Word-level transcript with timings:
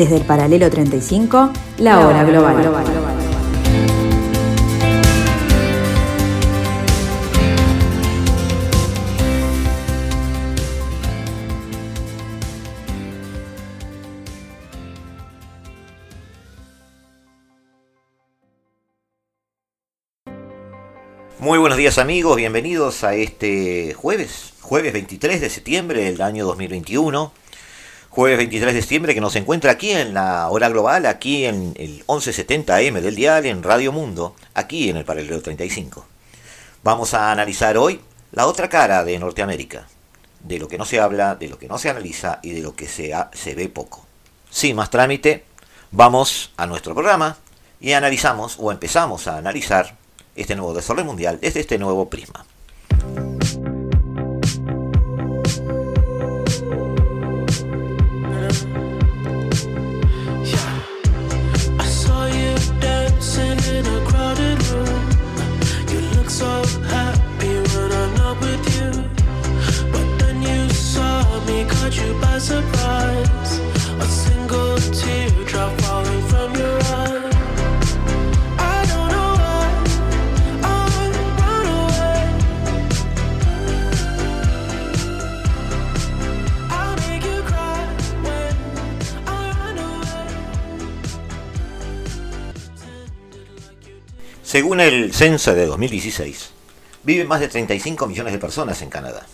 Desde 0.00 0.16
el 0.16 0.24
paralelo 0.24 0.70
35, 0.70 1.52
la, 1.76 2.00
hora 2.00 2.24
global. 2.24 2.56
Muy 21.38 21.58
buenos 21.58 21.76
días 21.76 21.98
amigos, 21.98 22.38
bienvenidos 22.38 23.04
a 23.04 23.14
este 23.14 23.92
jueves, 23.92 24.54
jueves 24.62 24.94
23 24.94 25.42
de 25.42 25.50
septiembre 25.50 26.04
del 26.04 26.22
año 26.22 26.46
2021 26.46 27.34
jueves 28.10 28.38
23 28.38 28.74
de 28.74 28.80
septiembre, 28.80 29.14
que 29.14 29.20
nos 29.20 29.36
encuentra 29.36 29.70
aquí 29.70 29.92
en 29.92 30.14
la 30.14 30.48
hora 30.50 30.68
global, 30.68 31.06
aquí 31.06 31.44
en 31.44 31.74
el 31.76 32.02
1170 32.08 32.76
AM 32.76 32.94
del 32.94 33.14
dial, 33.14 33.46
en 33.46 33.62
Radio 33.62 33.92
Mundo, 33.92 34.34
aquí 34.52 34.90
en 34.90 34.96
el 34.96 35.04
paralelo 35.04 35.40
35. 35.40 36.04
Vamos 36.82 37.14
a 37.14 37.30
analizar 37.30 37.78
hoy 37.78 38.00
la 38.32 38.46
otra 38.46 38.68
cara 38.68 39.04
de 39.04 39.18
Norteamérica, 39.18 39.86
de 40.40 40.58
lo 40.58 40.66
que 40.66 40.76
no 40.76 40.84
se 40.84 40.98
habla, 40.98 41.36
de 41.36 41.48
lo 41.48 41.58
que 41.58 41.68
no 41.68 41.78
se 41.78 41.88
analiza 41.88 42.40
y 42.42 42.50
de 42.50 42.62
lo 42.62 42.74
que 42.74 42.88
se, 42.88 43.14
se 43.32 43.54
ve 43.54 43.68
poco. 43.68 44.04
Sin 44.50 44.74
más 44.74 44.90
trámite, 44.90 45.44
vamos 45.92 46.52
a 46.56 46.66
nuestro 46.66 46.94
programa 46.94 47.36
y 47.80 47.92
analizamos 47.92 48.56
o 48.58 48.72
empezamos 48.72 49.28
a 49.28 49.36
analizar 49.36 49.96
este 50.34 50.56
nuevo 50.56 50.74
desorden 50.74 51.06
mundial 51.06 51.38
desde 51.40 51.60
este 51.60 51.78
nuevo 51.78 52.10
prisma. 52.10 52.44
Según 94.50 94.80
el 94.80 95.14
censo 95.14 95.54
de 95.54 95.64
2016, 95.64 96.50
viven 97.04 97.28
más 97.28 97.38
de 97.38 97.46
35 97.46 98.08
millones 98.08 98.32
de 98.32 98.40
personas 98.40 98.82
en 98.82 98.90
Canadá. 98.90 99.24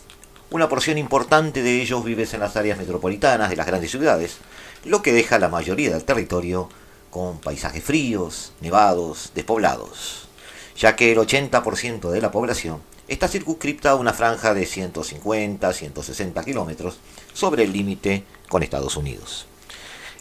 Una 0.49 0.69
porción 0.69 0.97
importante 0.97 1.61
de 1.65 1.83
ellos 1.83 2.05
vive 2.05 2.25
en 2.31 2.39
las 2.39 2.55
áreas 2.57 2.79
metropolitanas 2.79 3.51
de 3.51 3.57
las 3.57 3.67
grandes 3.67 3.91
ciudades, 3.91 4.39
lo 4.85 5.03
que 5.03 5.13
deja 5.13 5.41
la 5.41 5.49
mayoría 5.49 5.91
del 5.91 6.05
territorio 6.05 6.69
con 7.11 7.41
paisajes 7.41 7.83
fríos, 7.83 8.53
nevados, 8.61 9.33
despoblados, 9.35 10.29
ya 10.77 10.95
que 10.95 11.11
el 11.11 11.19
80% 11.19 12.11
de 12.11 12.21
la 12.21 12.31
población 12.31 12.81
está 13.09 13.27
circunscripta 13.27 13.91
a 13.91 13.95
una 13.97 14.13
franja 14.13 14.55
de 14.55 14.69
150-160 14.69 16.45
kilómetros 16.45 16.99
sobre 17.33 17.65
el 17.65 17.73
límite 17.73 18.23
con 18.49 18.63
Estados 18.63 18.97
Unidos. 18.97 19.47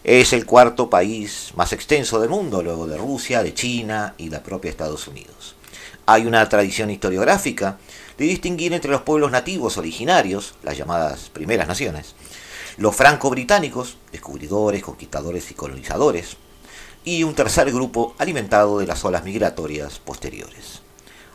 Es 0.02 0.32
el 0.32 0.44
cuarto 0.44 0.90
país 0.90 1.52
más 1.54 1.72
extenso 1.72 2.20
del 2.20 2.30
mundo, 2.30 2.64
luego 2.64 2.88
de 2.88 2.96
Rusia, 2.96 3.44
de 3.44 3.54
China 3.54 4.14
y 4.18 4.28
la 4.28 4.42
propia 4.42 4.70
Estados 4.72 5.06
Unidos. 5.06 5.54
Hay 6.04 6.26
una 6.26 6.48
tradición 6.48 6.90
historiográfica 6.90 7.78
de 8.18 8.24
distinguir 8.24 8.72
entre 8.72 8.90
los 8.90 9.02
pueblos 9.02 9.30
nativos 9.30 9.76
originarios, 9.78 10.54
las 10.62 10.76
llamadas 10.76 11.30
primeras 11.32 11.68
naciones, 11.68 12.14
los 12.76 12.94
franco-británicos, 12.94 13.96
descubridores, 14.12 14.82
conquistadores 14.82 15.50
y 15.50 15.54
colonizadores, 15.54 16.36
y 17.04 17.22
un 17.22 17.34
tercer 17.34 17.72
grupo 17.72 18.14
alimentado 18.18 18.78
de 18.78 18.86
las 18.86 19.04
olas 19.04 19.24
migratorias 19.24 20.00
posteriores. 20.00 20.82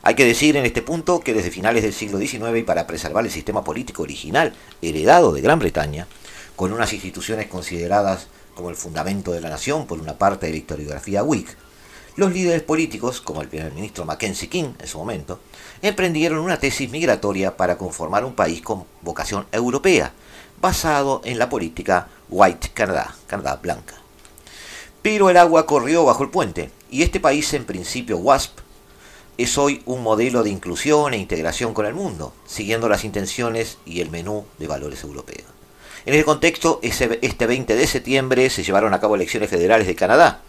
Hay 0.03 0.15
que 0.15 0.25
decir 0.25 0.57
en 0.57 0.65
este 0.65 0.81
punto 0.81 1.21
que 1.21 1.33
desde 1.33 1.51
finales 1.51 1.83
del 1.83 1.93
siglo 1.93 2.17
XIX 2.19 2.57
y 2.57 2.63
para 2.63 2.87
preservar 2.87 3.23
el 3.23 3.31
sistema 3.31 3.63
político 3.63 4.03
original 4.03 4.53
heredado 4.81 5.31
de 5.31 5.41
Gran 5.41 5.59
Bretaña, 5.59 6.07
con 6.55 6.73
unas 6.73 6.91
instituciones 6.91 7.47
consideradas 7.47 8.27
como 8.55 8.69
el 8.69 8.75
fundamento 8.75 9.31
de 9.31 9.41
la 9.41 9.49
nación 9.49 9.87
por 9.87 9.99
una 9.99 10.17
parte 10.17 10.47
de 10.47 10.53
la 10.53 10.57
historiografía 10.57 11.23
Whig, 11.23 11.47
los 12.15 12.33
líderes 12.33 12.63
políticos, 12.63 13.21
como 13.21 13.41
el 13.41 13.47
primer 13.47 13.71
ministro 13.73 14.05
Mackenzie 14.05 14.49
King 14.49 14.73
en 14.79 14.87
su 14.87 14.97
momento, 14.97 15.39
emprendieron 15.81 16.39
una 16.39 16.59
tesis 16.59 16.89
migratoria 16.89 17.55
para 17.55 17.77
conformar 17.77 18.25
un 18.25 18.35
país 18.35 18.61
con 18.61 18.85
vocación 19.01 19.45
europea, 19.51 20.13
basado 20.59 21.21
en 21.23 21.39
la 21.39 21.49
política 21.49 22.07
White 22.29 22.71
Canada, 22.73 23.15
Canadá 23.27 23.55
blanca. 23.55 23.95
Pero 25.01 25.29
el 25.29 25.37
agua 25.37 25.65
corrió 25.65 26.05
bajo 26.05 26.23
el 26.23 26.29
puente, 26.29 26.69
y 26.91 27.01
este 27.03 27.19
país 27.19 27.53
en 27.53 27.65
principio 27.65 28.17
WASP 28.17 28.59
es 29.37 29.57
hoy 29.57 29.81
un 29.85 30.03
modelo 30.03 30.43
de 30.43 30.51
inclusión 30.51 31.13
e 31.13 31.17
integración 31.17 31.73
con 31.73 31.85
el 31.85 31.93
mundo, 31.93 32.33
siguiendo 32.45 32.87
las 32.89 33.03
intenciones 33.03 33.79
y 33.85 34.01
el 34.01 34.11
menú 34.11 34.45
de 34.59 34.67
valores 34.67 35.03
europeos. 35.03 35.47
En 36.05 36.13
ese 36.13 36.25
contexto, 36.25 36.79
este 36.81 37.47
20 37.47 37.75
de 37.75 37.87
septiembre 37.87 38.49
se 38.49 38.63
llevaron 38.63 38.93
a 38.93 38.99
cabo 38.99 39.15
elecciones 39.15 39.49
federales 39.49 39.87
de 39.87 39.95
Canadá. 39.95 40.41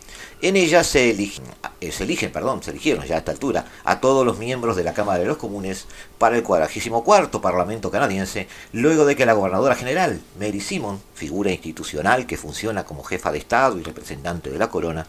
En 0.42 0.56
ellas 0.56 0.88
se 0.88 1.10
eligen, 1.10 1.44
eh, 1.80 1.92
se 1.92 2.03
eligen, 2.03 2.32
perdón, 2.32 2.64
se 2.64 2.72
eligieron 2.72 3.06
ya 3.06 3.14
a 3.14 3.19
esta 3.19 3.30
altura 3.30 3.64
a 3.84 4.00
todos 4.00 4.26
los 4.26 4.38
miembros 4.38 4.75
de 4.75 4.82
la 4.82 4.92
Cámara 4.92 5.20
de 5.20 5.26
los 5.26 5.36
Comunes 5.36 5.86
para 6.19 6.34
el 6.36 6.42
44 6.42 7.41
Parlamento 7.41 7.92
canadiense, 7.92 8.48
luego 8.72 9.04
de 9.04 9.14
que 9.14 9.25
la 9.25 9.34
gobernadora 9.34 9.76
general, 9.76 10.20
Mary 10.41 10.60
Simon, 10.60 11.00
figura 11.14 11.53
institucional 11.53 12.26
que 12.26 12.36
funciona 12.36 12.82
como 12.82 13.04
jefa 13.04 13.30
de 13.30 13.38
Estado 13.38 13.78
y 13.78 13.84
representante 13.84 14.50
de 14.50 14.58
la 14.58 14.69
corona, 14.69 15.06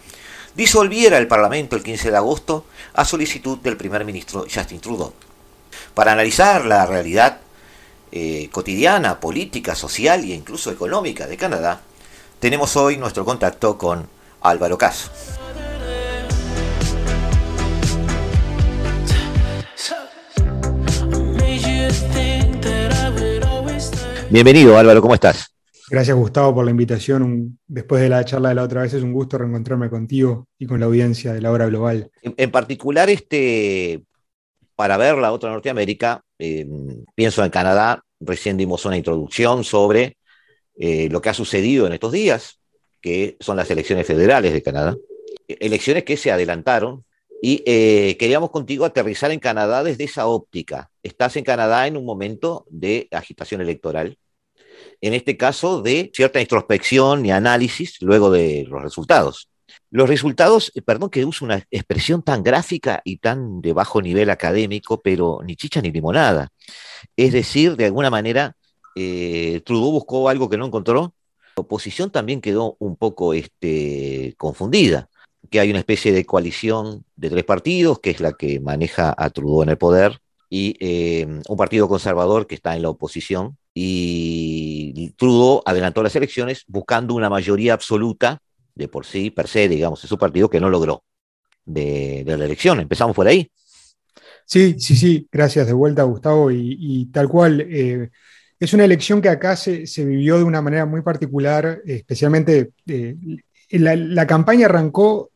disolviera 0.56 1.18
el 1.18 1.28
Parlamento 1.28 1.76
el 1.76 1.82
15 1.82 2.12
de 2.12 2.18
agosto 2.18 2.66
a 2.94 3.04
solicitud 3.04 3.58
del 3.58 3.76
primer 3.76 4.06
ministro 4.06 4.46
Justin 4.54 4.82
Trudeau. 4.82 5.14
Para 5.96 6.12
analizar 6.12 6.64
la 6.64 6.86
realidad 6.86 7.40
eh, 8.12 8.50
cotidiana, 8.52 9.20
política, 9.20 9.74
social 9.74 10.24
e 10.26 10.36
incluso 10.36 10.70
económica 10.70 11.26
de 11.26 11.38
Canadá, 11.38 11.82
tenemos 12.40 12.78
hoy 12.78 12.98
nuestro 12.98 13.26
contacto 13.26 13.80
con 13.80 14.08
Álvaro 14.44 14.78
Caso. 14.78 15.10
Bienvenido 24.30 24.78
Álvaro, 24.78 25.02
¿cómo 25.02 25.14
estás? 25.14 25.54
Gracias 25.90 26.18
Gustavo 26.18 26.56
por 26.56 26.66
la 26.66 26.72
invitación. 26.72 27.60
después 27.68 28.02
de 28.02 28.10
la 28.10 28.26
charla 28.26 28.50
de 28.50 28.56
la 28.56 28.64
otra 28.64 28.82
vez 28.82 28.94
es 28.96 29.04
un 29.04 29.14
gusto 29.14 29.38
reencontrarme 29.38 29.92
contigo 29.92 30.48
y 30.58 30.66
con 30.66 30.80
la 30.80 30.88
audiencia 30.88 31.34
de 31.34 31.42
la 31.42 31.52
hora 31.52 31.68
global. 31.68 32.10
En, 32.24 32.50
particular, 32.50 33.12
este, 33.12 34.04
para 34.76 34.98
ver 34.98 35.18
la 35.18 35.32
otra 35.32 35.52
Norteamérica, 35.52 36.24
eh, 36.40 36.68
pienso 37.14 37.44
en 37.46 37.52
Canadá, 37.52 38.04
recién 38.20 38.58
dimos 38.58 38.86
una 38.86 38.98
introducción 38.98 39.64
sobre 39.64 40.18
eh, 40.76 41.10
lo 41.12 41.22
que 41.22 41.30
ha 41.30 41.34
sucedido 41.36 41.86
en 41.86 41.94
estos 41.94 42.12
días, 42.12 42.60
que 43.04 43.36
son 43.42 43.58
las 43.58 43.70
elecciones 43.70 44.08
federales 44.08 44.54
de 44.54 44.64
Canadá, 44.64 44.96
elecciones 45.48 46.06
que 46.06 46.16
se 46.16 46.32
adelantaron 46.32 47.04
y 47.42 47.62
eh, 47.66 48.16
queríamos 48.18 48.50
contigo 48.50 48.86
aterrizar 48.86 49.30
en 49.32 49.40
Canadá 49.40 49.84
desde 49.84 50.06
esa 50.06 50.28
óptica. 50.28 50.90
Estás 51.04 51.36
en 51.36 51.44
Canadá 51.44 51.86
en 51.86 51.98
un 51.98 52.06
momento 52.06 52.66
de 52.70 53.10
agitación 53.12 53.60
electoral, 53.60 54.18
en 55.02 55.14
este 55.14 55.36
caso 55.36 55.82
de 55.82 56.12
cierta 56.16 56.40
introspección 56.40 57.26
y 57.26 57.32
análisis 57.32 58.02
luego 58.02 58.32
de 58.32 58.66
los 58.70 58.82
resultados. 58.82 59.50
Los 59.92 60.08
resultados, 60.08 60.72
eh, 60.74 60.82
perdón 60.82 61.10
que 61.10 61.26
uso 61.26 61.44
una 61.44 61.58
expresión 61.72 62.24
tan 62.24 62.42
gráfica 62.42 63.02
y 63.04 63.18
tan 63.18 63.60
de 63.60 63.74
bajo 63.74 64.02
nivel 64.02 64.30
académico, 64.30 65.02
pero 65.02 65.40
ni 65.46 65.58
chicha 65.58 65.82
ni 65.82 65.92
limonada. 65.92 66.48
Es 67.18 67.34
decir, 67.34 67.76
de 67.76 67.86
alguna 67.86 68.10
manera, 68.10 68.56
eh, 68.96 69.62
Trudeau 69.66 69.92
buscó 69.92 70.30
algo 70.30 70.50
que 70.50 70.58
no 70.58 70.68
encontró. 70.68 71.14
La 71.56 71.62
oposición 71.62 72.12
también 72.12 72.42
quedó 72.42 72.76
un 72.80 72.96
poco 72.96 73.34
este, 73.34 74.34
confundida, 74.38 75.10
que 75.50 75.60
hay 75.60 75.70
una 75.70 75.80
especie 75.80 76.12
de 76.12 76.26
coalición 76.26 77.06
de 77.16 77.30
tres 77.30 77.44
partidos, 77.44 78.00
que 78.00 78.10
es 78.10 78.20
la 78.20 78.34
que 78.34 78.60
maneja 78.60 79.14
a 79.18 79.30
Trudeau 79.30 79.64
en 79.64 79.70
el 79.70 79.78
poder, 79.78 80.20
y 80.50 80.76
eh, 80.80 81.26
un 81.48 81.58
partido 81.58 81.88
conservador 81.88 82.48
que 82.48 82.56
está 82.56 82.76
en 82.76 82.84
la 82.84 82.90
oposición. 82.90 83.58
Y 83.74 85.12
Trudeau 85.18 85.64
adelantó 85.66 86.04
las 86.04 86.16
elecciones 86.16 86.64
buscando 86.68 87.16
una 87.16 87.30
mayoría 87.30 87.74
absoluta 87.74 88.40
de 88.76 88.88
por 88.88 89.06
sí, 89.06 89.30
per 89.30 89.48
se, 89.48 89.68
digamos, 89.68 90.04
es 90.04 90.10
su 90.10 90.18
partido 90.18 90.50
que 90.50 90.60
no 90.60 90.70
logró 90.70 91.04
de, 91.66 92.24
la 92.26 92.46
elección. 92.46 92.80
Empezamos 92.80 93.16
por 93.16 93.28
ahí. 93.28 93.50
Sí, 94.46 94.76
sí, 94.80 94.96
sí, 94.96 95.28
gracias 95.32 95.68
de 95.68 95.74
vuelta, 95.74 96.04
Gustavo. 96.04 96.52
Y, 96.52 97.10
tal 97.12 97.30
cual, 97.30 97.62
eh, 97.62 98.10
es 98.64 98.74
una 98.74 98.86
elección 98.86 99.22
que 99.22 99.28
acá 99.28 99.58
se, 99.58 99.84
vivió 99.98 100.38
de 100.38 100.44
una 100.46 100.62
manera 100.62 100.86
muy 100.86 101.02
particular, 101.02 101.82
especialmente 101.86 102.72
eh, 102.88 103.16
la, 103.70 104.26
campaña 104.26 104.68
arrancó 104.68 105.32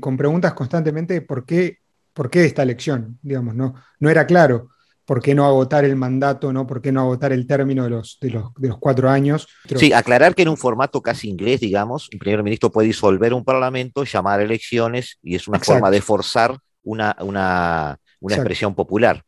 con 0.00 0.16
preguntas 0.16 0.54
constantemente 0.54 1.20
por 1.20 1.44
qué, 1.44 1.78
por 2.12 2.30
qué 2.30 2.44
esta 2.44 2.62
elección, 2.62 3.18
digamos, 3.22 3.56
no, 3.56 3.74
no 3.98 4.08
era 4.08 4.26
claro 4.26 4.68
por 5.04 5.20
qué 5.20 5.34
no 5.34 5.44
agotar 5.44 5.84
el 5.84 5.96
mandato, 5.96 6.52
¿no? 6.52 6.66
¿Por 6.66 6.80
qué 6.80 6.90
no 6.90 7.00
agotar 7.00 7.32
el 7.32 7.46
término 7.46 7.84
de 7.84 7.90
los, 7.90 8.16
de 8.20 8.30
los, 8.30 8.54
de 8.56 8.68
los 8.68 8.78
cuatro 8.78 9.10
años? 9.10 9.46
Sí, 9.76 9.92
aclarar 9.92 10.34
que 10.34 10.42
en 10.42 10.48
un 10.48 10.56
formato 10.56 11.02
casi 11.02 11.28
inglés, 11.28 11.60
digamos, 11.60 12.08
un 12.12 12.20
primer 12.20 12.42
ministro 12.42 12.70
puede 12.70 12.86
disolver 12.86 13.34
un 13.34 13.44
parlamento, 13.44 14.04
llamar 14.04 14.40
elecciones 14.40 15.18
y 15.22 15.34
es 15.34 15.46
una 15.46 15.58
forma 15.58 15.90
de 15.90 16.00
forzar 16.00 16.56
una, 16.84 17.16
una, 17.20 17.98
una 18.20 18.34
expresión 18.34 18.74
popular. 18.74 19.22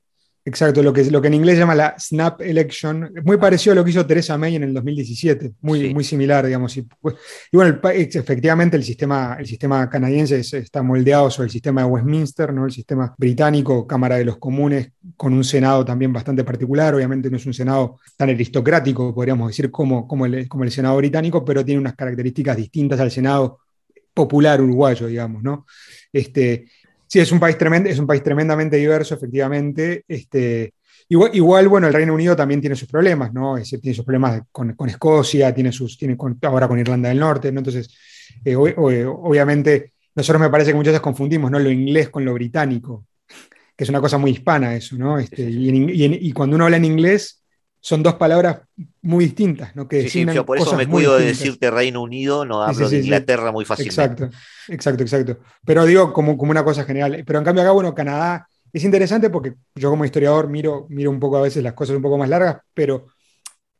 Exacto, 0.48 0.81
lo 0.81 0.93
que, 0.93 1.04
lo 1.10 1.20
que 1.20 1.26
en 1.26 1.34
inglés 1.34 1.58
llama 1.58 1.75
la 1.75 1.96
snap 1.98 2.40
election, 2.40 3.12
muy 3.25 3.37
parecido 3.37 3.72
a 3.72 3.75
lo 3.75 3.84
que 3.84 3.90
hizo 3.90 4.06
Teresa 4.06 4.38
May 4.38 4.54
en 4.54 4.62
el 4.62 4.72
2017, 4.72 5.54
muy, 5.60 5.93
muy 5.93 6.04
similar, 6.04 6.46
digamos. 6.46 6.76
Y, 6.76 6.87
bueno, 7.52 7.81
efectivamente 7.82 8.76
el 8.76 8.84
sistema, 8.84 9.37
el 9.40 9.46
sistema 9.48 9.90
canadiense 9.90 10.38
está 10.38 10.84
moldeado 10.84 11.32
sobre 11.32 11.46
el 11.46 11.50
sistema 11.50 11.81
de 11.81 11.88
Westminster, 11.88 12.54
¿no? 12.54 12.64
el 12.64 12.70
sistema 12.70 13.12
británico, 13.19 13.88
Cámara 13.88 14.19
de 14.19 14.25
los 14.25 14.37
Comunes, 14.37 14.93
con 15.16 15.32
un 15.32 15.43
Senado 15.43 15.84
también 15.84 16.12
bastante 16.12 16.44
particular, 16.44 16.94
obviamente 16.94 17.28
no 17.28 17.38
es 17.38 17.46
un 17.46 17.52
Senado 17.52 17.98
tan 18.16 18.31
aristocrático, 18.31 19.12
podríamos 19.12 19.48
decir, 19.48 19.72
como, 19.72 20.06
como, 20.06 20.26
el, 20.26 20.46
como 20.46 20.62
el 20.62 20.70
Senado 20.70 20.96
británico, 20.96 21.44
pero 21.44 21.64
tiene 21.64 21.81
unas 21.81 21.96
características 21.96 22.56
distintas 22.56 23.00
al 23.00 23.10
Senado 23.10 23.58
popular 24.14 24.60
uruguayo, 24.62 25.08
digamos, 25.08 25.43
¿no? 25.43 25.66
Este, 26.12 26.66
Sí, 27.06 27.20
es 27.20 27.31
un 27.32 27.41
país, 27.41 27.56
tremendo, 27.56 27.88
es 27.88 27.99
un 27.99 28.06
país 28.06 28.23
tremendamente 28.23 28.76
diverso, 28.76 29.14
efectivamente. 29.14 30.05
Este, 30.08 30.75
igual, 31.08 31.69
bueno, 31.69 31.87
el 31.87 31.94
Reino 31.94 32.14
Unido 32.14 32.35
también 32.35 32.61
tiene 32.61 32.76
sus 32.76 32.88
problemas, 32.88 33.32
¿no? 33.32 33.56
tiene 33.56 33.94
sus 33.94 34.05
problemas 34.05 34.43
con, 34.50 34.75
Escocia, 34.88 35.55
tiene 35.55 35.73
sus, 35.73 35.97
tiene 35.97 36.17
ahora 36.43 36.67
con 36.67 36.79
Irlanda 36.79 37.08
del 37.08 37.20
Norte, 37.20 37.53
¿no? 37.53 37.61
Entonces, 37.61 37.88
eh, 38.44 38.56
obviamente, 38.56 39.93
nosotros 40.14 40.41
me 40.41 40.50
parece 40.50 40.70
que 40.70 40.76
muchas 40.76 40.93
veces 40.93 41.03
confundimos, 41.03 41.50
¿no? 41.50 41.58
Lo 41.58 41.70
inglés 41.70 42.08
con 42.08 42.25
lo 42.25 42.35
británico, 42.35 43.06
que 43.76 43.85
es 43.85 43.91
una 43.91 44.00
cosa 44.00 44.19
muy 44.19 44.32
hispana 44.32 44.75
eso, 44.75 44.97
¿no? 44.97 45.19
Este, 45.19 45.43
y, 45.43 46.32
cuando 46.32 46.56
uno 46.56 46.64
habla 46.64 46.79
en 46.79 46.87
inglés, 46.87 47.44
son 47.86 48.02
dos 48.02 48.14
palabras 48.14 48.62
muy 49.02 49.26
distintas, 49.26 49.76
¿no? 49.76 49.86
Que 49.86 50.08
sí, 50.08 50.26
por 50.44 50.58
eso 50.58 50.74
me 50.74 50.88
cuido 50.88 51.16
de 51.16 51.26
decirte 51.26 51.70
Reino 51.70 52.02
Unido, 52.02 52.44
no 52.44 52.60
hablo 52.60 52.88
de 52.88 52.98
Inglaterra 52.98 53.52
muy 53.52 53.64
fácilmente. 53.64 54.24
Exacto, 54.24 54.36
exacto, 54.66 55.02
exacto. 55.04 55.38
Pero 55.64 55.84
digo 55.84 56.12
como, 56.12 56.36
como 56.36 56.50
una 56.50 56.64
cosa 56.64 56.82
general. 56.82 57.22
Pero 57.24 57.38
en 57.38 57.44
cambio 57.44 57.62
acá, 57.62 57.70
bueno, 57.70 57.94
Canadá 57.94 58.48
es 58.72 58.82
interesante 58.82 59.30
porque 59.30 59.54
yo 59.76 59.88
como 59.88 60.04
historiador 60.04 60.48
miro, 60.48 60.88
miro 60.88 61.12
un 61.12 61.20
poco 61.20 61.36
a 61.36 61.42
veces 61.42 61.62
las 61.62 61.74
cosas 61.74 61.94
un 61.94 62.02
poco 62.02 62.18
más 62.18 62.28
largas, 62.28 62.56
pero 62.74 63.06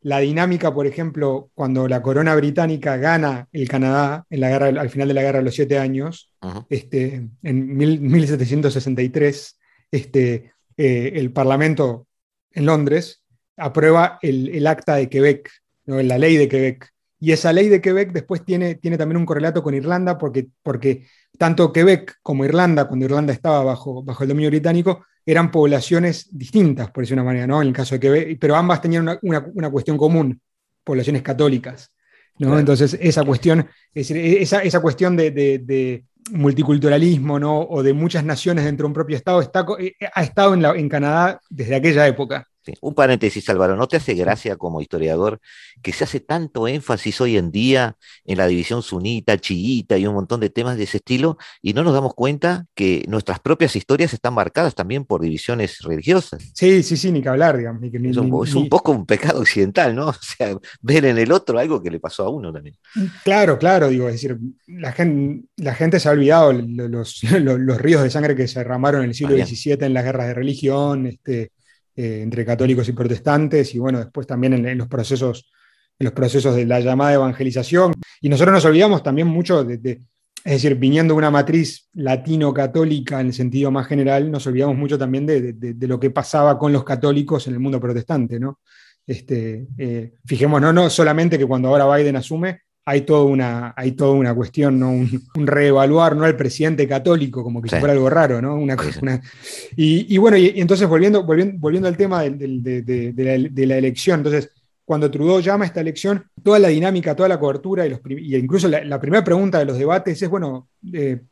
la 0.03 0.21
dinámica, 0.21 0.73
por 0.73 0.87
ejemplo, 0.87 1.51
cuando 1.53 1.89
la 1.89 2.01
corona 2.01 2.37
británica 2.37 2.97
gana 2.99 3.49
el 3.51 3.69
Canadá 3.69 4.25
en 4.31 4.39
la 4.39 4.51
guerra, 4.51 4.67
al 4.69 4.91
final 4.91 5.09
de 5.09 5.15
la 5.15 5.23
guerra 5.23 5.39
de 5.41 5.47
los 5.47 5.55
siete 5.57 5.81
años, 5.81 6.31
este, 6.71 7.29
en 7.43 7.77
1763, 7.77 9.59
este, 9.91 10.53
eh, 10.77 11.13
el 11.17 11.33
Parlamento 11.33 12.07
en 12.53 12.67
Londres 12.67 13.25
aprueba 13.57 14.19
el, 14.23 14.67
acta 14.67 14.97
de 14.97 15.09
Quebec, 15.09 15.51
¿no? 15.87 16.01
la 16.03 16.19
ley 16.19 16.37
de 16.37 16.49
Quebec. 16.49 16.91
Y 17.19 17.33
esa 17.33 17.53
ley 17.53 17.69
de 17.69 17.81
Quebec 17.81 18.13
después 18.13 18.45
tiene, 18.45 18.75
tiene 18.75 18.99
también 18.99 19.17
un 19.17 19.27
correlato 19.27 19.63
con 19.63 19.75
Irlanda, 19.75 20.19
porque, 20.19 20.49
porque 20.63 21.07
tanto 21.39 21.73
Quebec 21.73 22.17
como 22.23 22.45
Irlanda, 22.45 22.87
cuando 22.87 23.07
Irlanda 23.07 23.33
estaba 23.33 23.65
bajo, 23.65 24.03
bajo 24.03 24.23
el 24.23 24.29
dominio 24.29 24.51
británico, 24.51 25.05
eran 25.25 25.51
poblaciones 25.51 26.29
distintas, 26.31 26.91
por 26.91 27.03
decir 27.03 27.15
una 27.15 27.25
manera, 27.25 27.47
¿no? 27.47 27.61
En 27.61 27.69
el 27.69 27.75
caso 27.75 27.97
de 27.97 28.01
Quebec, 28.01 28.39
pero 28.39 28.55
ambas 28.55 28.81
tenían 28.81 29.19
una, 29.23 29.71
cuestión 29.71 29.97
común, 29.97 30.41
poblaciones 30.85 31.23
católicas. 31.23 31.91
¿no? 32.39 32.59
Entonces, 32.59 32.97
esa 33.01 33.25
cuestión, 33.25 33.67
es 33.95 34.11
esa, 34.11 34.61
esa 34.61 34.81
cuestión 34.81 35.17
de, 35.17 36.05
multiculturalismo 36.33 37.39
¿no? 37.39 37.61
o 37.61 37.85
de 37.85 37.93
muchas 37.93 38.25
naciones 38.25 38.65
dentro 38.65 38.85
de 38.85 38.89
un 38.89 38.95
propio 38.95 39.17
Estado 39.17 39.41
está, 39.41 39.65
eh, 39.79 39.95
ha 40.13 40.23
estado 40.25 40.55
en, 40.55 40.63
la, 40.63 40.73
en 40.73 40.89
Canadá 40.89 41.41
desde 41.49 41.77
aquella 41.77 42.07
época. 42.07 42.47
Un 42.81 42.95
paréntesis, 42.95 43.49
Álvaro, 43.49 43.77
¿no 43.77 43.89
te 43.89 43.97
hace 43.97 44.15
gracia 44.15 44.57
como 44.57 44.81
historiador 44.81 45.41
que 45.83 45.93
se 45.93 46.05
hace 46.05 46.21
tanto 46.21 46.69
énfasis 46.69 47.21
hoy 47.21 47.37
en 47.37 47.51
día 47.51 47.97
en 48.25 48.39
la 48.39 48.47
división 48.47 48.83
sunita, 48.83 49.39
chiita 49.39 49.97
y 49.99 50.07
un 50.07 50.15
montón 50.15 50.41
de 50.41 50.51
temas 50.51 50.77
de 50.77 50.85
ese 50.85 50.99
estilo 50.99 51.39
y 51.63 51.73
no 51.75 51.83
nos 51.83 51.95
damos 51.95 52.15
cuenta 52.15 52.67
que 52.75 53.05
nuestras 53.09 53.41
propias 53.41 53.77
historias 53.77 54.13
están 54.13 54.35
marcadas 54.35 54.75
también 54.75 55.05
por 55.05 55.21
divisiones 55.21 55.81
religiosas? 55.81 56.43
Sí, 56.55 56.83
sí, 56.83 56.97
sí, 56.97 57.13
ni 57.13 57.23
que 57.23 57.29
hablar, 57.29 57.57
digamos. 57.57 57.83
es, 57.83 58.55
un, 58.55 58.69
poco 58.69 58.93
un 58.93 59.07
pecado 59.07 59.41
occidental, 59.41 59.95
¿no? 59.95 60.07
O 60.27 60.29
sea, 60.39 60.59
ver 60.81 61.05
en 61.05 61.19
el 61.19 61.31
otro 61.31 61.59
algo 61.59 61.83
que 61.83 61.91
le 61.91 62.01
pasó 62.01 62.25
a 62.25 62.31
uno 62.31 62.53
también. 62.53 62.77
Claro, 63.23 63.59
claro, 63.59 63.89
digo, 63.89 64.09
es 64.09 64.15
decir, 64.15 64.37
la 64.67 64.93
gente, 64.93 65.47
la 65.57 65.75
gente 65.75 66.01
se 66.01 66.09
ha 66.09 66.13
olvidado 66.13 66.53
los, 66.53 67.23
los, 67.23 67.81
ríos 67.81 68.03
de 68.03 68.11
sangre 68.11 68.35
que 68.35 68.49
se 68.49 68.59
derramaron 68.59 69.03
en 69.03 69.11
el 69.11 69.15
siglo 69.15 69.37
XVII 69.37 69.79
en 69.81 69.95
las 69.95 70.05
guerras 70.05 70.29
de 70.29 70.35
religión, 70.35 71.07
este, 71.07 71.53
eh, 71.97 72.21
entre 72.23 72.45
católicos 72.45 72.89
y 72.89 72.93
protestantes, 72.93 73.75
y 73.75 73.79
bueno, 73.79 73.99
después 73.99 74.27
también 74.27 74.53
en, 74.67 74.77
los 74.77 74.87
procesos, 74.87 75.51
en 75.99 76.05
los 76.05 76.13
procesos 76.13 76.55
de 76.55 76.67
la 76.67 76.79
llamada 76.81 77.15
evangelización. 77.15 77.95
Y 78.21 78.29
nosotros 78.29 78.53
nos 78.53 78.65
olvidamos 78.67 79.03
también 79.03 79.29
mucho 79.29 79.65
de, 79.65 80.03
es 80.47 80.53
decir, 80.53 80.75
viniendo 80.77 81.15
de 81.15 81.19
una 81.19 81.31
matriz 81.31 81.89
latino-católica 81.95 83.21
en 83.21 83.29
el 83.29 83.33
sentido 83.33 83.71
más 83.71 83.87
general, 83.87 84.31
nos 84.31 84.47
olvidamos 84.47 84.77
mucho 84.77 84.99
también 84.99 85.27
de, 85.27 85.75
lo 85.81 85.99
que 85.99 86.11
pasaba 86.11 86.59
con 86.59 86.73
los 86.73 86.85
católicos 86.85 87.47
en 87.47 87.55
el 87.55 87.61
mundo 87.61 87.81
protestante, 87.81 88.39
¿no? 88.39 88.61
Este, 89.07 89.67
eh, 89.79 90.13
fijémonos, 90.25 90.75
no 90.75 90.91
solamente 90.91 91.39
que 91.39 91.47
cuando 91.47 91.69
ahora 91.69 91.97
Biden 91.97 92.17
asume, 92.17 92.61
hay 92.89 93.01
toda 93.01 93.25
una, 93.25 93.75
hay 93.77 93.93
toda 93.93 94.13
una 94.13 94.33
cuestión, 94.33 94.79
¿no? 94.79 94.91
un, 94.93 95.21
reevaluar 95.35 96.15
¿no? 96.15 96.25
al 96.25 96.37
presidente 96.37 96.87
católico, 96.87 97.43
como 97.43 97.61
que 97.61 97.69
si 97.69 97.77
fuera 97.77 97.93
algo 97.93 98.09
raro, 98.09 98.41
¿no? 98.41 98.55
Una, 98.55 98.77
y, 99.75 100.17
bueno, 100.19 100.37
y, 100.37 100.53
entonces 100.55 100.89
volviendo, 100.89 101.25
volviendo, 101.25 101.59
volviendo 101.59 101.89
al 101.89 101.97
tema 101.97 102.23
de, 102.23 103.67
la, 103.67 103.77
elección, 103.77 104.21
entonces, 104.21 104.53
cuando 104.85 105.11
Trudeau 105.11 105.41
llama 105.41 105.65
a 105.65 105.67
esta 105.67 105.81
elección, 105.81 106.27
toda 106.45 106.61
la 106.61 106.69
dinámica, 106.69 107.17
toda 107.17 107.29
la 107.29 107.41
cobertura, 107.41 107.85
y, 107.85 107.91
los, 107.91 108.01
incluso 108.09 108.69
la, 108.69 109.01
primera 109.01 109.25
pregunta 109.25 109.59
de 109.59 109.65
los 109.65 109.79
debates 109.79 110.23
es, 110.23 110.29
bueno, 110.29 110.69
eh, 110.93 111.23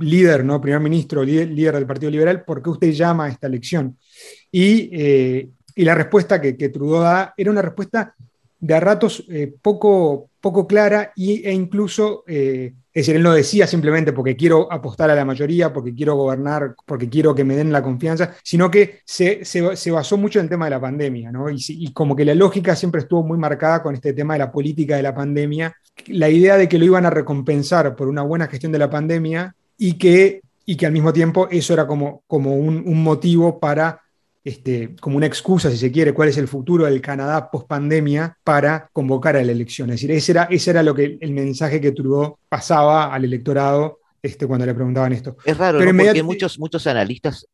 líder, 0.00 0.44
¿no? 0.44 0.60
Primer 0.60 0.80
ministro, 0.80 1.24
líder, 1.24 1.76
del 1.76 1.86
Partido 1.86 2.10
Liberal, 2.10 2.44
¿por 2.44 2.62
qué 2.62 2.68
usted 2.68 2.92
llama 2.92 3.24
a 3.24 3.28
esta 3.30 3.46
elección? 3.46 3.96
Y, 4.52 4.90
eh, 4.92 5.48
la 5.76 5.94
respuesta 5.94 6.38
que, 6.42 6.58
que 6.58 6.68
Trudeau 6.68 7.00
da 7.00 7.32
era 7.38 7.50
una 7.50 7.62
respuesta 7.62 8.14
de 8.60 8.74
a 8.74 8.80
ratos 8.80 9.24
eh, 9.28 9.52
poco, 9.62 10.28
poco 10.40 10.66
clara 10.66 11.12
y, 11.16 11.46
e 11.46 11.52
incluso, 11.52 12.24
eh, 12.26 12.74
es 12.92 13.06
decir, 13.06 13.16
él 13.16 13.22
no 13.22 13.32
decía 13.32 13.66
simplemente 13.66 14.12
porque 14.12 14.36
quiero 14.36 14.70
apostar 14.70 15.10
a 15.10 15.14
la 15.14 15.24
mayoría, 15.24 15.72
porque 15.72 15.94
quiero 15.94 16.14
gobernar, 16.16 16.74
porque 16.84 17.08
quiero 17.08 17.34
que 17.34 17.44
me 17.44 17.56
den 17.56 17.72
la 17.72 17.82
confianza, 17.82 18.34
sino 18.42 18.70
que 18.70 19.00
se, 19.04 19.42
basó 19.90 20.18
mucho 20.18 20.38
en 20.38 20.44
el 20.44 20.50
tema 20.50 20.66
de 20.66 20.72
la 20.72 20.80
pandemia, 20.80 21.32
¿no? 21.32 21.46
Y, 21.50 21.92
como 21.92 22.14
que 22.14 22.24
la 22.24 22.34
lógica 22.34 22.76
siempre 22.76 23.00
estuvo 23.00 23.22
muy 23.22 23.38
marcada 23.38 23.82
con 23.82 23.94
este 23.94 24.12
tema 24.12 24.34
de 24.34 24.40
la 24.40 24.52
política 24.52 24.96
de 24.96 25.02
la 25.02 25.14
pandemia, 25.14 25.74
la 26.06 26.28
idea 26.28 26.56
de 26.56 26.68
que 26.68 26.78
lo 26.78 26.84
iban 26.84 27.06
a 27.06 27.10
recompensar 27.10 27.96
por 27.96 28.08
una 28.08 28.22
buena 28.22 28.46
gestión 28.46 28.72
de 28.72 28.78
la 28.78 28.90
pandemia 28.90 29.54
y 29.78 29.94
que, 29.94 30.42
y 30.66 30.76
que 30.76 30.86
al 30.86 30.92
mismo 30.92 31.12
tiempo 31.12 31.48
eso 31.50 31.72
era 31.72 31.86
como, 31.86 32.22
como 32.26 32.56
un 32.56 33.02
motivo 33.02 33.58
para 33.58 34.00
este, 34.42 34.96
como 35.00 35.16
una 35.16 35.26
excusa, 35.26 35.70
si 35.70 35.76
se 35.76 35.92
quiere, 35.92 36.14
cuál 36.14 36.28
es 36.28 36.38
el 36.38 36.48
futuro 36.48 36.86
del 36.86 37.00
Canadá 37.00 37.50
post 37.50 37.68
pandemia 37.68 38.36
para 38.42 38.88
convocar 38.92 39.36
a 39.36 39.44
la 39.44 39.52
elección. 39.52 39.90
Es 39.90 39.96
decir, 39.96 40.10
ese 40.12 40.32
era, 40.32 40.44
ese 40.44 40.70
era 40.70 40.82
lo 40.82 40.94
que, 40.94 41.18
el 41.20 41.32
mensaje 41.32 41.80
que 41.80 41.92
Trudeau 41.92 42.38
pasaba 42.48 43.12
al 43.12 43.24
electorado 43.24 43.99
este, 44.22 44.46
cuando 44.46 44.66
le 44.66 44.74
preguntaban 44.74 45.12
esto. 45.12 45.36
Es 45.44 45.56
raro, 45.56 45.78
porque 45.78 46.22
muchos, 46.22 46.58
muchos 46.58 46.86
analistas 46.86 47.46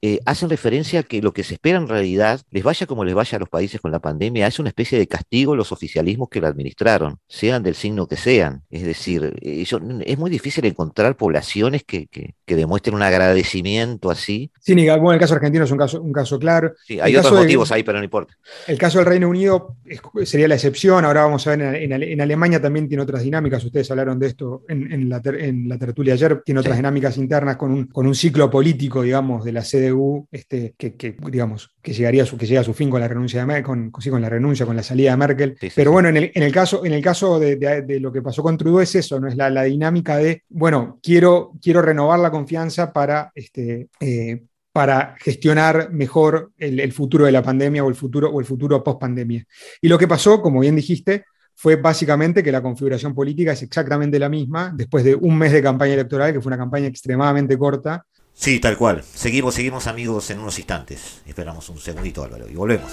eh, 0.00 0.20
hacen 0.24 0.48
referencia 0.48 1.00
a 1.00 1.02
que 1.02 1.22
lo 1.22 1.32
que 1.32 1.44
se 1.44 1.54
espera 1.54 1.78
en 1.78 1.88
realidad, 1.88 2.40
les 2.50 2.62
vaya 2.62 2.86
como 2.86 3.04
les 3.04 3.14
vaya 3.14 3.36
a 3.36 3.38
los 3.40 3.48
países 3.48 3.80
con 3.80 3.90
la 3.90 4.00
pandemia, 4.00 4.46
es 4.46 4.58
una 4.58 4.68
especie 4.68 4.98
de 4.98 5.06
castigo 5.06 5.54
a 5.54 5.56
los 5.56 5.72
oficialismos 5.72 6.28
que 6.28 6.40
la 6.40 6.48
administraron, 6.48 7.18
sean 7.28 7.62
del 7.62 7.74
signo 7.74 8.06
que 8.06 8.16
sean. 8.16 8.62
Es 8.70 8.84
decir, 8.84 9.34
es 9.42 10.18
muy 10.18 10.30
difícil 10.30 10.64
encontrar 10.66 11.16
poblaciones 11.16 11.84
que, 11.84 12.08
demuestren 12.46 12.96
un 12.96 13.02
agradecimiento 13.02 14.10
así. 14.10 14.50
Sí, 14.60 14.74
bueno, 14.74 15.12
el 15.12 15.20
caso 15.20 15.34
argentino 15.34 15.64
es 15.64 15.70
un 15.70 15.78
caso, 15.78 16.02
un 16.02 16.12
caso 16.12 16.38
claro. 16.38 16.74
Sí, 16.86 16.98
hay 16.98 17.14
otros 17.16 17.32
motivos 17.34 17.70
ahí, 17.70 17.82
pero 17.82 17.98
no 17.98 18.04
importa. 18.04 18.34
El 18.66 18.78
caso 18.78 18.98
del 18.98 19.06
Reino 19.06 19.28
Unido 19.28 19.76
sería 20.24 20.48
la 20.48 20.54
excepción, 20.54 21.04
ahora 21.04 21.22
vamos 21.22 21.46
a 21.46 21.56
ver, 21.56 21.76
en, 21.76 22.20
Alemania 22.20 22.60
también 22.60 22.88
tiene 22.88 23.02
otras 23.02 23.22
dinámicas, 23.22 23.64
ustedes 23.64 23.90
hablaron 23.90 24.18
de 24.18 24.26
esto 24.28 24.64
en, 24.68 25.08
la, 25.08 25.20
en 25.24 25.68
la 25.68 25.78
tertulia 25.78 26.07
ayer, 26.12 26.42
tiene 26.44 26.60
otras 26.60 26.76
dinámicas 26.76 27.16
internas 27.16 27.56
con 27.56 27.70
un, 27.70 27.86
con 27.86 28.06
un 28.06 28.14
ciclo 28.14 28.50
político, 28.50 29.02
digamos, 29.02 29.44
de 29.44 29.52
la 29.52 29.62
CDU, 29.62 30.26
este, 30.30 30.74
que, 30.76 31.16
digamos, 31.30 31.70
que, 31.82 31.92
llegaría 31.92 32.22
a 32.22 32.26
su, 32.26 32.36
que 32.36 32.46
llega 32.46 32.60
a 32.60 32.64
su 32.64 32.74
fin 32.74 32.90
con 32.90 33.00
la 33.00 33.08
renuncia 33.08 33.44
de 33.44 33.62
con, 33.62 33.90
con 33.90 34.22
la 34.22 34.28
renuncia, 34.28 34.66
con 34.66 34.76
la 34.76 34.82
salida 34.82 35.10
de 35.10 35.16
Merkel. 35.16 35.56
Pero 35.74 35.92
bueno, 35.92 36.08
en 36.08 36.16
el, 36.16 36.32
en 36.34 36.42
el, 36.42 36.52
caso, 36.52 36.84
en 36.84 36.92
el 36.92 37.02
caso 37.02 37.38
de, 37.38 37.56
de, 37.56 38.00
lo 38.00 38.12
que 38.12 38.22
pasó 38.22 38.42
con 38.42 38.56
Trudeau 38.56 38.80
es 38.80 38.94
eso, 38.94 39.18
¿no? 39.20 39.28
Es 39.28 39.36
la, 39.36 39.50
la 39.50 39.64
dinámica 39.64 40.16
de, 40.16 40.42
bueno, 40.48 40.98
quiero, 41.02 41.52
quiero 41.62 41.82
renovar 41.82 42.18
la 42.20 42.30
confianza 42.30 42.92
para, 42.92 43.32
este, 43.34 43.88
eh, 44.00 44.42
para 44.72 45.16
gestionar 45.18 45.90
mejor 45.90 46.52
el, 46.56 46.92
futuro 46.92 47.24
de 47.24 47.32
la 47.32 47.42
pandemia 47.42 47.82
o 47.82 47.88
el 47.88 47.94
futuro, 47.94 48.30
o 48.30 48.38
el 48.38 48.46
futuro 48.46 48.84
post 48.84 49.00
pandemia. 49.00 49.44
Y 49.80 49.88
lo 49.88 49.98
que 49.98 50.06
pasó, 50.06 50.40
como 50.40 50.60
bien 50.60 50.76
dijiste, 50.76 51.24
fue 51.60 51.74
básicamente 51.74 52.44
que 52.44 52.52
la 52.52 52.62
configuración 52.62 53.16
política 53.16 53.50
es 53.50 53.62
exactamente 53.64 54.16
la 54.20 54.28
misma, 54.28 54.70
después 54.72 55.02
de 55.02 55.16
un 55.16 55.36
mes 55.36 55.50
de 55.50 55.60
campaña 55.60 55.94
electoral, 55.94 56.32
que 56.32 56.40
fue 56.40 56.50
una 56.50 56.56
campaña 56.56 56.86
extremadamente 56.86 57.58
corta. 57.58 58.06
Sí, 58.32 58.60
tal 58.60 58.76
cual. 58.76 59.02
Seguimos, 59.02 59.56
seguimos 59.56 59.88
amigos 59.88 60.30
en 60.30 60.38
unos 60.38 60.56
instantes. 60.60 61.20
Esperamos 61.26 61.68
un 61.68 61.78
segundito, 61.78 62.22
Álvaro, 62.22 62.48
y 62.48 62.54
volvemos. 62.54 62.92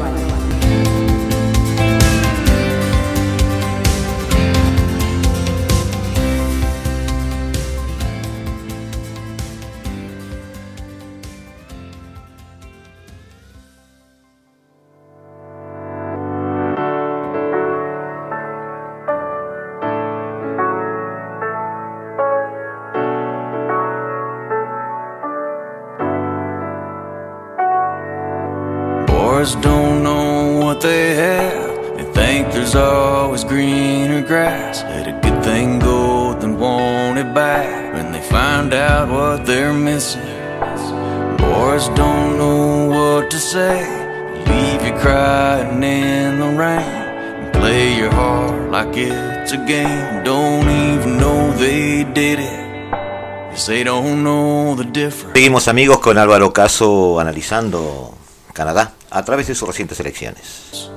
Seguimos 55.33 55.67
amigos 55.67 55.99
con 55.99 56.17
Álvaro 56.17 56.53
Caso 56.53 57.19
analizando 57.19 58.15
Canadá 58.53 58.93
a 59.09 59.25
través 59.25 59.47
de 59.47 59.55
sus 59.55 59.67
recientes 59.67 59.99
elecciones. 59.99 60.89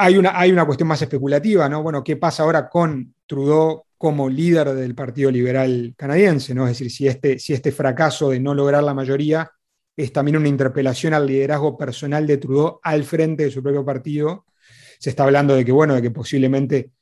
Hay 0.00 0.16
una, 0.16 0.38
hay 0.38 0.52
una 0.52 0.64
cuestión 0.64 0.88
más 0.88 1.02
especulativa, 1.02 1.68
¿no? 1.68 1.82
Bueno, 1.82 2.04
¿qué 2.04 2.16
pasa 2.16 2.44
ahora 2.44 2.68
con 2.68 3.14
Trudeau 3.26 3.82
como 3.98 4.30
líder 4.30 4.72
del 4.74 4.94
Partido 4.94 5.28
Liberal 5.28 5.92
canadiense, 5.96 6.54
¿no? 6.54 6.68
Es 6.68 6.78
decir, 6.78 6.90
si 6.90 7.08
este, 7.08 7.38
si 7.40 7.52
este 7.52 7.72
fracaso 7.72 8.30
de 8.30 8.38
no 8.38 8.54
lograr 8.54 8.84
la 8.84 8.94
mayoría 8.94 9.50
es 9.96 10.12
también 10.12 10.36
una 10.36 10.46
interpelación 10.46 11.14
al 11.14 11.26
liderazgo 11.26 11.76
personal 11.76 12.24
de 12.28 12.38
Trudeau 12.38 12.78
al 12.84 13.02
frente 13.02 13.44
de 13.44 13.50
su 13.50 13.60
propio 13.60 13.84
partido. 13.84 14.44
Se 15.00 15.10
está 15.10 15.24
hablando 15.24 15.56
de 15.56 15.64
que, 15.64 15.72
bueno, 15.72 15.96
de 15.96 16.02
que 16.02 16.12
posiblemente 16.12 16.92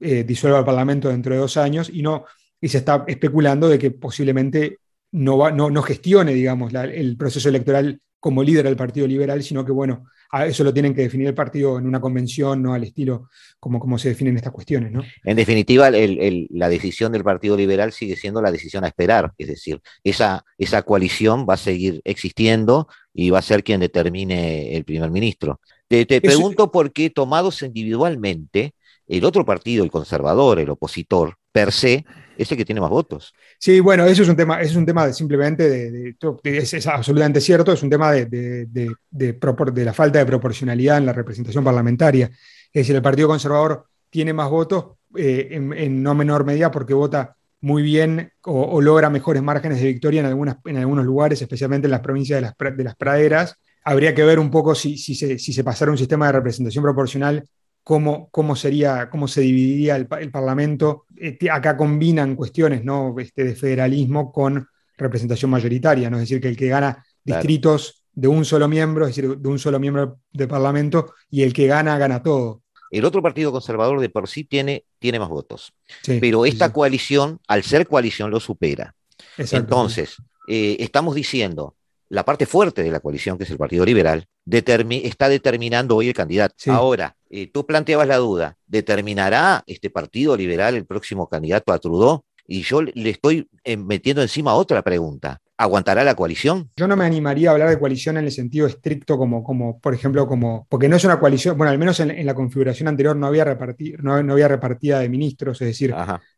eh, 0.00 0.24
disuelva 0.24 0.60
el 0.60 0.64
Parlamento 0.64 1.10
dentro 1.10 1.34
de 1.34 1.40
dos 1.40 1.58
años 1.58 1.90
y, 1.92 2.00
no, 2.00 2.24
y 2.58 2.68
se 2.68 2.78
está 2.78 3.04
especulando 3.06 3.68
de 3.68 3.78
que 3.78 3.90
posiblemente 3.90 4.78
no, 5.12 5.50
no, 5.50 5.68
no 5.68 5.82
gestione, 5.82 6.32
digamos, 6.32 6.72
el 6.72 7.18
proceso 7.18 7.50
electoral 7.50 8.00
como 8.18 8.42
líder 8.42 8.64
del 8.64 8.76
Partido 8.76 9.06
Liberal, 9.06 9.42
sino 9.42 9.62
que, 9.62 9.72
bueno, 9.72 10.06
eso 10.46 10.64
lo 10.64 10.72
tienen 10.72 10.94
que 10.94 11.02
definir 11.02 11.28
el 11.28 11.34
partido 11.34 11.78
en 11.78 11.86
una 11.86 12.00
convención, 12.00 12.62
no 12.62 12.74
al 12.74 12.84
estilo 12.84 13.28
como, 13.60 13.78
como 13.80 13.98
se 13.98 14.10
definen 14.10 14.36
estas 14.36 14.52
cuestiones. 14.52 14.92
¿no? 14.92 15.02
En 15.24 15.36
definitiva, 15.36 15.90
la 15.90 16.68
decisión 16.68 17.12
del 17.12 17.24
Partido 17.24 17.56
Liberal 17.56 17.92
sigue 17.92 18.16
siendo 18.16 18.42
la 18.42 18.52
decisión 18.52 18.84
a 18.84 18.88
esperar, 18.88 19.32
es 19.38 19.48
decir, 19.48 19.80
esa, 20.04 20.44
esa 20.58 20.82
coalición 20.82 21.46
va 21.48 21.54
a 21.54 21.58
seguir 21.58 22.00
existiendo 22.04 22.88
y 23.12 23.30
va 23.30 23.38
a 23.38 23.42
ser 23.42 23.64
quien 23.64 23.80
determine 23.80 24.76
el 24.76 24.84
primer 24.84 25.10
ministro. 25.10 25.60
Te, 25.88 26.04
pregunto 26.20 26.70
por 26.70 26.92
qué, 26.92 27.10
tomados 27.10 27.62
individualmente, 27.62 28.74
el 29.06 29.24
otro 29.24 29.44
partido, 29.44 29.84
el 29.84 29.90
conservador, 29.90 30.58
el 30.58 30.70
opositor, 30.70 31.36
per 31.56 31.72
se, 31.72 32.04
es 32.36 32.52
el 32.52 32.58
que 32.58 32.66
tiene 32.66 32.82
más 32.82 32.90
votos. 32.90 33.32
Sí, 33.58 33.80
bueno, 33.80 34.04
eso 34.04 34.22
es 34.22 34.28
un 34.28 34.36
tema, 34.36 34.60
es 34.60 34.76
un 34.76 34.84
tema 34.84 35.06
de 35.06 35.14
simplemente 35.14 35.70
de, 35.70 36.14
es, 36.42 36.86
absolutamente 36.86 37.40
cierto, 37.40 37.72
es 37.72 37.82
un 37.82 37.88
tema 37.88 38.12
de, 38.12 38.26
de, 38.26 39.84
la 39.84 39.94
falta 39.94 40.18
de 40.18 40.26
proporcionalidad 40.26 40.98
en 40.98 41.06
la 41.06 41.14
representación 41.14 41.64
parlamentaria. 41.64 42.26
Es 42.26 42.82
decir, 42.82 42.94
el 42.94 43.00
Partido 43.00 43.28
Conservador 43.28 43.86
tiene 44.10 44.34
más 44.34 44.50
votos 44.50 44.98
eh, 45.16 45.48
en, 45.52 46.02
no 46.02 46.14
menor 46.14 46.44
medida 46.44 46.70
porque 46.70 46.92
vota 46.92 47.36
muy 47.62 47.82
bien 47.82 48.30
o, 48.42 48.82
logra 48.82 49.08
mejores 49.08 49.42
márgenes 49.42 49.80
de 49.80 49.86
victoria 49.86 50.20
en, 50.20 50.26
algunas, 50.26 50.58
en 50.66 50.76
algunos 50.76 51.06
lugares, 51.06 51.40
especialmente 51.40 51.86
en 51.86 51.92
las 51.92 52.00
provincias 52.00 52.36
de 52.36 52.42
las, 52.42 52.76
de 52.76 52.84
las 52.84 52.96
praderas. 52.96 53.56
Habría 53.82 54.14
que 54.14 54.24
ver 54.24 54.38
un 54.38 54.50
poco 54.50 54.74
si, 54.74 54.98
si, 54.98 55.14
se, 55.14 55.38
si 55.38 55.54
se 55.54 55.64
pasara 55.64 55.90
un 55.90 55.96
sistema 55.96 56.26
de 56.26 56.32
representación 56.32 56.84
proporcional 56.84 57.48
cómo, 57.86 58.28
cómo, 58.32 58.56
sería, 58.56 59.08
cómo 59.08 59.28
se 59.28 59.42
dividiría 59.42 59.94
el, 59.94 60.08
Parlamento. 60.08 61.04
Este, 61.14 61.48
acá 61.48 61.76
combinan 61.76 62.34
cuestiones 62.34 62.82
¿no? 62.82 63.14
este, 63.20 63.44
de 63.44 63.54
federalismo 63.54 64.32
con 64.32 64.66
representación 64.98 65.52
mayoritaria, 65.52 66.10
¿no? 66.10 66.16
es 66.16 66.22
decir, 66.22 66.40
que 66.40 66.48
el 66.48 66.56
que 66.56 66.66
gana 66.66 67.06
distritos 67.22 68.02
de 68.12 68.26
un 68.26 68.44
solo 68.44 68.66
miembro, 68.66 69.06
es 69.06 69.14
decir, 69.14 69.38
de 69.38 69.48
un 69.48 69.60
solo 69.60 69.78
miembro 69.78 70.18
del 70.32 70.48
Parlamento, 70.48 71.14
y 71.30 71.44
el 71.44 71.52
que 71.52 71.68
gana, 71.68 71.96
gana 71.96 72.24
todo. 72.24 72.64
El 72.90 73.04
otro 73.04 73.22
partido 73.22 73.52
conservador 73.52 74.00
de 74.00 74.08
por 74.08 74.26
sí 74.26 74.42
tiene, 74.42 74.84
tiene 74.98 75.20
más 75.20 75.28
votos, 75.28 75.72
pero 76.04 76.44
esta 76.44 76.72
coalición, 76.72 77.38
al 77.46 77.62
ser 77.62 77.86
coalición, 77.86 78.32
lo 78.32 78.40
supera. 78.40 78.96
Entonces, 79.38 80.16
eh, 80.48 80.78
estamos 80.80 81.14
diciendo, 81.14 81.75
la 82.08 82.24
parte 82.24 82.46
fuerte 82.46 82.82
de 82.82 82.90
la 82.90 83.00
coalición, 83.00 83.36
que 83.36 83.44
es 83.44 83.50
el 83.50 83.58
Partido 83.58 83.84
Liberal, 83.84 84.26
está 84.46 85.28
determinando 85.28 85.96
hoy 85.96 86.08
el 86.08 86.14
candidato. 86.14 86.54
Ahora, 86.68 87.16
eh, 87.30 87.50
tú 87.52 87.66
planteabas 87.66 88.06
la 88.06 88.16
duda, 88.16 88.56
¿determinará 88.66 89.64
este 89.66 89.90
Partido 89.90 90.36
Liberal 90.36 90.76
el 90.76 90.86
próximo 90.86 91.28
candidato 91.28 91.72
a 91.72 91.78
Trudeau? 91.78 92.22
Y 92.46 92.62
yo 92.62 92.80
le 92.82 93.10
estoy 93.10 93.48
eh, 93.64 93.76
metiendo 93.76 94.22
encima 94.22 94.54
otra 94.54 94.82
pregunta. 94.82 95.40
¿Aguantará 95.58 96.04
la 96.04 96.14
coalición? 96.14 96.70
Yo 96.76 96.86
no 96.86 96.96
me 96.96 97.06
animaría 97.06 97.48
a 97.48 97.52
hablar 97.52 97.70
de 97.70 97.78
coalición 97.78 98.18
en 98.18 98.26
el 98.26 98.30
sentido 98.30 98.66
estricto 98.66 99.16
como, 99.16 99.42
como 99.42 99.80
por 99.80 99.94
ejemplo, 99.94 100.28
como, 100.28 100.66
porque 100.68 100.86
no 100.86 100.96
es 100.96 101.04
una 101.04 101.18
coalición, 101.18 101.56
bueno, 101.56 101.70
al 101.70 101.78
menos 101.78 101.98
en, 101.98 102.26
la 102.26 102.34
configuración 102.34 102.88
anterior 102.88 103.16
no 103.16 103.26
había, 103.26 103.44
repartir, 103.44 104.04
no, 104.04 104.12
había 104.12 104.48
repartida 104.48 105.00
de 105.00 105.08
ministros, 105.08 105.60
es 105.62 105.68
decir, 105.68 105.94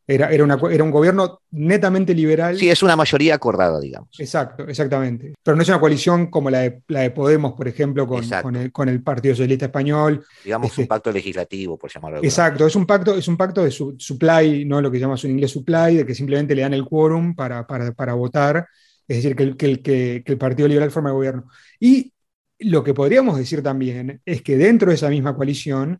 era, 0.08 0.30
era, 0.30 0.42
una, 0.42 0.58
era, 0.70 0.82
un 0.82 0.90
gobierno 0.90 1.42
netamente 1.52 2.14
liberal. 2.14 2.58
Sí, 2.58 2.68
es 2.68 2.82
una 2.82 2.96
mayoría 2.96 3.34
acordada, 3.34 3.78
digamos. 3.78 4.08
Exacto, 4.18 4.66
exactamente. 4.66 5.34
Pero 5.42 5.56
no 5.56 5.62
es 5.62 5.68
una 5.68 5.78
coalición 5.78 6.28
como 6.28 6.50
la 6.50 6.60
de, 6.60 6.82
la 6.88 7.00
de 7.00 7.10
Podemos, 7.10 7.52
por 7.52 7.68
ejemplo, 7.68 8.06
con, 8.06 8.24
con, 8.72 8.88
el, 8.88 9.02
Partido 9.02 9.34
Socialista 9.34 9.66
Español. 9.66 10.24
Digamos 10.42 10.66
un 10.76 10.82
este 10.82 10.86
pacto 10.86 11.12
legislativo, 11.12 11.78
por 11.78 11.92
llamarlo 11.92 12.18
Exacto, 12.22 12.66
es 12.66 12.74
un 12.74 12.86
pacto, 12.86 13.14
es 13.14 13.28
un 13.28 13.36
pacto 13.36 13.62
de 13.62 13.70
supply, 13.70 14.64
¿no? 14.64 14.80
lo 14.80 14.90
que 14.90 14.98
llamas 14.98 15.22
en 15.24 15.32
inglés 15.32 15.52
supply, 15.52 15.96
de 15.96 16.06
que 16.06 16.14
simplemente 16.14 16.54
le 16.54 16.62
dan 16.62 16.74
el 16.74 16.84
quórum 16.84 17.36
para, 17.36 17.66
para, 17.66 17.92
para 17.92 18.14
votar 18.14 18.66
es 19.08 19.16
decir, 19.16 19.34
que 19.34 19.42
el, 19.42 19.82
que, 19.82 20.22
el, 20.24 20.38
Partido 20.38 20.68
Liberal 20.68 20.90
forma 20.90 21.08
el 21.08 21.14
gobierno. 21.14 21.44
Y 21.80 22.12
lo 22.58 22.84
que 22.84 22.92
podríamos 22.92 23.38
decir 23.38 23.62
también 23.62 24.20
es 24.26 24.42
que 24.42 24.58
dentro 24.58 24.90
de 24.90 24.96
esa 24.96 25.08
misma 25.08 25.34
coalición, 25.34 25.98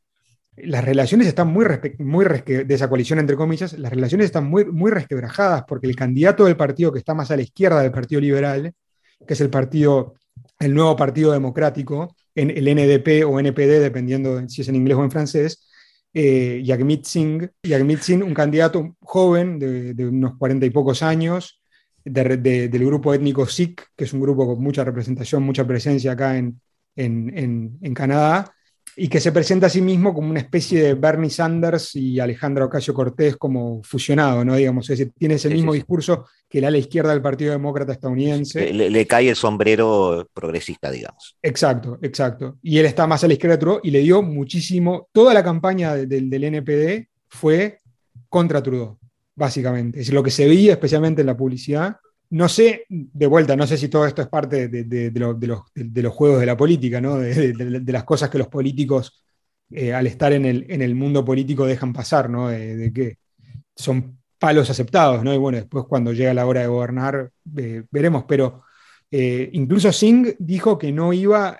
las 0.65 0.85
relaciones 0.85 1.27
están 1.27 1.49
muy, 1.49 1.67
muy 1.99 2.25
de 2.25 2.75
esa 2.75 2.89
coalición, 2.89 3.19
entre 3.19 3.37
comillas, 3.37 3.79
las 3.79 3.93
relaciones 3.93 4.27
están 4.27 4.49
muy, 4.49 4.65
muy 4.65 4.91
resquebrajadas 4.91 5.65
porque 5.67 5.87
el 5.87 5.97
candidato 5.97 6.45
del 6.45 6.57
partido 6.57 6.93
que 6.93 6.99
está 6.99 7.15
más 7.15 7.31
a 7.31 7.37
la 7.37 7.43
izquierda 7.43 7.83
del 7.83 7.93
Partido 7.93 8.21
Liberal, 8.21 8.73
que 9.27 9.35
es 9.35 9.41
el 9.41 9.51
partido, 9.51 10.15
el 10.59 10.75
nuevo 10.75 10.97
Partido 10.97 11.33
Democrático, 11.33 12.15
en 12.35 12.51
el 12.51 12.65
NDP 12.75 13.25
o 13.27 13.41
NPD, 13.41 13.81
dependiendo 13.81 14.49
si 14.49 14.63
es 14.63 14.69
en 14.69 14.77
inglés 14.77 14.97
o 14.97 15.05
en 15.05 15.11
francés, 15.11 15.69
eh, 16.15 16.63
Yagmit 16.65 17.05
Singh, 17.05 17.51
Singh, 18.01 18.23
un 18.23 18.35
candidato 18.35 18.97
joven 19.01 19.59
de, 19.59 19.95
de 19.95 20.07
unos 20.07 20.37
cuarenta 20.37 20.67
y 20.67 20.71
pocos 20.71 21.03
años, 21.03 21.61
del 22.05 22.87
grupo 22.87 23.15
étnico 23.15 23.47
Sikh, 23.47 23.83
que 23.97 24.05
es 24.05 24.13
un 24.13 24.21
grupo 24.21 24.47
con 24.47 24.63
mucha 24.63 24.85
representación, 24.85 25.43
mucha 25.43 25.67
presencia 25.67 26.13
acá 26.13 26.37
en, 26.37 26.61
en, 26.97 27.95
Canadá, 27.95 28.53
y 29.01 29.09
que 29.09 29.21
se 29.21 29.31
presenta 29.31 29.69
a 29.69 29.71
sí 29.71 29.81
mismo 29.81 30.13
como 30.13 30.31
una 30.31 30.41
especie 30.41 30.83
de 30.83 30.95
Bernie 30.95 31.31
Sanders 31.31 31.95
y 31.95 32.19
Alejandro 32.19 32.65
Ocasio 32.65 32.93
Cortés 32.93 33.37
como 33.37 33.81
fusionado, 33.85 34.45
¿no? 34.45 34.57
Digamos, 34.57 34.91
es 34.91 34.99
decir, 34.99 35.13
tiene 35.17 35.37
ese 35.37 35.49
mismo 35.49 35.73
discurso 35.73 36.27
que 36.49 36.61
la 36.61 36.67
ala 36.67 36.79
izquierda 36.79 37.13
del 37.13 37.23
Partido 37.23 37.53
Demócrata 37.53 37.93
estadounidense. 37.93 38.73
Le, 38.73 39.07
cae 39.07 39.29
el 39.29 39.37
sombrero 39.37 40.29
progresista, 40.35 40.91
digamos. 40.91 41.37
Exacto, 41.41 41.99
exacto. 42.03 42.59
Y 42.61 42.79
él 42.79 42.87
está 42.87 43.07
más 43.07 43.23
a 43.23 43.29
la 43.29 43.35
izquierda 43.35 43.55
de 43.55 43.61
Trudeau 43.61 43.81
y 43.85 43.93
le 43.93 44.01
dio 44.01 44.21
muchísimo. 44.21 45.09
Toda 45.13 45.33
la 45.33 45.45
campaña 45.45 45.95
del 45.95 46.45
NPD 46.45 47.07
fue 47.29 47.79
contra 48.29 48.61
Trudeau, 48.65 48.99
básicamente. 49.37 49.99
Es 49.99 50.07
decir, 50.07 50.15
lo 50.15 50.25
que 50.25 50.33
se 50.33 50.49
veía 50.49 50.73
especialmente 50.73 51.21
en 51.21 51.27
la 51.29 51.37
publicidad. 51.37 51.99
No 52.31 52.49
sé, 52.49 52.85
de 52.89 53.27
vuelta, 53.27 53.57
no 53.57 53.67
sé 53.67 53.77
si 53.79 53.89
todo 53.89 54.07
esto 54.07 54.21
es 54.21 54.29
parte 54.29 54.69
de, 54.69 55.13
los, 55.15 56.13
juegos 56.13 56.41
de 56.41 56.47
la 56.47 56.57
política, 56.57 57.01
¿no? 57.01 57.17
de, 57.17 57.83
las 57.87 58.05
cosas 58.05 58.29
que 58.29 58.39
los 58.39 58.49
políticos, 58.49 59.25
eh, 59.71 59.95
al 59.95 60.07
estar 60.07 60.33
en 60.33 60.45
el, 60.45 60.95
mundo 60.95 61.25
político, 61.25 61.65
dejan 61.65 61.93
pasar, 61.93 62.29
¿no? 62.29 62.49
de, 62.49 62.93
que 62.93 63.17
son 63.75 64.19
palos 64.39 64.69
aceptados, 64.71 65.25
¿no? 65.25 65.35
Y 65.35 65.39
bueno, 65.39 65.59
después 65.59 65.85
cuando 65.89 66.13
llega 66.13 66.35
la 66.35 66.47
hora 66.47 66.61
de 66.61 66.67
gobernar, 66.67 67.31
veremos, 67.45 68.25
pero 68.29 68.63
eh, 69.11 69.49
incluso 69.55 69.91
Singh 69.91 70.37
dijo 70.39 70.77
que 70.77 70.93
no 70.93 71.13
iba, 71.13 71.59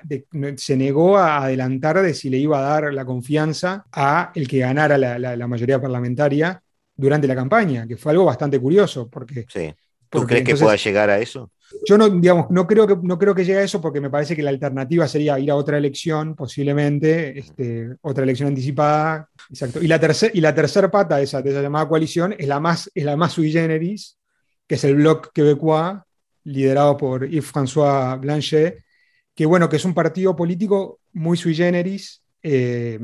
se 0.57 0.77
negó 0.77 1.17
a 1.17 1.45
adelantar 1.45 2.03
de 2.03 2.13
si 2.13 2.29
le 2.29 2.37
iba 2.37 2.59
a 2.59 2.81
dar 2.81 2.93
la 2.93 3.07
confianza 3.07 3.87
a 3.91 4.33
el 4.35 4.47
que 4.47 4.59
ganara 4.59 4.99
la, 4.99 5.47
mayoría 5.47 5.81
parlamentaria 5.81 6.63
durante 6.95 7.27
la 7.27 7.35
campaña, 7.35 7.87
que 7.87 7.97
fue 7.97 8.13
algo 8.13 8.25
bastante 8.25 8.61
curioso, 8.61 9.09
porque... 9.09 9.47
Sí. 9.49 9.73
¿Tú 10.11 10.27
crees 10.27 10.45
que 10.45 10.57
pueda 10.57 10.77
llegar 10.77 11.11
a 11.11 11.19
eso? 11.19 11.51
Yo 11.87 11.99
no, 11.99 12.09
digamos, 12.09 12.47
no 12.51 12.67
creo, 12.67 12.87
que, 12.87 12.97
no 13.03 13.19
creo 13.19 13.35
que 13.35 13.45
llegue 13.45 13.59
a 13.59 13.63
eso 13.63 13.81
porque 13.81 14.01
me 14.01 14.09
parece 14.09 14.35
que 14.35 14.43
la 14.43 14.51
alternativa 14.51 15.07
sería 15.07 15.39
ir 15.39 15.51
a 15.51 15.57
otra 15.57 15.77
elección, 15.77 16.35
posiblemente, 16.35 17.39
este, 17.39 17.91
otra 18.01 18.25
elección 18.25 18.49
anticipada. 18.49 19.29
Exacto. 19.51 19.83
Y 19.83 19.87
la, 19.87 20.01
tercera 20.01 20.33
y 20.35 20.41
la 20.41 20.55
tercera 20.55 20.91
pata 20.91 21.19
de 21.19 21.25
esa, 21.25 21.43
de 21.43 21.51
esa 21.51 21.61
llamada 21.61 21.89
coalición 21.89 22.35
es 22.39 22.49
la, 22.49 22.59
más, 22.59 22.91
es 22.95 23.05
la 23.05 23.17
más 23.17 23.33
sui 23.33 23.53
generis, 23.53 24.19
que 24.67 24.77
es 24.77 24.85
el 24.85 24.97
Bloc 24.97 25.31
Québécois, 25.33 25.99
liderado 26.45 26.97
por 26.97 27.29
Yves-François 27.29 28.19
Blanchet, 28.19 28.83
que 29.35 29.47
bueno, 29.47 29.69
que 29.69 29.77
es 29.77 29.85
un 29.85 29.95
partido 29.95 30.35
político 30.35 31.01
muy 31.13 31.37
sui 31.37 31.55
generis, 31.55 32.23
eh, 32.43 32.99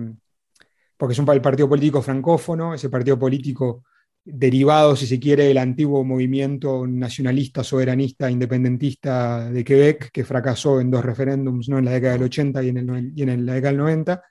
porque 0.96 1.12
es 1.12 1.18
un 1.18 1.30
el 1.30 1.42
partido 1.42 1.68
político 1.68 2.00
francófono, 2.00 2.72
ese 2.72 2.88
partido 2.88 3.18
político 3.18 3.84
derivado, 4.24 4.96
si 4.96 5.06
se 5.06 5.20
quiere, 5.20 5.44
del 5.44 5.58
antiguo 5.58 6.02
movimiento 6.04 6.86
nacionalista, 6.86 7.62
soberanista, 7.62 8.30
independentista 8.30 9.50
de 9.50 9.64
Quebec, 9.64 10.10
que 10.10 10.24
fracasó 10.24 10.80
en 10.80 10.90
dos 10.90 11.04
referéndums, 11.04 11.68
¿no? 11.68 11.78
en 11.78 11.84
la 11.84 11.92
década 11.92 12.14
del 12.14 12.24
80 12.24 12.62
y 12.62 12.68
en, 12.70 12.76
el, 12.78 13.12
y 13.14 13.22
en 13.22 13.46
la 13.46 13.54
década 13.54 13.72
del 13.72 13.78
90, 13.78 14.22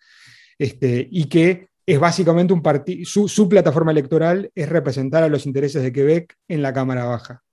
este, 0.58 1.08
y 1.12 1.26
que 1.26 1.68
es 1.86 2.00
básicamente 2.00 2.54
un 2.54 2.62
partido, 2.62 3.06
su, 3.06 3.28
su, 3.28 3.48
plataforma 3.48 3.92
electoral 3.92 4.50
es 4.56 4.70
representar 4.70 5.24
a 5.24 5.28
los 5.28 5.46
intereses 5.46 5.84
de 5.84 5.92
Quebec 5.92 6.36
en 6.48 6.62
la 6.62 6.74
Cámara 6.74 7.06
Baja. 7.06 7.44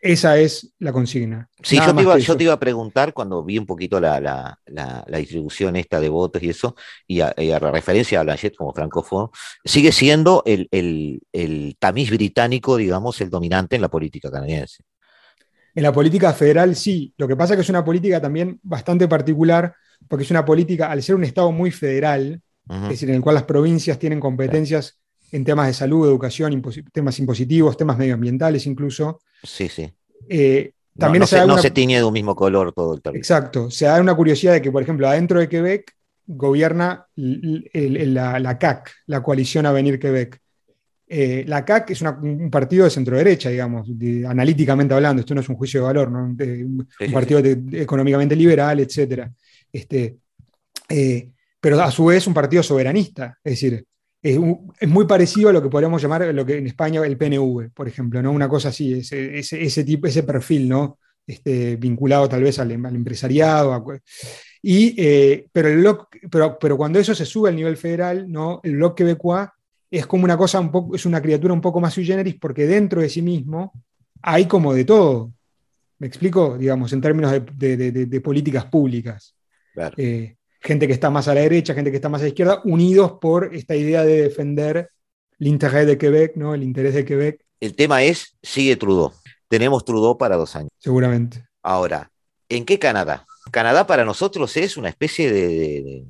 Esa 0.00 0.38
es 0.38 0.72
la 0.78 0.92
consigna. 0.92 1.48
Sí, 1.62 1.76
yo 1.76 1.94
te, 1.94 2.02
iba, 2.02 2.18
yo 2.18 2.36
te, 2.36 2.44
iba, 2.44 2.54
a 2.54 2.58
preguntar 2.58 3.12
cuando 3.12 3.44
vi 3.44 3.58
un 3.58 3.66
poquito 3.66 4.00
la, 4.00 4.18
la, 4.18 4.58
la, 4.66 5.18
distribución 5.18 5.76
esta 5.76 6.00
de 6.00 6.08
votos 6.08 6.42
y 6.42 6.48
eso, 6.48 6.74
y 7.06 7.20
a, 7.20 7.34
la 7.36 7.58
referencia 7.70 8.20
a 8.20 8.22
Blanchet 8.22 8.56
como 8.56 8.72
francófono, 8.72 9.30
sigue 9.62 9.92
siendo 9.92 10.42
el, 10.46 10.68
el, 10.70 11.20
el, 11.32 11.76
tamiz 11.78 12.10
británico, 12.10 12.78
digamos, 12.78 13.20
el 13.20 13.28
dominante 13.28 13.76
en 13.76 13.82
la 13.82 13.90
política 13.90 14.30
canadiense. 14.30 14.84
En 15.74 15.82
la 15.82 15.92
política 15.92 16.32
federal 16.32 16.74
sí, 16.76 17.12
lo 17.18 17.28
que 17.28 17.36
pasa 17.36 17.52
es 17.52 17.58
que 17.58 17.62
es 17.62 17.68
una 17.68 17.84
política 17.84 18.22
también 18.22 18.58
bastante 18.62 19.06
particular, 19.06 19.74
porque 20.08 20.24
es 20.24 20.30
una 20.30 20.46
política, 20.46 20.90
al 20.90 21.02
ser 21.02 21.14
un 21.14 21.24
Estado 21.24 21.52
muy 21.52 21.70
federal, 21.70 22.40
es 22.70 22.88
decir, 22.88 23.08
en 23.10 23.16
el 23.16 23.20
cual 23.20 23.34
las 23.34 23.44
provincias 23.44 23.98
tienen 23.98 24.20
competencias 24.20 24.99
en 25.32 25.44
temas 25.44 25.66
de 25.66 25.74
salud, 25.74 26.06
educación, 26.06 26.62
temas 26.92 27.18
impositivos, 27.18 27.76
temas 27.76 27.98
medioambientales 27.98 28.66
incluso. 28.66 29.20
Sí, 29.42 29.68
sí. 29.68 29.92
Eh, 30.28 30.72
también 30.96 31.20
no, 31.20 31.26
se, 31.26 31.46
no 31.46 31.58
se, 31.58 31.70
tiñe 31.70 31.96
de 31.96 32.04
un 32.04 32.12
mismo 32.12 32.34
color 32.34 32.72
todo 32.72 32.94
el 32.94 33.00
territorio. 33.00 33.18
Exacto. 33.20 33.70
Se 33.70 33.86
da 33.86 34.00
una 34.00 34.14
curiosidad 34.14 34.52
de 34.52 34.62
que, 34.62 34.70
por 34.70 34.82
ejemplo, 34.82 35.08
adentro 35.08 35.40
de 35.40 35.48
Quebec 35.48 35.94
gobierna 36.26 37.06
la, 37.16 38.58
CAC, 38.58 38.92
la 39.06 39.22
Coalición 39.22 39.66
Avenir 39.66 39.98
Quebec. 39.98 40.40
Eh, 41.08 41.44
la 41.48 41.64
CAC 41.64 41.90
es 41.90 42.02
un 42.02 42.50
partido 42.50 42.84
de 42.84 42.90
centro 42.90 43.16
derecha, 43.16 43.50
digamos, 43.50 43.88
analíticamente 44.28 44.94
hablando, 44.94 45.20
esto 45.20 45.34
no 45.34 45.40
es 45.40 45.48
un 45.48 45.56
juicio 45.56 45.80
de 45.80 45.86
valor, 45.86 46.10
¿no? 46.10 46.22
un 46.22 46.86
partido 47.12 47.40
económicamente 47.72 48.36
liberal, 48.36 48.78
etc. 48.78 49.28
Este, 49.72 50.18
eh, 50.88 51.30
pero 51.60 51.80
a 51.80 51.90
su 51.90 52.06
vez 52.06 52.26
un 52.28 52.34
partido 52.34 52.62
soberanista, 52.62 53.38
es 53.42 53.52
decir, 53.52 53.84
es, 54.22 54.38
muy 54.88 55.06
parecido 55.06 55.48
a 55.48 55.52
lo 55.52 55.62
que 55.62 55.68
podríamos 55.68 56.02
llamar 56.02 56.22
lo 56.34 56.44
que 56.44 56.58
en 56.58 56.66
España 56.66 57.04
el 57.04 57.16
PNV, 57.16 57.70
por 57.72 57.88
ejemplo, 57.88 58.22
¿no? 58.22 58.32
Una 58.32 58.48
cosa 58.48 58.68
así, 58.68 58.94
ese, 58.94 59.38
ese, 59.38 59.84
tipo, 59.84 60.06
ese 60.06 60.22
perfil, 60.22 60.68
¿no? 60.68 60.98
Este, 61.26 61.76
vinculado 61.76 62.28
tal 62.28 62.42
vez 62.42 62.58
al, 62.58 62.70
empresariado. 62.70 63.84
y, 64.62 64.94
eh, 64.98 65.46
pero, 65.52 65.68
el 65.68 65.96
pero, 66.30 66.58
pero, 66.58 66.76
cuando 66.76 66.98
eso 66.98 67.14
se 67.14 67.24
sube 67.24 67.48
al 67.48 67.56
nivel 67.56 67.76
federal, 67.76 68.30
¿no? 68.30 68.60
el 68.62 68.76
bloque 68.76 69.04
quebecois 69.04 69.48
es 69.90 70.06
como 70.06 70.24
una 70.24 70.36
cosa 70.36 70.60
un 70.60 70.70
poco, 70.70 70.94
es 70.94 71.06
una 71.06 71.22
criatura 71.22 71.54
un 71.54 71.60
poco 71.60 71.80
más 71.80 71.94
sui 71.94 72.04
generis 72.04 72.36
porque 72.40 72.66
dentro 72.66 73.00
de 73.00 73.08
sí 73.08 73.22
mismo 73.22 73.72
hay 74.22 74.46
como 74.46 74.74
de 74.74 74.84
todo. 74.84 75.32
¿Me 75.98 76.06
explico? 76.06 76.56
Digamos, 76.56 76.92
en 76.92 77.00
términos 77.00 77.32
de, 77.32 78.20
políticas 78.22 78.66
públicas. 78.66 79.34
Claro. 79.74 79.94
Eh, 79.98 80.36
gente 80.60 80.86
que 80.86 80.92
está 80.92 81.10
más 81.10 81.28
a 81.28 81.34
la 81.34 81.40
derecha, 81.40 81.74
gente 81.74 81.90
que 81.90 81.96
está 81.96 82.08
más 82.08 82.20
a 82.20 82.24
la 82.24 82.28
izquierda, 82.28 82.60
unidos 82.64 83.14
por 83.20 83.54
esta 83.54 83.74
idea 83.74 84.04
de 84.04 84.22
defender 84.22 84.90
el 85.38 85.46
interés 85.46 85.86
de 85.86 85.98
Quebec, 85.98 86.36
¿no? 86.36 86.54
el 86.54 86.62
interés 86.62 86.94
de 86.94 87.04
Quebec. 87.04 87.44
El 87.60 87.74
tema 87.74 88.02
es, 88.02 88.36
sigue 88.42 88.76
Trudeau. 88.76 89.12
Tenemos 89.48 89.84
Trudeau 89.84 90.16
para 90.16 90.36
dos 90.36 90.54
años. 90.54 90.70
Seguramente. 90.78 91.46
Ahora, 91.62 92.10
¿en 92.48 92.64
qué 92.64 92.78
Canadá? 92.78 93.26
Canadá 93.50 93.86
para 93.86 94.04
nosotros 94.04 94.56
es 94.56 94.76
una 94.76 94.88
especie 94.88 95.32
de, 95.32 96.04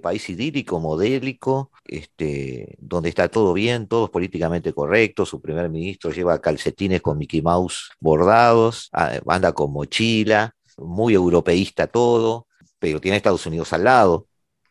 país 0.00 0.28
idílico, 0.30 0.80
modélico, 0.80 1.70
este, 1.84 2.76
donde 2.80 3.10
está 3.10 3.28
todo 3.28 3.52
bien, 3.52 3.86
todo 3.86 4.06
es 4.06 4.10
políticamente 4.10 4.72
correcto, 4.72 5.26
su 5.26 5.40
primer 5.40 5.68
ministro 5.68 6.10
lleva 6.10 6.40
calcetines 6.40 7.02
con 7.02 7.18
Mickey 7.18 7.42
Mouse 7.42 7.90
bordados, 8.00 8.88
ah, 8.92 9.20
anda 9.28 9.52
con 9.52 9.72
mochila, 9.72 10.54
muy 10.78 11.14
europeísta 11.14 11.86
todo, 11.86 12.46
pero 12.84 13.00
tiene 13.00 13.16
Estados 13.16 13.46
Unidos 13.46 13.72
al 13.72 13.84
lado. 13.84 14.26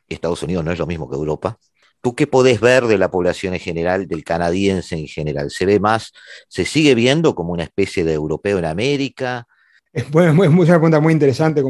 Estados 0.07 0.43
Unidos 0.43 0.63
no 0.63 0.71
es 0.71 0.77
lo 0.77 0.85
mismo 0.85 1.09
que 1.09 1.15
Europa. 1.15 1.57
¿Tú 1.99 2.13
qué 2.13 2.27
podés 2.27 2.61
ver 2.61 2.85
de 2.85 2.99
la 2.99 3.09
población 3.09 3.55
en 3.55 3.59
general, 3.59 4.07
del 4.07 4.23
canadiense 4.23 4.95
en 4.95 5.07
general? 5.07 5.49
¿Se 5.49 5.65
ve 5.65 5.79
más, 5.79 6.11
se 6.47 6.63
sigue 6.63 6.93
viendo 6.93 7.33
como 7.33 7.53
una 7.53 7.63
especie 7.63 8.03
de 8.03 8.13
europeo 8.13 8.59
en 8.59 8.65
América? 8.65 9.47
Es, 9.91 10.11
bueno, 10.11 10.43
es 10.43 10.49
una 10.51 10.65
pregunta 10.65 10.99
muy 10.99 11.11
interesante. 11.11 11.63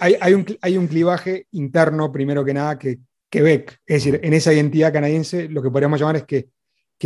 Hay, 0.00 0.32
un, 0.76 0.86
clivaje 0.86 1.48
interno, 1.50 2.12
primero 2.12 2.44
que 2.44 2.54
nada, 2.54 2.78
que 2.78 3.00
Quebec. 3.28 3.80
Es 3.84 4.04
decir, 4.04 4.20
en 4.22 4.32
esa 4.32 4.52
identidad 4.52 4.92
canadiense, 4.92 5.48
lo 5.48 5.60
que 5.60 5.70
podríamos 5.70 5.98
llamar 5.98 6.16
es 6.16 6.24
que, 6.24 6.50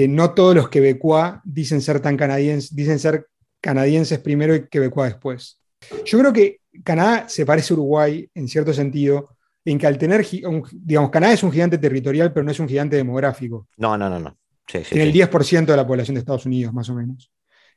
no 0.08 0.34
todos 0.34 0.54
los 0.54 0.68
quebecois 0.68 1.36
dicen 1.42 1.80
ser 1.80 2.00
tan 2.00 2.18
canadienses, 2.18 2.76
dicen 2.76 2.98
ser 2.98 3.28
canadienses 3.62 4.18
primero 4.18 4.54
y 4.54 4.68
quebecois 4.68 5.12
después. 5.12 5.58
Yo 6.04 6.18
creo 6.18 6.32
que 6.34 6.57
Canadá 6.84 7.28
se 7.28 7.46
parece 7.46 7.72
a 7.72 7.76
Uruguay 7.76 8.28
en 8.34 8.48
cierto 8.48 8.72
sentido, 8.72 9.36
en 9.64 9.78
que 9.78 9.86
al 9.86 9.98
tener, 9.98 10.26
digamos, 10.72 11.10
Canadá 11.10 11.32
es 11.32 11.42
un 11.42 11.52
gigante 11.52 11.78
territorial, 11.78 12.32
pero 12.32 12.44
no 12.44 12.50
es 12.50 12.60
un 12.60 12.68
gigante 12.68 12.96
demográfico. 12.96 13.68
No, 13.76 13.96
no, 13.98 14.08
no, 14.08 14.18
no. 14.18 14.36
Tiene 14.66 15.04
el 15.04 15.12
10% 15.12 15.66
de 15.66 15.76
la 15.76 15.86
población 15.86 16.14
de 16.14 16.20
Estados 16.20 16.46
Unidos, 16.46 16.72
más 16.72 16.88
o 16.90 16.94
menos. 16.94 17.30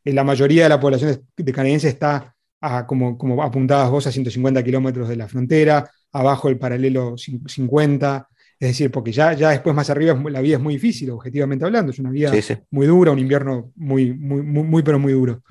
La 0.03 0.23
mayoría 0.23 0.63
de 0.63 0.69
la 0.69 0.79
población 0.79 1.25
de 1.35 1.53
canadiense 1.53 1.87
está 1.87 2.35
a, 2.59 2.85
como, 2.85 3.17
como 3.17 3.41
apuntadas 3.41 3.89
vos 3.89 4.07
a 4.07 4.11
150 4.11 4.63
kilómetros 4.63 5.07
de 5.07 5.15
la 5.15 5.27
frontera, 5.27 5.89
abajo 6.11 6.49
el 6.49 6.57
paralelo 6.57 7.15
50, 7.17 8.27
es 8.59 8.67
decir, 8.67 8.91
porque 8.91 9.11
ya, 9.11 9.33
ya 9.33 9.49
después 9.49 9.75
más 9.75 9.89
arriba 9.89 10.21
la 10.29 10.41
vida 10.41 10.57
es 10.57 10.61
muy 10.61 10.75
difícil, 10.75 11.09
objetivamente 11.11 11.65
hablando, 11.65 11.91
es 11.91 11.99
una 11.99 12.11
vida 12.11 12.31
muy 12.69 12.87
dura, 12.87 13.11
un 13.11 13.19
invierno 13.19 13.71
muy, 13.75 14.13
muy, 14.13 14.41
muy, 14.41 14.63
muy, 14.63 14.83
pero 14.83 14.99
muy 14.99 15.13
duro 15.13 15.41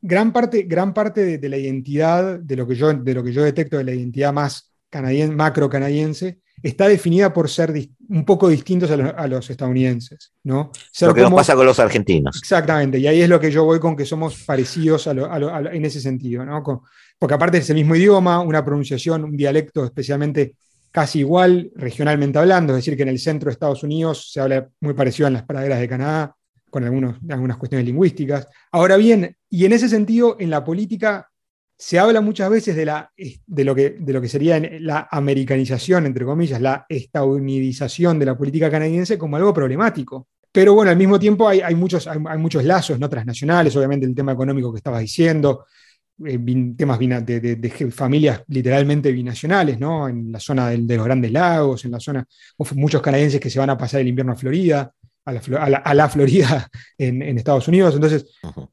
gran 0.00 0.32
parte, 0.32 0.62
gran 0.62 0.94
parte 0.94 1.38
de, 1.38 1.48
la 1.48 1.56
identidad, 1.56 2.38
de 2.38 2.56
lo, 2.56 2.66
que 2.66 2.74
yo, 2.74 2.92
de 2.92 3.14
lo 3.14 3.22
que 3.22 3.32
yo 3.32 3.42
detecto 3.42 3.78
de 3.78 3.84
la 3.84 3.92
identidad 3.92 4.32
más 4.32 4.72
macro 5.32 5.68
canadiense, 5.68 6.38
está 6.62 6.88
definida 6.88 7.32
por 7.32 7.48
ser 7.48 7.72
un 8.08 8.24
poco 8.24 8.48
distintos 8.48 8.90
a 8.90 9.26
los, 9.26 9.50
estadounidenses. 9.50 10.32
¿no? 10.44 10.70
lo 11.00 11.14
que 11.14 11.20
nos 11.20 11.34
pasa 11.34 11.54
con 11.54 11.66
los 11.66 11.78
argentinos. 11.78 12.36
Exactamente, 12.38 12.98
y 12.98 13.06
ahí 13.06 13.20
es 13.20 13.28
lo 13.28 13.40
que 13.40 13.50
yo 13.50 13.64
voy 13.64 13.78
con 13.78 13.96
que 13.96 14.04
somos 14.04 14.42
parecidos 14.44 15.06
en 15.06 15.84
ese 15.84 16.00
sentido. 16.00 16.44
¿no? 16.44 16.62
porque 17.18 17.34
aparte 17.34 17.58
es 17.58 17.70
el 17.70 17.76
mismo 17.76 17.94
idioma, 17.94 18.40
una 18.40 18.64
pronunciación, 18.64 19.24
un 19.24 19.36
dialecto 19.36 19.84
especialmente 19.84 20.54
casi 20.90 21.18
igual 21.18 21.70
regionalmente 21.74 22.38
hablando, 22.38 22.72
es 22.72 22.78
decir, 22.78 22.96
que 22.96 23.02
en 23.02 23.10
el 23.10 23.18
centro 23.18 23.48
de 23.48 23.52
Estados 23.52 23.82
Unidos 23.82 24.30
se 24.32 24.40
habla 24.40 24.66
muy 24.80 24.94
parecido 24.94 25.26
en 25.26 25.34
las 25.34 25.42
praderas 25.42 25.78
de 25.78 25.88
Canadá, 25.88 26.34
con 26.76 26.84
algunos, 26.84 27.16
algunas 27.30 27.56
cuestiones 27.56 27.86
lingüísticas. 27.86 28.48
Ahora 28.70 28.98
bien, 28.98 29.34
y 29.48 29.64
en 29.64 29.72
ese 29.72 29.88
sentido, 29.88 30.36
en 30.38 30.50
la 30.50 30.62
política 30.62 31.26
se 31.74 31.98
habla 31.98 32.20
muchas 32.20 32.50
veces 32.50 32.76
de, 32.76 32.84
la, 32.84 33.10
de, 33.16 33.64
lo, 33.64 33.74
que, 33.74 33.96
de 33.98 34.12
lo 34.12 34.20
que 34.20 34.28
sería 34.28 34.60
la 34.80 35.08
americanización, 35.10 36.04
entre 36.04 36.26
comillas, 36.26 36.60
la 36.60 36.84
estadounidización 36.86 38.18
de 38.18 38.26
la 38.26 38.36
política 38.36 38.70
canadiense 38.70 39.16
como 39.16 39.36
algo 39.36 39.54
problemático. 39.54 40.28
Pero 40.52 40.74
bueno, 40.74 40.90
al 40.90 40.98
mismo 40.98 41.18
tiempo 41.18 41.48
hay, 41.48 41.74
muchos, 41.74 42.06
hay, 42.06 42.18
muchos 42.38 42.62
lazos 42.62 42.98
no 42.98 43.08
transnacionales, 43.08 43.74
obviamente 43.74 44.04
el 44.04 44.14
tema 44.14 44.32
económico 44.32 44.70
que 44.70 44.76
estabas 44.76 45.00
diciendo, 45.00 45.64
eh, 46.26 46.38
temas 46.76 46.98
de, 46.98 47.90
familias 47.90 48.42
literalmente 48.48 49.10
binacionales, 49.12 49.80
¿no? 49.80 50.10
En 50.10 50.30
la 50.30 50.40
zona 50.40 50.68
de 50.68 50.96
los 50.96 51.06
Grandes 51.06 51.32
Lagos, 51.32 51.86
en 51.86 51.92
la 51.92 52.00
zona, 52.00 52.22
muchos 52.74 53.00
canadienses 53.00 53.40
que 53.40 53.48
se 53.48 53.58
van 53.58 53.70
a 53.70 53.78
pasar 53.78 54.02
el 54.02 54.08
invierno 54.08 54.32
a 54.32 54.36
Florida 54.36 54.92
a 55.26 55.94
la, 55.94 56.08
Florida 56.08 56.68
en, 56.98 57.36
Estados 57.36 57.66
Unidos. 57.68 57.94
Entonces, 57.94 58.26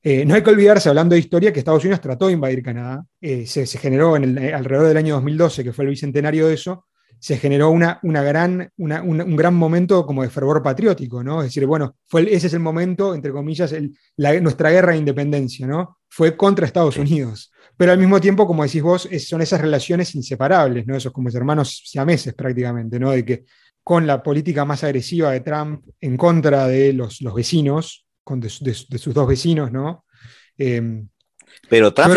eh, 0.03 0.23
no 0.25 0.35
hay 0.35 0.43
que 0.43 0.51
olvidarse, 0.51 0.87
hablando 0.87 1.15
de 1.15 1.19
historia, 1.19 1.51
que 1.51 1.59
Estados 1.59 1.83
Unidos 1.83 1.99
trató 1.99 2.27
de 2.27 2.33
invadir 2.33 2.61
Canadá. 2.61 3.03
Eh, 3.19 3.45
se, 3.47 3.65
generó 3.65 4.15
en 4.15 4.23
el, 4.23 4.37
eh, 4.37 4.53
alrededor 4.53 4.87
del 4.87 4.97
año 4.97 5.15
2012, 5.15 5.63
que 5.63 5.73
fue 5.73 5.85
el 5.85 5.89
bicentenario 5.89 6.47
de 6.47 6.53
eso, 6.53 6.85
se 7.19 7.37
generó 7.37 7.69
una, 7.69 7.99
una 8.03 8.21
gran, 8.21 8.69
un 8.77 9.35
gran 9.37 9.55
momento 9.55 10.05
como 10.05 10.23
de 10.23 10.29
fervor 10.29 10.61
patriótico, 10.61 11.23
¿no? 11.23 11.39
Es 11.39 11.47
decir, 11.47 11.65
bueno, 11.65 11.95
fue 12.05 12.23
ese 12.33 12.47
es 12.47 12.53
el 12.53 12.59
momento, 12.59 13.15
entre 13.15 13.31
comillas, 13.31 13.73
nuestra 14.41 14.71
guerra 14.71 14.91
de 14.91 14.97
independencia, 14.97 15.65
¿no? 15.65 15.99
Fue 16.09 16.35
contra 16.35 16.65
Estados 16.65 16.97
Unidos. 16.97 17.49
Pero 17.77 17.93
al 17.93 17.97
mismo 17.97 18.19
tiempo, 18.19 18.45
como 18.45 18.63
decís 18.63 18.81
vos, 18.81 19.07
son 19.25 19.41
esas 19.41 19.61
relaciones 19.61 20.13
inseparables, 20.15 20.85
¿no? 20.85 20.97
Esos 20.97 21.13
como 21.13 21.29
hermanos 21.29 21.83
siameses 21.85 22.33
prácticamente, 22.33 22.99
¿no? 22.99 23.11
De 23.11 23.23
que 23.23 23.45
con 23.83 24.07
la 24.07 24.23
política 24.23 24.65
más 24.65 24.83
agresiva 24.83 25.31
de 25.31 25.41
Trump 25.41 25.83
en 25.99 26.17
contra 26.17 26.67
de 26.67 26.93
los, 26.93 27.21
los 27.21 27.33
vecinos, 27.33 28.05
con 28.23 28.39
de, 28.39 28.49
sus 28.49 29.13
dos 29.13 29.27
vecinos, 29.27 29.71
¿no? 29.71 30.05
Em, 30.57 31.07
pero 31.69 31.93
Trump, 31.93 32.13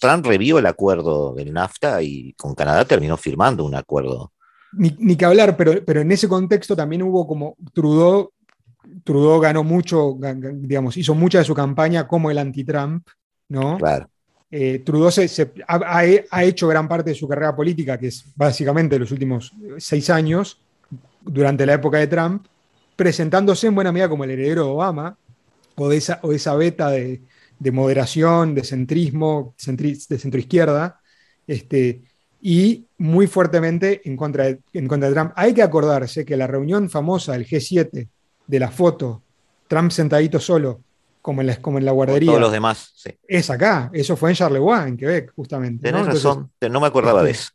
Trump 0.00 0.26
revió 0.26 0.58
el 0.58 0.66
acuerdo 0.66 1.34
del 1.34 1.52
NAFTA 1.52 2.02
y 2.02 2.32
con 2.34 2.54
Canadá 2.54 2.84
terminó 2.84 3.16
firmando 3.16 3.64
un 3.64 3.74
acuerdo. 3.74 4.32
Ni, 4.72 5.16
que 5.16 5.24
hablar, 5.24 5.56
pero, 5.56 5.84
pero 5.84 6.00
en 6.00 6.12
ese 6.12 6.28
contexto 6.28 6.76
también 6.76 7.02
hubo 7.02 7.26
como 7.26 7.56
Trudeau, 7.72 8.32
Trudeau 9.04 9.40
ganó 9.40 9.64
mucho, 9.64 10.16
digamos, 10.54 10.96
hizo 10.96 11.14
mucha 11.14 11.38
de 11.38 11.44
su 11.44 11.54
campaña 11.54 12.06
como 12.06 12.30
el 12.30 12.38
anti-Trump, 12.38 13.06
¿no? 13.48 13.78
Claro. 13.78 14.08
Eh, 14.50 14.82
Trudeau 14.84 15.10
se, 15.12 15.52
ha, 15.68 16.44
hecho 16.44 16.66
gran 16.66 16.88
parte 16.88 17.10
de 17.10 17.16
su 17.16 17.28
carrera 17.28 17.54
política, 17.54 17.98
que 17.98 18.08
es 18.08 18.24
básicamente 18.34 18.98
los 18.98 19.12
últimos 19.12 19.52
seis 19.78 20.10
años, 20.10 20.60
durante 21.20 21.64
la 21.66 21.74
época 21.74 21.98
de 21.98 22.08
Trump, 22.08 22.46
presentándose 22.96 23.68
en 23.68 23.74
buena 23.74 23.92
medida 23.92 24.08
como 24.08 24.24
el 24.24 24.30
heredero 24.30 24.64
de 24.64 24.70
Obama, 24.70 25.16
o 25.76 25.88
de 25.88 25.96
esa, 25.96 26.18
o 26.22 26.32
esa 26.32 26.54
beta 26.56 26.90
de, 26.90 27.22
moderación, 27.70 28.54
de 28.54 28.64
centrismo, 28.64 29.54
de 29.64 30.18
centroizquierda, 30.18 31.00
este, 31.46 32.02
y 32.40 32.86
muy 32.98 33.26
fuertemente 33.26 34.00
en 34.04 34.16
contra, 34.16 34.44
de, 34.44 34.60
en 34.72 34.88
contra 34.88 35.08
de 35.08 35.14
Trump. 35.14 35.32
Hay 35.36 35.54
que 35.54 35.62
acordarse 35.62 36.24
que 36.24 36.36
la 36.36 36.46
reunión 36.46 36.90
famosa 36.90 37.32
del 37.32 37.46
G7 37.46 38.08
de 38.46 38.58
la 38.58 38.70
foto, 38.70 39.22
Trump 39.68 39.92
sentadito 39.92 40.40
solo, 40.40 40.80
como 41.20 41.40
en 41.40 41.48
la, 41.48 41.56
como 41.56 41.78
en 41.78 41.84
la 41.84 41.92
guardería. 41.92 42.28
todos 42.28 42.40
los 42.40 42.52
demás, 42.52 42.92
sí. 42.94 43.10
Es 43.26 43.50
acá, 43.50 43.90
eso 43.92 44.16
fue 44.16 44.30
en 44.30 44.36
Charleroi, 44.36 44.88
en 44.88 44.96
Quebec, 44.96 45.32
justamente. 45.34 45.90
Tenés 45.90 46.06
razón, 46.06 46.50
no 46.70 46.80
me 46.80 46.86
acordaba 46.86 47.22
de 47.22 47.30
este, 47.30 47.42
eso. 47.42 47.52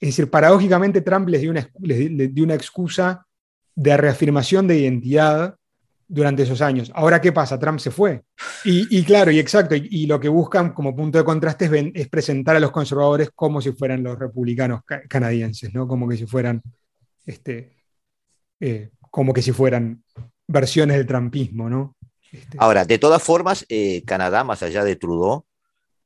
Es 0.00 0.08
decir, 0.10 0.30
paradójicamente 0.30 1.00
Trump 1.00 1.28
les 1.28 1.40
dio, 1.40 1.50
una, 1.50 1.68
les 1.80 2.34
dio 2.34 2.44
una 2.44 2.54
excusa 2.54 3.26
de 3.74 3.96
reafirmación 3.96 4.66
de 4.66 4.78
identidad 4.78 5.56
durante 6.06 6.42
esos 6.42 6.60
años. 6.60 6.92
Ahora, 6.94 7.20
¿qué 7.20 7.32
pasa? 7.32 7.58
Trump 7.58 7.78
se 7.80 7.90
fue. 7.90 8.22
Y, 8.64 9.02
claro, 9.04 9.30
y 9.30 9.38
exacto, 9.38 9.74
y, 9.74 10.06
lo 10.06 10.20
que 10.20 10.28
buscan 10.28 10.72
como 10.72 10.94
punto 10.94 11.18
de 11.18 11.24
contraste 11.24 11.64
es, 11.64 11.72
es, 11.94 12.08
presentar 12.08 12.56
a 12.56 12.60
los 12.60 12.70
conservadores 12.70 13.30
como 13.34 13.60
si 13.60 13.72
fueran 13.72 14.02
los 14.02 14.18
republicanos 14.18 14.82
canadienses, 15.08 15.72
¿no? 15.74 15.88
Como 15.88 16.08
que 16.08 16.16
si 16.16 16.26
fueran, 16.26 16.62
este, 17.26 17.76
eh, 18.60 18.90
como 19.10 19.32
que 19.32 19.42
si 19.42 19.52
fueran 19.52 20.02
versiones 20.46 20.96
del 20.96 21.06
trumpismo, 21.06 21.68
¿no? 21.68 21.96
Este, 22.34 22.56
Ahora, 22.58 22.84
de 22.84 22.98
todas 22.98 23.22
formas, 23.22 23.64
eh, 23.68 24.02
Canadá, 24.04 24.44
más 24.44 24.62
allá 24.62 24.84
de 24.84 24.96
Trudeau, 24.96 25.46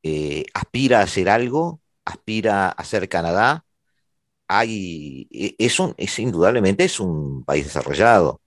eh, 0.03 0.45
aspira 0.55 1.01
a 1.01 1.03
hacer 1.05 1.29
algo, 1.29 1.81
aspira 2.05 2.69
a 2.71 2.85
ser 2.85 3.09
Canadá. 3.09 3.65
Hay, 4.49 5.29
e, 5.31 5.57
es, 5.59 5.77
es 5.97 6.19
indudablemente 6.19 6.85
es 6.85 7.01
un 7.01 7.45
país 7.45 7.65
desarrollado. 7.65 8.41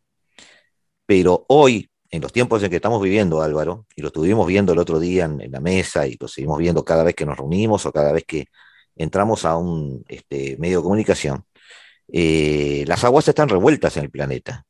Pero 1.05 1.45
hoy, 1.49 1.89
en 2.09 2.21
los 2.21 2.31
tiempos 2.31 2.63
en 2.63 2.69
que 2.69 2.77
estamos 2.77 3.01
viviendo, 3.01 3.41
Álvaro, 3.41 3.87
y 3.95 4.01
lo 4.01 4.07
estuvimos 4.07 4.47
viendo 4.47 4.73
el 4.73 4.79
otro 4.79 4.99
día 4.99 5.25
en, 5.25 5.51
la 5.51 5.59
mesa 5.59 6.07
y 6.07 6.17
lo 6.19 6.27
seguimos 6.27 6.59
viendo 6.59 6.85
cada 6.85 7.03
vez 7.03 7.15
que 7.15 7.25
nos 7.25 7.37
reunimos 7.37 7.85
o 7.85 7.91
cada 7.91 8.11
vez 8.11 8.25
que 8.25 8.47
entramos 8.95 9.45
a 9.45 9.57
un 9.57 10.03
este, 10.07 10.57
medio 10.59 10.79
de 10.79 10.83
comunicación, 10.83 11.45
eh, 12.13 12.83
las 12.87 13.03
aguas 13.03 13.27
están 13.27 13.49
revueltas 13.49 13.97
en 13.97 14.03
el 14.03 14.11
planeta 14.11 14.65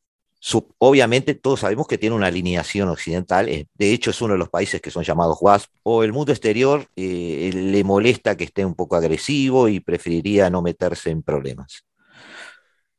obviamente 0.80 1.36
todos 1.36 1.62
sabemos 1.62 1.88
que 1.88 1.98
tiene 1.98 2.16
una 2.16 2.28
alineación 2.28 2.90
occidental, 2.90 3.48
eh, 3.50 3.68
de 3.76 3.94
hecho 3.94 4.10
es 4.12 4.22
uno 4.22 4.34
de 4.34 4.40
los 4.40 4.50
países 4.50 4.82
que 4.82 4.90
son 4.90 5.04
llamados 5.04 5.38
WASP, 5.40 5.72
o 5.84 6.04
el 6.04 6.14
mundo 6.14 6.32
exterior 6.32 6.88
eh, 6.96 7.52
le 7.54 7.84
molesta 7.84 8.36
que 8.36 8.46
esté 8.46 8.66
un 8.66 8.74
poco 8.74 8.96
agresivo 8.96 9.68
y 9.68 9.80
preferiría 9.80 10.50
no 10.50 10.62
meterse 10.62 11.12
en 11.12 11.22
problemas. 11.22 11.86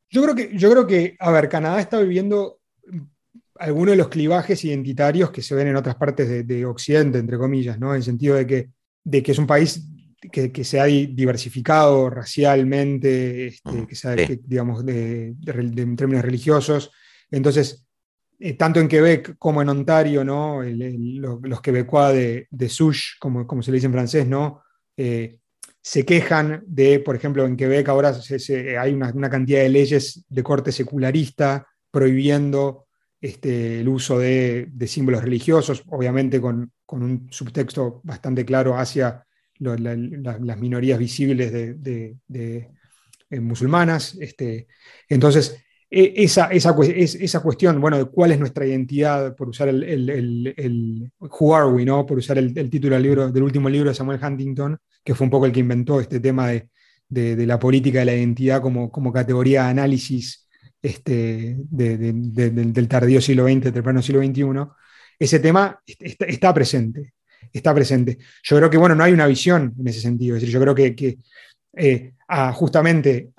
Yo 0.09 0.23
creo 0.23 0.35
que, 0.35 0.57
yo 0.57 0.71
creo 0.71 0.87
que 0.87 1.15
a 1.19 1.31
ver, 1.31 1.49
Canadá 1.49 1.81
está 1.81 1.99
viviendo 1.99 2.59
algunos 3.55 3.91
de 3.91 3.97
los 3.97 4.09
clivajes 4.09 4.63
identitarios 4.63 5.31
que 5.31 5.41
se 5.41 5.55
ven 5.55 5.67
en 5.67 5.75
otras 5.75 5.95
partes 5.95 6.47
de, 6.47 6.65
Occidente, 6.65 7.17
entre 7.17 7.37
comillas, 7.37 7.79
¿no? 7.79 7.91
En 7.91 7.97
el 7.97 8.03
sentido 8.03 8.35
de 8.35 8.47
que, 8.47 8.69
de 9.03 9.23
que 9.23 9.31
es 9.31 9.37
un 9.37 9.47
país 9.47 9.87
que, 10.31 10.63
se 10.63 10.79
ha 10.79 10.85
diversificado 10.85 12.09
racialmente, 12.09 13.47
este, 13.47 13.87
que, 13.87 13.95
se 13.95 14.41
digamos, 14.45 14.85
de, 14.85 15.35
en 15.45 15.95
términos 15.95 16.23
religiosos, 16.23 16.91
entonces, 17.37 17.87
eh, 18.39 18.53
tanto 18.53 18.79
en 18.79 18.87
Quebec 18.87 19.37
como 19.39 19.61
en 19.61 19.69
Ontario, 19.69 20.23
los, 20.23 21.61
quebecois 21.61 22.13
de, 22.13 22.47
de 22.51 22.69
Souche, 22.69 23.13
como, 23.19 23.63
se 23.63 23.71
le 23.71 23.75
dice 23.75 23.87
en 23.87 23.93
francés. 23.93 24.27
Eh, 24.97 25.39
se 25.81 26.05
quejan 26.05 26.63
de, 26.67 26.99
por 26.99 27.15
ejemplo, 27.15 27.45
en 27.45 27.57
Quebec 27.57 27.89
ahora 27.89 28.13
hay 28.79 28.93
una, 28.93 29.29
cantidad 29.29 29.61
de 29.61 29.69
leyes 29.69 30.23
de 30.29 30.43
corte 30.43 30.71
secularista 30.71 31.67
prohibiendo 31.89 32.85
este, 33.19 33.79
el 33.79 33.89
uso 33.89 34.19
de, 34.19 34.69
símbolos 34.85 35.23
religiosos, 35.23 35.83
obviamente 35.87 36.39
con, 36.39 36.71
un 36.87 37.27
subtexto 37.31 37.99
bastante 38.03 38.45
claro 38.45 38.77
hacia 38.77 39.25
las 39.57 40.59
minorías 40.59 40.99
visibles 40.99 41.51
de, 41.51 42.15
eh, 42.31 43.39
musulmanas. 43.39 44.15
Este, 44.21 44.67
entonces, 45.09 45.63
esa, 45.95 46.47
esa, 46.47 46.75
esa, 46.81 47.39
cuestión, 47.41 47.79
bueno, 47.79 47.97
de 47.97 48.05
cuál 48.05 48.31
es 48.31 48.39
nuestra 48.39 48.65
identidad, 48.65 49.35
por 49.35 49.49
usar 49.49 49.69
el, 49.69 49.83
el, 49.83 51.11
Who 51.19 51.55
Are 51.55 51.67
We, 51.67 51.85
¿no? 51.85 52.03
por 52.03 52.17
usar 52.17 52.39
el, 52.39 52.53
título 52.71 52.95
del, 52.95 53.03
libro, 53.03 53.31
del 53.31 53.43
último 53.43 53.69
libro 53.69 53.89
de 53.89 53.95
Samuel 53.95 54.19
Huntington, 54.23 54.75
que 55.03 55.13
fue 55.13 55.25
un 55.25 55.31
poco 55.31 55.45
el 55.45 55.51
que 55.51 55.59
inventó 55.59 55.99
este 55.99 56.19
tema 56.19 56.47
de, 56.47 56.67
de, 57.09 57.45
la 57.45 57.59
política 57.59 57.99
de 57.99 58.05
la 58.05 58.15
identidad 58.15 58.59
como, 58.59 58.91
como 58.91 59.13
categoría 59.13 59.65
de 59.65 59.69
análisis 59.69 60.47
este, 60.81 61.57
del 61.69 62.87
tardío 62.87 63.21
siglo 63.21 63.45
XX, 63.45 63.71
temprano 63.71 64.01
siglo 64.01 64.23
XXI, 64.23 64.43
ese 65.19 65.39
tema 65.39 65.79
está, 65.85 66.25
está, 66.25 66.53
presente, 66.55 67.13
está 67.51 67.71
presente. 67.71 68.17
Yo 68.41 68.57
creo 68.57 68.69
que, 68.71 68.77
bueno, 68.77 68.95
no 68.95 69.03
hay 69.03 69.13
una 69.13 69.27
visión 69.27 69.75
en 69.79 69.87
ese 69.87 70.01
sentido, 70.01 70.35
es 70.35 70.41
decir, 70.41 70.55
yo 70.55 70.59
creo 70.59 70.73
que, 70.73 70.95
que 70.95 71.19
eh, 71.75 72.13
justamente 72.53 73.31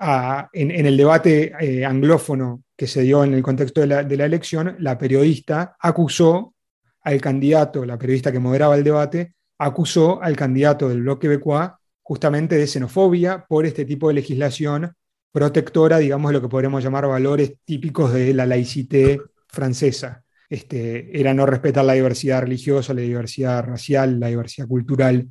en, 0.53 0.85
el 0.85 0.97
debate 0.97 1.53
eh, 1.59 1.85
anglófono 1.85 2.63
que 2.75 2.87
se 2.87 3.01
dio 3.01 3.23
en 3.23 3.33
el 3.33 3.43
contexto 3.43 3.81
de 3.81 3.87
la, 3.87 4.25
elección, 4.25 4.75
la 4.79 4.97
periodista 4.97 5.75
acusó 5.79 6.53
al 7.01 7.21
candidato, 7.21 7.85
la 7.85 7.97
periodista 7.97 8.31
que 8.31 8.39
moderaba 8.39 8.75
el 8.75 8.83
debate, 8.83 9.35
acusó 9.57 10.21
al 10.21 10.35
candidato 10.35 10.89
del 10.89 11.01
bloque 11.01 11.27
quebecois 11.27 11.71
justamente 12.01 12.55
de 12.55 12.67
xenofobia 12.67 13.45
por 13.47 13.65
este 13.65 13.85
tipo 13.85 14.07
de 14.07 14.15
legislación 14.15 14.93
protectora, 15.31 15.97
digamos, 15.97 16.29
de 16.29 16.33
lo 16.33 16.41
que 16.41 16.49
podríamos 16.49 16.83
llamar 16.83 17.07
valores 17.07 17.55
típicos 17.65 18.13
de 18.13 18.33
la 18.33 18.45
laicité 18.45 19.19
francesa. 19.47 20.23
Este, 20.49 21.19
era 21.19 21.33
no 21.33 21.45
respetar 21.45 21.83
la 21.83 21.93
diversidad 21.93 22.41
religiosa, 22.41 22.93
la 22.93 23.01
diversidad 23.01 23.63
racial, 23.63 24.19
la 24.19 24.27
diversidad 24.27 24.67
cultural 24.67 25.27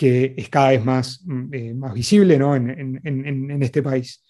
que 0.00 0.32
es 0.34 0.48
cada 0.48 0.70
vez 0.70 0.82
más, 0.82 1.20
mm, 1.26 1.54
eh, 1.54 1.74
más 1.74 1.92
visible 1.92 2.38
¿no? 2.38 2.56
en, 2.56 3.62
este 3.62 3.82
país. 3.82 4.22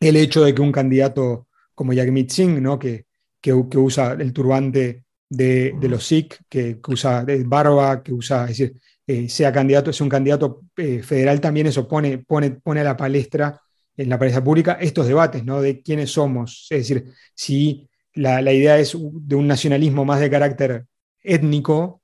El 0.00 0.16
hecho 0.16 0.42
de 0.42 0.52
que 0.52 0.60
un 0.60 0.72
candidato 0.72 1.46
como 1.76 1.94
Jagmeet 1.94 2.28
Singh, 2.28 2.60
¿no? 2.60 2.76
que, 2.76 3.06
que, 3.40 3.52
usa 3.52 4.16
el 4.18 4.32
turbante 4.32 5.04
de, 5.28 5.76
los 5.82 6.04
Sikh, 6.04 6.40
que, 6.48 6.80
usa 6.88 7.24
barba, 7.44 8.02
que 8.02 8.12
usa, 8.12 8.42
es 8.50 8.58
decir, 8.58 8.80
eh, 9.06 9.28
sea 9.28 9.52
candidato, 9.52 9.90
es 9.90 10.00
un 10.00 10.08
candidato 10.08 10.62
eh, 10.76 11.04
federal, 11.04 11.40
también 11.40 11.68
eso 11.68 11.86
pone, 11.86 12.18
pone, 12.18 12.50
pone 12.50 12.80
a 12.80 12.84
la 12.84 12.96
palestra, 12.96 13.60
en 13.96 14.08
la 14.08 14.18
palestra 14.18 14.42
pública, 14.42 14.72
estos 14.80 15.06
debates, 15.06 15.44
¿no? 15.44 15.62
De 15.62 15.82
quiénes 15.82 16.10
somos. 16.10 16.66
Es 16.68 16.88
decir, 16.88 17.12
si 17.32 17.88
la, 18.14 18.42
la 18.42 18.52
idea 18.52 18.76
es 18.76 18.98
de 19.00 19.36
un 19.36 19.46
nacionalismo 19.46 20.04
más 20.04 20.18
de 20.18 20.30
carácter 20.30 20.86
étnico, 21.22 21.99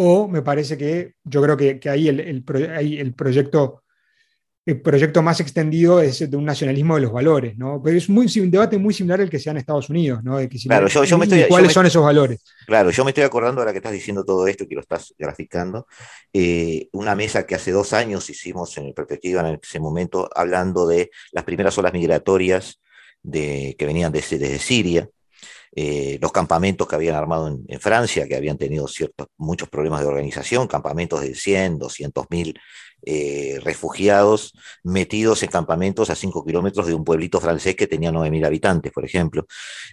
o 0.00 0.28
me 0.28 0.42
parece 0.42 0.78
que 0.78 1.14
yo 1.24 1.42
creo 1.42 1.56
que, 1.56 1.80
ahí 1.90 2.06
el, 2.06 2.20
el, 2.20 3.14
proyecto 3.14 3.82
el 4.64 4.80
proyecto 4.80 5.22
más 5.22 5.40
extendido 5.40 6.00
es 6.00 6.30
de 6.30 6.36
un 6.36 6.44
nacionalismo 6.44 6.94
de 6.94 7.00
los 7.00 7.10
valores, 7.10 7.56
¿no? 7.56 7.82
Pero 7.82 7.96
es 7.96 8.08
muy, 8.08 8.26
un 8.38 8.50
debate 8.50 8.78
muy 8.78 8.94
similar 8.94 9.20
al 9.20 9.28
que 9.28 9.40
se 9.40 9.46
da 9.46 9.52
en 9.52 9.56
Estados 9.56 9.90
Unidos, 9.90 10.22
¿no? 10.22 10.38
claro, 10.66 10.86
yo, 10.86 11.18
me 11.18 11.24
estoy, 11.24 11.44
¿Cuáles 11.48 11.72
son 11.72 11.86
esos 11.86 12.04
valores? 12.04 12.44
Claro, 12.64 12.90
yo 12.90 13.02
me 13.04 13.10
estoy 13.10 13.24
acordando 13.24 13.60
ahora 13.60 13.72
que 13.72 13.78
estás 13.78 13.92
diciendo 13.92 14.24
todo 14.24 14.46
esto 14.46 14.68
que 14.68 14.76
lo 14.76 14.82
estás 14.82 15.14
graficando, 15.18 15.88
eh, 16.32 16.88
una 16.92 17.16
mesa 17.16 17.44
que 17.44 17.56
hace 17.56 17.72
dos 17.72 17.92
años 17.92 18.30
hicimos 18.30 18.76
en 18.78 18.92
perspectiva 18.92 19.40
en 19.48 19.58
ese 19.60 19.80
momento, 19.80 20.28
hablando 20.32 20.86
de 20.86 21.10
las 21.32 21.42
primeras 21.42 21.76
olas 21.78 21.92
migratorias 21.92 22.80
de, 23.22 23.74
que 23.76 23.86
venían 23.86 24.12
desde, 24.12 24.38
desde 24.38 24.58
Siria, 24.58 25.08
eh, 25.74 26.18
los 26.20 26.32
campamentos 26.32 26.88
que 26.88 26.96
habían 26.96 27.14
armado 27.14 27.48
en, 27.48 27.80
Francia, 27.80 28.26
que 28.26 28.36
habían 28.36 28.58
tenido 28.58 28.88
ciertos, 28.88 29.28
muchos 29.36 29.68
problemas 29.68 30.00
de 30.00 30.06
organización, 30.06 30.66
campamentos 30.66 31.20
de 31.20 31.34
100, 31.34 31.78
200 31.78 32.26
mil 32.30 32.58
eh, 33.06 33.60
refugiados 33.62 34.54
metidos 34.82 35.42
en 35.44 35.50
campamentos 35.50 36.10
a 36.10 36.16
5 36.16 36.44
kilómetros 36.44 36.86
de 36.86 36.94
un 36.94 37.04
pueblito 37.04 37.40
francés 37.40 37.76
que 37.76 37.86
tenía 37.86 38.10
9 38.10 38.30
mil 38.30 38.44
habitantes, 38.44 38.92
por 38.92 39.04
ejemplo. 39.04 39.46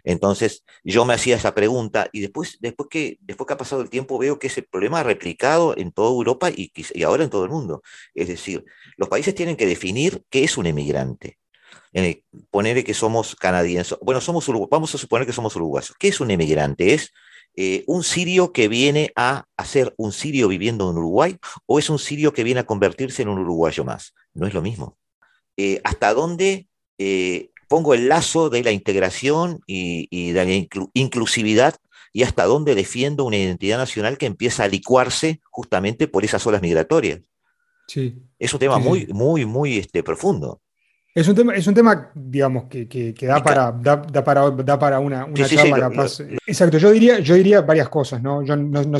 Entonces, 0.03 0.63
yo 0.83 1.05
me 1.05 1.13
hacía 1.13 1.35
esa 1.35 1.53
pregunta 1.53 2.09
y 2.11 2.21
después, 2.21 2.57
después, 2.61 2.89
que, 2.89 3.17
después 3.21 3.47
que 3.47 3.53
ha 3.53 3.57
pasado 3.57 3.81
el 3.81 3.89
tiempo 3.89 4.17
veo 4.17 4.39
que 4.39 4.47
ese 4.47 4.63
problema 4.63 5.01
ha 5.01 5.03
replicado 5.03 5.77
en 5.77 5.91
toda 5.91 6.09
Europa 6.09 6.49
y, 6.49 6.71
y 6.75 7.03
ahora 7.03 7.23
en 7.23 7.29
todo 7.29 7.43
el 7.43 7.51
mundo. 7.51 7.83
Es 8.15 8.27
decir, 8.27 8.65
los 8.97 9.09
países 9.09 9.35
tienen 9.35 9.55
que 9.55 9.67
definir 9.67 10.23
qué 10.29 10.43
es 10.43 10.57
un 10.57 10.65
emigrante 10.65 11.37
poner 12.49 12.83
que 12.83 12.93
somos 12.93 13.35
canadienses, 13.35 13.97
bueno, 14.01 14.21
somos 14.21 14.47
vamos 14.69 14.93
a 14.95 14.97
suponer 14.97 15.25
que 15.25 15.33
somos 15.33 15.55
uruguayos. 15.55 15.95
¿Qué 15.97 16.09
es 16.09 16.19
un 16.19 16.31
emigrante? 16.31 16.93
¿Es 16.93 17.11
eh, 17.57 17.85
un 17.87 18.03
sirio 18.03 18.51
que 18.51 18.67
viene 18.67 19.13
a 19.15 19.45
hacer 19.55 19.93
un 19.97 20.11
sirio 20.11 20.49
viviendo 20.49 20.91
en 20.91 20.97
Uruguay 20.97 21.37
o 21.65 21.79
es 21.79 21.89
un 21.89 21.99
sirio 21.99 22.33
que 22.33 22.43
viene 22.43 22.59
a 22.59 22.65
convertirse 22.65 23.21
en 23.21 23.29
un 23.29 23.39
uruguayo 23.39 23.85
más? 23.85 24.13
No 24.33 24.45
es 24.45 24.53
lo 24.53 24.61
mismo. 24.61 24.97
Eh, 25.55 25.79
¿Hasta 25.85 26.13
dónde 26.13 26.67
eh, 26.97 27.51
pongo 27.69 27.93
el 27.93 28.09
lazo 28.09 28.49
de 28.49 28.61
la 28.61 28.71
integración 28.71 29.61
y, 29.65 30.31
de 30.33 30.67
la 30.69 30.89
inclusividad 30.93 31.75
y 32.11 32.23
hasta 32.23 32.43
dónde 32.43 32.75
defiendo 32.75 33.23
una 33.23 33.37
identidad 33.37 33.77
nacional 33.77 34.17
que 34.17 34.25
empieza 34.25 34.65
a 34.65 34.67
licuarse 34.67 35.39
justamente 35.49 36.09
por 36.09 36.25
esas 36.25 36.45
olas 36.45 36.61
migratorias? 36.61 37.21
Sí. 37.87 38.17
Es 38.37 38.53
un 38.53 38.59
tema 38.59 38.79
muy, 38.79 39.07
muy, 39.07 39.45
muy 39.45 39.77
este, 39.77 40.03
profundo. 40.03 40.61
Es 41.15 41.29
un 41.29 41.35
tema, 41.35 41.55
es 41.55 41.65
un 41.65 41.73
tema 41.73 42.11
digamos, 42.13 42.65
que, 42.65 42.89
que, 42.89 43.25
da, 43.25 43.41
para, 43.41 43.71
da, 43.71 44.01
para, 44.21 44.49
da 44.51 44.77
para 44.77 44.99
una, 44.99 45.23
una 45.23 45.47
charla 45.47 45.79
capaz. 45.79 46.19
Exacto, 46.45 46.77
yo 46.77 46.91
diría, 46.91 47.19
yo 47.19 47.35
diría 47.35 47.61
varias 47.61 47.87
cosas, 47.87 48.21
¿no? 48.21 48.43
Yo 48.43 48.57
no, 48.57 48.83
no, 48.83 48.99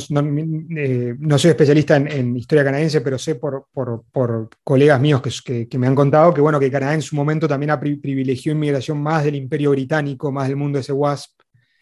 eh, 0.78 1.14
no 1.20 1.38
soy 1.38 1.50
especialista 1.50 1.98
en, 1.98 2.08
en, 2.10 2.38
historia 2.38 2.64
canadiense, 2.64 3.02
pero 3.02 3.20
sé 3.20 3.36
por, 3.36 3.66
por, 3.74 4.06
por 4.14 4.50
colegas 4.64 5.02
míos 5.02 5.22
que, 5.22 5.68
que, 5.68 5.78
me 5.78 5.88
han 5.88 5.96
contado 5.96 6.34
que, 6.34 6.40
bueno, 6.40 6.58
que 6.58 6.72
Canadá 6.72 6.94
en 6.94 7.02
su 7.02 7.18
momento 7.18 7.50
también 7.50 7.72
ha 7.72 7.80
privilegiado 7.82 8.56
inmigración 8.56 8.98
más 9.04 9.26
del 9.26 9.36
imperio 9.36 9.72
británico, 9.72 10.32
más 10.32 10.48
del 10.48 10.56
mundo 10.56 10.78
de 10.78 10.84
ese 10.84 10.94
WASP, 10.94 11.38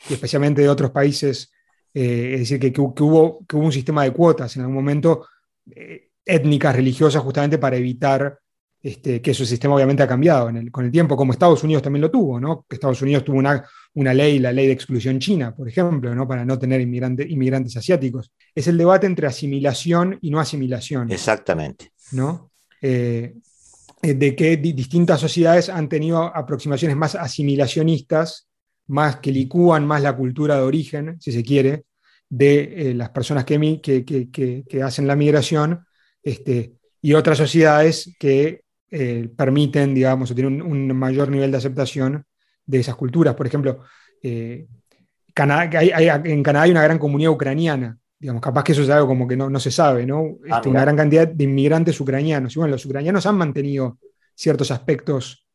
y 0.10 0.14
especialmente 0.14 0.64
de 0.64 0.70
otros 0.70 0.90
países. 0.90 1.52
Eh, 1.94 2.32
es 2.34 2.40
decir, 2.40 2.60
que, 2.60 2.74
que, 2.74 2.82
hubo, 2.82 3.46
que 3.48 3.56
hubo 3.56 3.66
un 3.66 3.72
sistema 3.72 4.04
de 4.04 4.10
cuotas 4.10 4.56
en 4.56 4.64
algún 4.64 4.78
momento 4.78 5.28
eh, 5.70 6.10
étnicas, 6.26 6.76
religiosas, 6.76 7.22
justamente 7.22 7.60
para 7.60 7.78
evitar 7.78 8.40
este, 8.84 9.22
que 9.22 9.34
su 9.34 9.46
sistema 9.46 9.76
obviamente 9.76 10.04
ha 10.04 10.08
cambiado 10.08 10.52
con 10.70 10.84
el 10.84 10.92
tiempo, 10.92 11.16
como 11.16 11.32
Estados 11.32 11.64
Unidos 11.64 11.82
también 11.82 12.02
lo 12.02 12.12
tuvo, 12.12 12.38
¿no? 12.38 12.66
Estados 12.70 13.02
Unidos 13.02 13.24
tuvo 13.24 13.38
una, 13.38 13.66
una 13.94 14.14
ley, 14.14 14.40
la 14.40 14.52
ley 14.52 14.68
de 14.68 14.74
exclusión 14.74 15.20
china, 15.20 15.56
por 15.56 15.70
ejemplo, 15.70 16.14
¿no? 16.14 16.28
para 16.28 16.44
no 16.44 16.60
tener 16.60 16.82
inmigrantes 16.82 17.78
asiáticos. 17.78 18.34
Es 18.54 18.68
el 18.68 18.78
debate 18.78 19.08
entre 19.08 19.26
asimilación 19.26 20.18
y 20.22 20.32
no 20.32 20.40
asimilación. 20.42 21.10
Exactamente. 21.14 21.94
¿no? 22.12 22.52
Eh, 22.82 23.36
de 24.02 24.36
que 24.36 24.58
distintas 24.58 25.22
sociedades 25.22 25.70
han 25.70 25.88
tenido 25.88 26.24
aproximaciones 26.36 26.98
más 26.98 27.16
asimilacionistas, 27.16 28.50
más 28.88 29.16
que 29.18 29.32
licúan 29.32 29.88
más 29.88 30.02
la 30.02 30.14
cultura 30.14 30.58
de 30.58 30.64
origen, 30.64 31.16
si 31.22 31.32
se 31.32 31.42
quiere, 31.42 31.86
de 32.28 32.90
eh, 32.90 32.94
las 32.96 33.12
personas 33.12 33.46
que, 33.46 33.80
que, 33.80 34.04
que, 34.68 34.84
hacen 34.84 35.08
la 35.08 35.16
migración, 35.16 35.86
este, 36.22 36.74
y 37.02 37.14
otras 37.14 37.38
sociedades 37.38 38.14
que 38.20 38.64
eh, 38.96 39.28
permiten, 39.36 39.96
digamos, 39.96 40.30
o 40.30 40.36
tienen 40.36 40.62
un, 40.62 40.96
mayor 40.96 41.28
nivel 41.28 41.50
de 41.50 41.58
aceptación 41.58 42.24
de 42.64 42.80
esas 42.80 42.96
culturas. 42.96 43.34
Por 43.34 43.48
ejemplo, 43.48 43.80
eh, 44.22 44.68
en 45.36 46.44
Canadá 46.44 46.62
hay 46.62 46.72
una 46.72 46.84
gran 46.84 47.00
comunidad 47.00 47.32
ucraniana, 47.32 47.98
digamos, 48.20 48.40
capaz 48.40 48.64
que 48.64 48.74
eso 48.74 48.84
es 48.84 48.92
algo 48.92 49.08
como 49.08 49.28
que 49.28 49.36
no, 49.36 49.60
se 49.60 49.72
sabe, 49.72 50.06
¿no? 50.06 50.38
Ah, 50.48 50.58
este, 50.58 50.70
una 50.70 50.82
gran 50.82 50.96
cantidad 50.96 51.28
de 51.28 51.44
inmigrantes 51.44 52.00
ucranianos. 52.00 52.56
Y 52.56 52.60
bueno, 52.60 52.74
los 52.74 52.86
ucranianos 52.86 53.26
han 53.26 53.36
mantenido 53.36 53.98
ciertos 54.36 54.70
aspectos, 54.70 55.48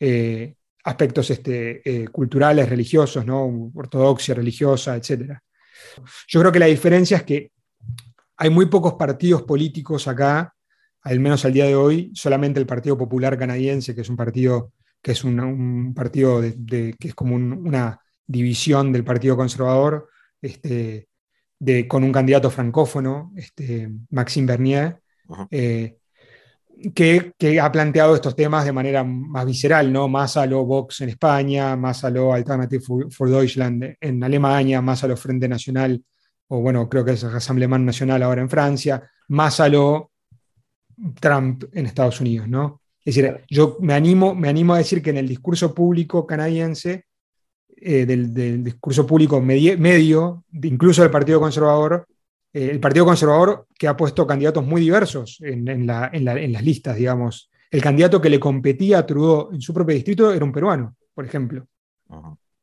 eh, 0.00 0.54
aspectos 0.84 1.28
este, 1.28 2.08
culturales, 2.10 2.66
religiosos, 2.66 3.26
¿no? 3.26 3.72
Ortodoxia 3.74 4.34
religiosa, 4.34 4.96
etc. 4.96 5.38
Yo 6.28 6.40
creo 6.40 6.50
que 6.50 6.60
la 6.60 6.64
diferencia 6.64 7.18
es 7.18 7.24
que 7.24 7.52
hay 8.38 8.48
muy 8.48 8.66
pocos 8.66 8.94
partidos 8.94 9.42
políticos 9.42 10.08
acá 10.08 10.55
al 11.06 11.20
menos 11.20 11.44
al 11.44 11.52
día 11.52 11.66
de 11.66 11.76
hoy, 11.76 12.10
solamente 12.14 12.58
el 12.58 12.66
Partido 12.66 12.98
Popular 12.98 13.38
Canadiense, 13.38 13.94
que 13.94 14.00
es 14.00 14.08
un 14.08 14.16
partido 14.16 14.72
que 15.00 15.12
es 15.12 15.22
un, 15.22 15.94
partido 15.94 16.40
de, 16.40 16.96
que 16.98 17.08
es 17.08 17.14
como 17.14 17.36
una 17.36 18.00
división 18.26 18.92
del 18.92 19.04
Partido 19.04 19.36
Conservador, 19.36 20.08
este, 20.42 21.06
de, 21.60 21.86
con 21.86 22.02
un 22.02 22.10
candidato 22.10 22.50
francófono, 22.50 23.32
este, 23.36 23.88
Maxime 24.10 24.48
Bernier, 24.48 25.00
eh, 25.48 25.98
que, 26.92 27.60
ha 27.60 27.70
planteado 27.70 28.16
estos 28.16 28.34
temas 28.34 28.64
de 28.64 28.72
manera 28.72 29.04
más 29.04 29.46
visceral, 29.46 29.92
¿no? 29.92 30.08
más 30.08 30.36
a 30.36 30.44
lo 30.44 30.64
Vox 30.64 31.02
en 31.02 31.10
España, 31.10 31.76
más 31.76 32.02
a 32.02 32.10
lo 32.10 32.32
Alternative 32.32 32.82
for 33.08 33.30
Deutschland 33.30 33.96
en 34.00 34.24
Alemania, 34.24 34.82
más 34.82 35.04
a 35.04 35.06
lo 35.06 35.16
Frente 35.16 35.48
Nacional, 35.48 36.02
o 36.48 36.60
bueno, 36.60 36.88
creo 36.88 37.04
que 37.04 37.12
es 37.12 37.22
el 37.22 37.30
Rassemblement 37.30 37.84
Nacional 37.84 38.24
ahora 38.24 38.42
en 38.42 38.50
Francia, 38.50 39.08
más 39.28 39.60
a 39.60 39.68
lo 39.68 40.10
Trump 41.20 41.64
en 41.72 41.86
Estados 41.86 42.20
Unidos, 42.20 42.48
¿no? 42.48 42.80
Es 43.04 43.14
decir, 43.14 43.44
yo 43.48 43.76
me 43.80 43.94
animo, 43.94 44.34
me 44.34 44.48
animo 44.48 44.74
a 44.74 44.78
decir 44.78 45.00
que 45.00 45.10
en 45.10 45.18
el 45.18 45.28
discurso 45.28 45.72
público 45.72 46.26
canadiense, 46.26 47.04
eh, 47.76 48.06
del, 48.06 48.64
discurso 48.64 49.06
público 49.06 49.40
medio, 49.40 50.44
incluso 50.62 51.02
del 51.02 51.10
Partido 51.10 51.38
Conservador, 51.38 52.06
eh, 52.52 52.70
el 52.72 52.80
Partido 52.80 53.04
Conservador 53.04 53.66
que 53.78 53.86
ha 53.86 53.96
puesto 53.96 54.26
candidatos 54.26 54.64
muy 54.64 54.80
diversos 54.80 55.38
en, 55.40 55.86
las 55.86 56.62
listas, 56.62 56.96
digamos. 56.96 57.50
El 57.70 57.82
candidato 57.82 58.20
que 58.20 58.30
le 58.30 58.40
competía 58.40 58.98
a 58.98 59.06
Trudeau 59.06 59.50
en 59.52 59.60
su 59.60 59.74
propio 59.74 59.94
distrito 59.94 60.32
era 60.32 60.44
un 60.44 60.52
peruano, 60.52 60.96
por 61.14 61.26
ejemplo. 61.26 61.66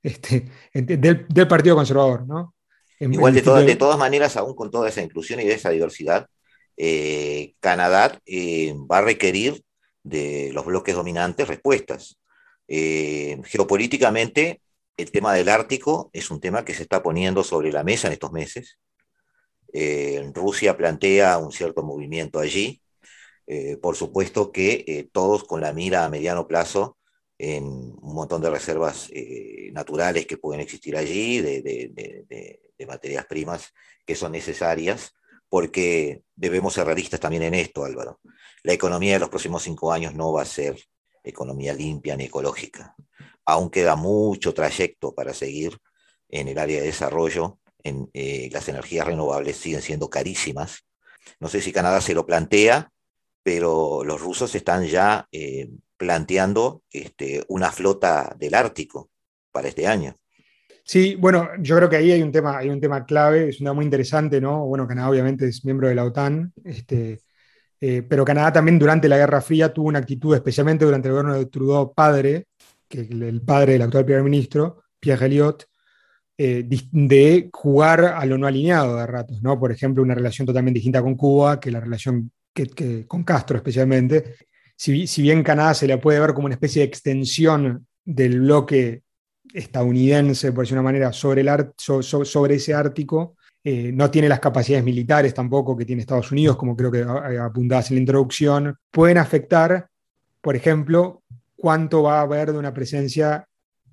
este, 0.02 0.46
del, 0.74 1.48
Partido 1.48 1.76
Conservador, 1.76 2.28
¿no? 2.28 2.56
Igual, 3.00 3.34
de, 3.34 3.42
todas, 3.42 3.66
de 3.66 3.76
todas 3.76 3.98
maneras, 3.98 4.36
aún 4.36 4.56
con 4.56 4.72
toda 4.72 4.90
esa 4.90 5.02
inclusión 5.02 5.40
y 5.40 5.46
de 5.46 5.54
esa 5.54 5.70
diversidad, 5.70 6.28
eh, 6.78 7.54
Canadá 7.60 8.20
eh, 8.26 8.74
va 8.92 9.00
a 9.00 9.02
requerir 9.02 9.64
de 10.04 10.52
los 10.54 10.66
bloques 10.66 10.96
dominantes 10.96 11.48
respuestas. 11.48 12.20
Eh, 12.68 13.40
geopolíticamente, 13.46 14.62
el 14.98 15.12
tema 15.12 15.34
del 15.34 15.50
Ártico 15.50 16.10
es 16.14 16.32
un 16.32 16.40
tema 16.40 16.66
que 16.66 16.74
se 16.74 16.84
está 16.84 17.04
poniendo 17.04 17.44
sobre 17.44 17.72
la 17.72 17.84
mesa 17.84 18.08
en 18.08 18.14
estos 18.14 18.32
meses. 18.32 18.80
Rusia 20.36 20.78
plantea 20.78 21.40
un 21.40 21.52
cierto 21.52 21.82
movimiento 21.82 22.40
allí. 22.40 22.80
por 23.82 23.96
supuesto 23.96 24.52
que 24.52 25.10
todos 25.12 25.46
con 25.46 25.62
la 25.62 25.74
mira 25.74 26.06
a 26.06 26.10
mediano 26.10 26.48
plazo 26.48 26.98
en 27.40 27.66
un 27.66 28.14
montón 28.14 28.42
de 28.44 28.52
reservas 28.52 29.10
naturales 29.72 30.28
que 30.28 30.38
pueden 30.38 30.62
existir 30.62 30.96
allí, 30.96 31.42
de 31.42 32.86
materias 32.88 33.26
primas 33.26 33.74
que 34.06 34.16
son 34.16 34.34
necesarias 34.34 35.16
porque 35.54 36.24
debemos 36.36 36.74
ser 36.74 36.88
realistas 36.88 37.20
también 37.20 37.44
en 37.44 37.54
esto, 37.54 37.86
Álvaro. 37.86 38.20
La 38.64 38.74
economía 38.74 39.14
de 39.14 39.20
los 39.20 39.30
próximos 39.30 39.62
cinco 39.62 39.94
años 39.94 40.16
no 40.16 40.34
va 40.34 40.42
a 40.42 40.46
ser 40.46 40.76
economía 41.24 41.76
limpia 41.76 42.16
ni 42.16 42.24
ecológica. 42.24 42.96
Aún 43.46 43.70
queda 43.70 43.96
mucho 43.96 44.56
trayecto 44.56 45.14
para 45.14 45.32
seguir 45.32 45.78
en 46.28 46.48
el 46.48 46.58
área 46.58 46.80
de 46.80 46.88
desarrollo. 46.88 47.60
Eh, 47.84 48.50
las 48.52 48.68
energías 48.68 49.06
renovables 49.06 49.58
siguen 49.58 49.84
siendo 49.84 50.10
carísimas. 50.10 50.88
No 51.40 51.50
sé 51.50 51.62
si 51.62 51.72
Canadá 51.72 52.02
se 52.02 52.16
lo 52.16 52.26
plantea, 52.26 52.92
pero 53.44 54.04
los 54.04 54.20
rusos 54.20 54.56
están 54.56 54.88
ya 54.88 55.28
eh, 55.32 55.70
planteando 55.98 56.82
este, 56.90 57.44
una 57.48 57.72
flota 57.72 58.36
del 58.40 58.56
Ártico 58.56 59.12
para 59.52 59.68
este 59.68 59.86
año. 59.86 60.16
Sí, 60.86 61.16
bueno, 61.16 61.50
yo 61.60 61.78
creo 61.78 61.90
que 61.90 61.96
ahí 61.96 62.12
hay 62.12 62.22
un 62.22 62.32
tema, 62.32 62.58
hay 62.58 62.70
un 62.70 62.82
tema 62.82 63.06
clave, 63.06 63.50
es 63.50 63.60
un 63.60 63.66
tema 63.66 63.74
muy 63.74 63.86
interesante, 63.86 64.42
¿no? 64.42 64.66
Bueno, 64.66 64.86
Canadá 64.86 65.10
obviamente 65.10 65.48
es 65.48 65.64
miembro 65.64 65.88
de 65.88 65.96
la 65.96 66.04
OTAN, 66.04 66.52
este, 66.66 67.22
eh, 67.80 68.02
pero 68.02 68.26
Canadá 68.26 68.54
también 68.54 68.80
durante 68.80 69.08
la 69.10 69.18
Guerra 69.18 69.42
Fría 69.42 69.74
tuvo 69.74 69.88
una 69.88 70.00
actitud, 70.00 70.36
especialmente 70.36 70.86
durante 70.86 71.08
el 71.08 71.14
gobierno 71.14 71.38
de 71.38 71.46
Trudeau 71.46 71.94
padre, 71.94 72.48
que 72.88 73.02
el, 73.02 73.42
padre 73.42 73.74
del 73.74 73.84
actual 73.84 74.06
primer 74.06 74.24
ministro, 74.24 74.84
Pierre 75.00 75.26
Elliott, 75.28 75.66
eh, 76.38 76.66
de 76.68 77.50
jugar 77.54 78.06
a 78.06 78.26
lo 78.26 78.38
no 78.38 78.48
alineado 78.48 78.98
de 78.98 79.08
ratos, 79.08 79.42
¿no? 79.42 79.60
Por 79.60 79.72
ejemplo, 79.72 80.04
una 80.04 80.16
relación 80.16 80.46
totalmente 80.46 80.80
distinta 80.80 81.02
con 81.02 81.16
Cuba 81.16 81.60
que 81.60 81.72
la 81.72 81.80
relación 81.80 82.32
con 83.08 83.24
Castro 83.24 83.58
especialmente. 83.58 84.36
Si, 84.76 85.08
si, 85.08 85.22
bien 85.22 85.44
Canadá 85.44 85.74
se 85.74 85.88
le 85.88 85.98
puede 85.98 86.20
ver 86.20 86.34
como 86.34 86.46
una 86.46 86.56
especie 86.56 86.82
de 86.82 86.88
extensión 86.88 87.88
del 88.04 88.42
bloque 88.42 89.03
estadounidense, 89.54 90.52
por 90.52 90.64
decir 90.64 90.76
una 90.76 90.84
manera, 90.84 91.14
sobre, 91.14 91.42
el 91.42 91.74
sobre 91.78 92.56
ese 92.56 92.74
Ártico, 92.74 93.36
eh, 93.64 93.92
no 93.94 94.10
tiene 94.12 94.28
las 94.28 94.40
capacidades 94.40 94.84
militares 94.84 95.34
tampoco 95.34 95.78
que 95.78 95.86
tiene 95.86 96.02
Estados 96.02 96.32
Unidos, 96.32 96.58
como 96.58 96.76
creo 96.76 96.92
que 96.92 97.04
apuntabas 97.40 97.90
en 97.92 97.96
la 97.96 98.02
introducción, 98.02 98.76
pueden 98.92 99.18
afectar, 99.20 99.88
por 100.42 100.56
ejemplo, 100.56 101.24
cuánto 101.56 102.04
va 102.04 102.20
a 102.20 102.24
haber 102.24 102.52
de 102.52 102.58
una 102.58 102.74
presencia 102.74 103.48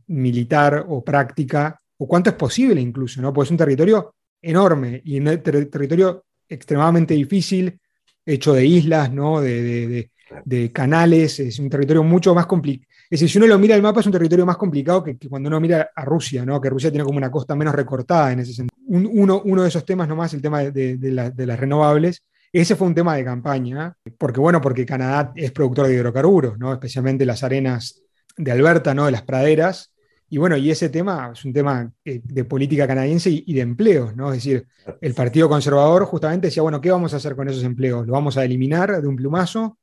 militar 0.08 0.86
o 0.88 1.04
práctica, 1.04 1.80
o 1.98 2.08
cuánto 2.08 2.30
es 2.30 2.36
posible 2.36 2.80
incluso, 2.80 3.20
¿no? 3.20 3.32
Porque 3.32 3.46
es 3.46 3.50
un 3.52 3.58
territorio 3.58 4.14
enorme 4.42 5.02
y 5.04 5.20
un 5.20 5.40
territorio 5.42 6.24
extremadamente 6.48 7.14
difícil, 7.14 7.78
hecho 8.26 8.54
de 8.54 8.66
islas, 8.66 9.12
¿no? 9.12 9.40
de, 9.40 10.10
de 10.44 10.72
canales, 10.72 11.38
es 11.38 11.58
un 11.58 11.70
territorio 11.70 12.02
mucho 12.02 12.34
más 12.34 12.46
complicado 12.46 12.89
es 13.10 13.18
decir, 13.18 13.28
si 13.28 13.38
uno 13.38 13.48
lo 13.48 13.58
mira 13.58 13.74
el 13.74 13.82
mapa, 13.82 13.98
es 13.98 14.06
un 14.06 14.12
territorio 14.12 14.46
más 14.46 14.56
complicado 14.56 15.02
que, 15.02 15.18
cuando 15.28 15.48
uno 15.48 15.58
mira 15.58 15.90
a 15.96 16.04
Rusia, 16.04 16.46
¿no? 16.46 16.60
que 16.60 16.70
Rusia 16.70 16.90
tiene 16.90 17.04
como 17.04 17.18
una 17.18 17.28
costa 17.28 17.56
menos 17.56 17.74
recortada 17.74 18.30
en 18.30 18.38
ese 18.38 18.54
sentido. 18.54 18.78
uno, 18.86 19.42
uno, 19.44 19.62
de 19.62 19.68
esos 19.68 19.84
temas 19.84 20.06
nomás, 20.06 20.32
el 20.32 20.40
tema 20.40 20.60
de, 20.62 21.34
las 21.36 21.58
renovables, 21.58 22.22
ese 22.52 22.76
fue 22.76 22.86
un 22.86 22.94
tema 22.94 23.16
de 23.16 23.24
campaña, 23.24 23.96
porque 24.16 24.38
bueno, 24.38 24.60
porque 24.60 24.86
Canadá 24.86 25.32
es 25.34 25.50
productor 25.50 25.88
de 25.88 25.94
hidrocarburos, 25.94 26.56
¿no? 26.56 26.72
especialmente 26.72 27.26
las 27.26 27.42
arenas 27.42 28.00
de 28.36 28.52
Alberta, 28.52 28.94
¿no? 28.94 29.06
de 29.06 29.12
las 29.12 29.22
praderas, 29.22 29.92
y 30.32 30.38
bueno, 30.38 30.56
y 30.56 30.70
ese 30.70 30.88
tema 30.88 31.30
es 31.32 31.44
un 31.44 31.52
tema 31.52 31.90
eh, 32.04 32.20
de 32.22 32.44
política 32.44 32.86
canadiense 32.86 33.28
y, 33.44 33.52
de 33.52 33.62
empleos, 33.62 34.14
¿no? 34.14 34.28
Es 34.28 34.36
decir, 34.44 34.64
el 35.00 35.12
Partido 35.12 35.48
Conservador 35.48 36.04
justamente 36.04 36.46
decía, 36.46 36.62
bueno, 36.62 36.80
¿qué 36.80 36.92
vamos 36.92 37.12
a 37.12 37.16
hacer 37.16 37.34
con 37.34 37.48
esos 37.48 37.64
empleos? 37.64 38.06
¿Lo 38.06 38.12
vamos 38.12 38.36
a 38.36 38.44
eliminar 38.44 39.02
de 39.02 39.08
un 39.08 39.16
plumazo? 39.16 39.79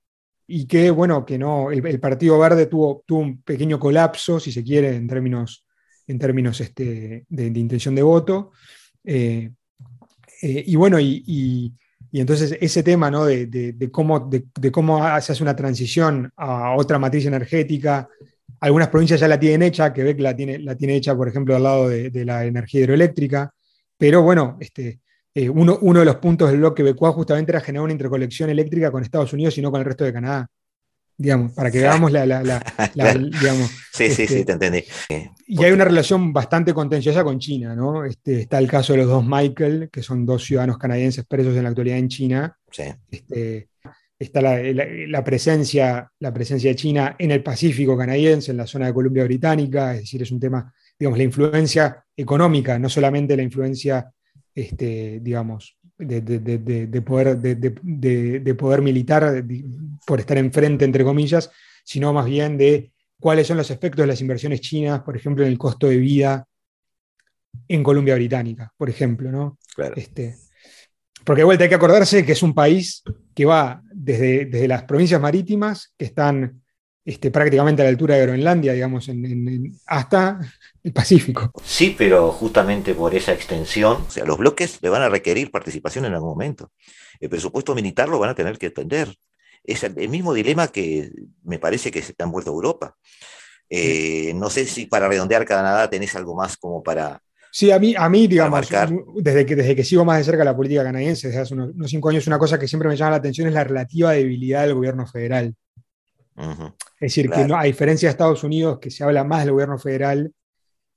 Y 0.47 0.65
que, 0.65 0.89
bueno, 0.91 1.25
que 1.25 1.37
no, 1.37 1.71
el, 1.71 1.99
Partido 1.99 2.39
Verde 2.39 2.67
tuvo, 2.67 3.03
tuvo, 3.05 3.19
un 3.19 3.41
pequeño 3.41 3.77
colapso, 3.79 4.39
si 4.39 4.51
se 4.51 4.63
quiere, 4.63 4.95
en 4.95 5.07
términos, 5.07 5.65
en 6.07 6.17
términos 6.17 6.61
este, 6.61 7.25
de, 7.27 7.45
intención 7.45 7.93
de 7.93 8.01
voto. 8.01 8.51
Eh, 9.03 9.51
eh, 10.41 10.63
y 10.65 10.75
bueno, 10.77 10.99
y, 10.99 11.73
entonces 12.13 12.57
ese 12.59 12.81
tema 12.81 13.11
¿no? 13.11 13.25
de, 13.25 13.89
cómo, 13.91 14.19
de, 14.21 14.71
cómo 14.71 14.99
se 15.21 15.33
hace 15.33 15.43
una 15.43 15.55
transición 15.55 16.31
a 16.35 16.75
otra 16.75 16.97
matriz 16.97 17.25
energética, 17.25 18.07
algunas 18.59 18.87
provincias 18.87 19.19
ya 19.19 19.27
la 19.27 19.39
tienen 19.39 19.63
hecha, 19.63 19.93
Quebec 19.93 20.19
la 20.19 20.35
tiene, 20.35 20.57
la 20.59 20.75
tiene 20.75 20.95
hecha, 20.95 21.15
por 21.15 21.27
ejemplo, 21.27 21.55
al 21.55 21.63
lado 21.63 21.89
de, 21.89 22.25
la 22.25 22.45
energía 22.45 22.81
hidroeléctrica, 22.81 23.53
pero 23.97 24.23
bueno, 24.23 24.57
este, 24.59 25.01
eh, 25.39 25.51
uno, 25.51 25.77
uno, 25.81 25.99
de 25.99 26.05
los 26.05 26.15
puntos 26.15 26.49
del 26.49 26.57
bloque 26.57 26.81
BQA 26.81 27.11
justamente 27.11 27.51
era 27.51 27.61
generar 27.61 27.83
una 27.83 27.93
interconexión 27.93 28.49
eléctrica 28.49 28.89
con 28.89 29.03
Estados 29.03 29.31
Unidos 29.33 29.55
y 29.55 29.61
no 29.61 29.69
con 29.69 29.79
el 29.79 29.85
resto 29.85 30.03
de 30.03 30.11
Canadá. 30.11 30.47
Digamos, 31.15 31.51
para 31.51 31.69
que 31.69 31.77
veamos 31.77 32.11
la, 32.11 32.25
digamos, 32.95 33.71
Sí, 33.93 34.09
sí, 34.09 34.15
sí, 34.15 34.23
este, 34.23 34.45
te 34.45 34.51
entendí. 34.53 34.83
Y 35.45 35.63
hay 35.63 35.71
una 35.71 35.85
relación 35.85 36.33
bastante 36.33 36.73
contenciosa 36.73 37.23
con 37.23 37.37
China, 37.37 37.75
¿no? 37.75 38.03
Este, 38.03 38.41
está 38.41 38.57
el 38.57 38.67
caso 38.67 38.93
de 38.93 38.99
los 38.99 39.07
dos 39.09 39.23
Michael, 39.27 39.89
que 39.91 40.01
son 40.01 40.25
dos 40.25 40.43
ciudadanos 40.43 40.79
canadienses 40.79 41.23
presos 41.27 41.55
en 41.55 41.61
la 41.61 41.69
actualidad 41.69 41.99
en 41.99 42.07
China. 42.07 42.57
Sí. 42.71 42.85
Este, 43.11 43.69
está 44.17 44.41
la, 44.41 45.23
presencia, 45.23 46.11
la 46.17 46.33
presencia 46.33 46.71
de 46.71 46.75
China 46.75 47.15
en 47.19 47.29
el 47.29 47.43
Pacífico 47.43 47.95
canadiense, 47.95 48.49
en 48.49 48.57
la 48.57 48.65
zona 48.65 48.87
de 48.87 48.93
Columbia 48.93 49.23
Británica, 49.23 49.93
es 49.93 49.99
decir, 49.99 50.23
es 50.23 50.31
un 50.31 50.39
tema, 50.39 50.73
digamos, 50.97 51.19
la 51.19 51.25
influencia 51.25 52.03
económica, 52.15 52.79
no 52.79 52.89
solamente 52.89 53.37
la 53.37 53.43
influencia 53.43 54.11
este, 54.57 55.19
digamos, 55.21 55.77
de, 55.99 57.01
poder, 57.05 57.37
de, 57.37 58.55
poder 58.55 58.81
militar 58.81 59.43
por 60.05 60.19
estar 60.19 60.37
enfrente, 60.39 60.83
entre 60.83 61.03
comillas, 61.03 61.51
sino 61.83 62.11
más 62.11 62.25
bien 62.25 62.57
de 62.57 62.91
cuáles 63.19 63.45
son 63.45 63.57
los 63.57 63.69
efectos 63.69 64.01
de 64.01 64.07
las 64.07 64.19
inversiones 64.19 64.61
chinas, 64.61 65.01
por 65.03 65.15
ejemplo, 65.15 65.45
en 65.45 65.51
el 65.51 65.59
costo 65.59 65.87
de 65.87 65.97
vida 65.97 66.47
en 67.67 67.83
Colombia 67.83 68.15
Británica, 68.15 68.73
por 68.75 68.89
ejemplo, 68.89 69.31
¿no? 69.31 69.59
Este, 69.95 70.35
porque 71.23 71.41
de 71.41 71.45
vuelta 71.45 71.65
hay 71.65 71.69
que 71.69 71.75
acordarse 71.75 72.25
que 72.25 72.31
es 72.31 72.41
un 72.41 72.55
país 72.55 73.03
que 73.35 73.45
va 73.45 73.83
desde, 73.93 74.45
desde 74.45 74.67
las 74.67 74.85
provincias 74.85 75.21
marítimas, 75.21 75.93
que 75.95 76.05
están 76.05 76.63
este, 77.07 77.31
prácticamente 77.31 77.81
a 77.81 77.85
la 77.85 77.89
altura 77.89 78.15
de 78.15 78.23
Groenlandia, 78.23 78.73
digamos, 78.73 79.09
hasta 79.85 80.41
el 80.83 80.91
Pacífico. 80.91 81.53
Sí, 81.63 81.95
pero 81.97 82.33
justamente 82.33 82.93
por 82.93 83.15
esa 83.15 83.31
extensión, 83.31 84.03
o 84.05 84.11
sea, 84.11 84.25
los 84.25 84.37
bloques 84.37 84.79
le 84.81 84.89
van 84.89 85.01
a 85.01 85.07
requerir 85.07 85.49
participación 85.49 86.03
en 86.03 86.15
algún 86.15 86.31
momento. 86.31 86.73
El 87.21 87.29
presupuesto 87.29 87.73
militar 87.73 88.09
lo 88.09 88.19
van 88.19 88.31
a 88.31 88.35
tener 88.35 88.57
que 88.57 88.67
atender. 88.67 89.15
Es 89.63 89.85
el, 89.85 90.09
mismo 90.09 90.33
dilema 90.33 90.67
que 90.67 91.09
me 91.45 91.59
parece 91.59 91.91
que 91.91 92.01
se 92.01 92.13
ha 92.19 92.25
envuelto 92.25 92.51
Europa. 92.51 92.97
Eh, 93.69 94.33
no 94.35 94.49
sé 94.49 94.65
si 94.65 94.85
para 94.85 95.07
redondear 95.07 95.45
Canadá 95.45 95.89
tenés 95.89 96.13
algo 96.13 96.35
más 96.35 96.57
como 96.57 96.83
para... 96.83 97.21
Sí, 97.51 97.71
a 97.71 97.79
mí, 97.79 97.95
a 97.97 98.09
mí 98.09 98.27
digamos, 98.27 98.67
desde 99.15 99.45
que, 99.45 99.55
desde 99.55 99.77
que 99.77 99.85
sigo 99.85 100.03
más 100.03 100.17
de 100.17 100.25
cerca 100.25 100.43
la 100.43 100.57
política 100.57 100.83
canadiense, 100.83 101.29
desde 101.29 101.39
hace 101.39 101.53
unos, 101.53 101.69
unos 101.73 101.89
cinco 101.89 102.09
años, 102.09 102.27
una 102.27 102.37
cosa 102.37 102.59
que 102.59 102.67
siempre 102.67 102.89
me 102.89 102.97
llama 102.97 103.11
la 103.11 103.17
atención 103.17 103.47
es 103.47 103.53
la 103.53 103.63
relativa 103.63 104.11
debilidad 104.11 104.63
del 104.63 104.73
gobierno 104.73 105.07
federal. 105.07 105.55
Es 106.37 106.99
decir, 106.99 107.29
que 107.29 107.45
no, 107.45 107.57
a 107.57 107.63
diferencia 107.63 108.07
de 108.07 108.11
Estados 108.11 108.43
Unidos, 108.43 108.77
que 108.79 108.91
se 108.91 109.03
habla 109.03 109.23
más 109.23 109.43
del 109.43 109.53
gobierno 109.53 109.77
federal, 109.79 110.31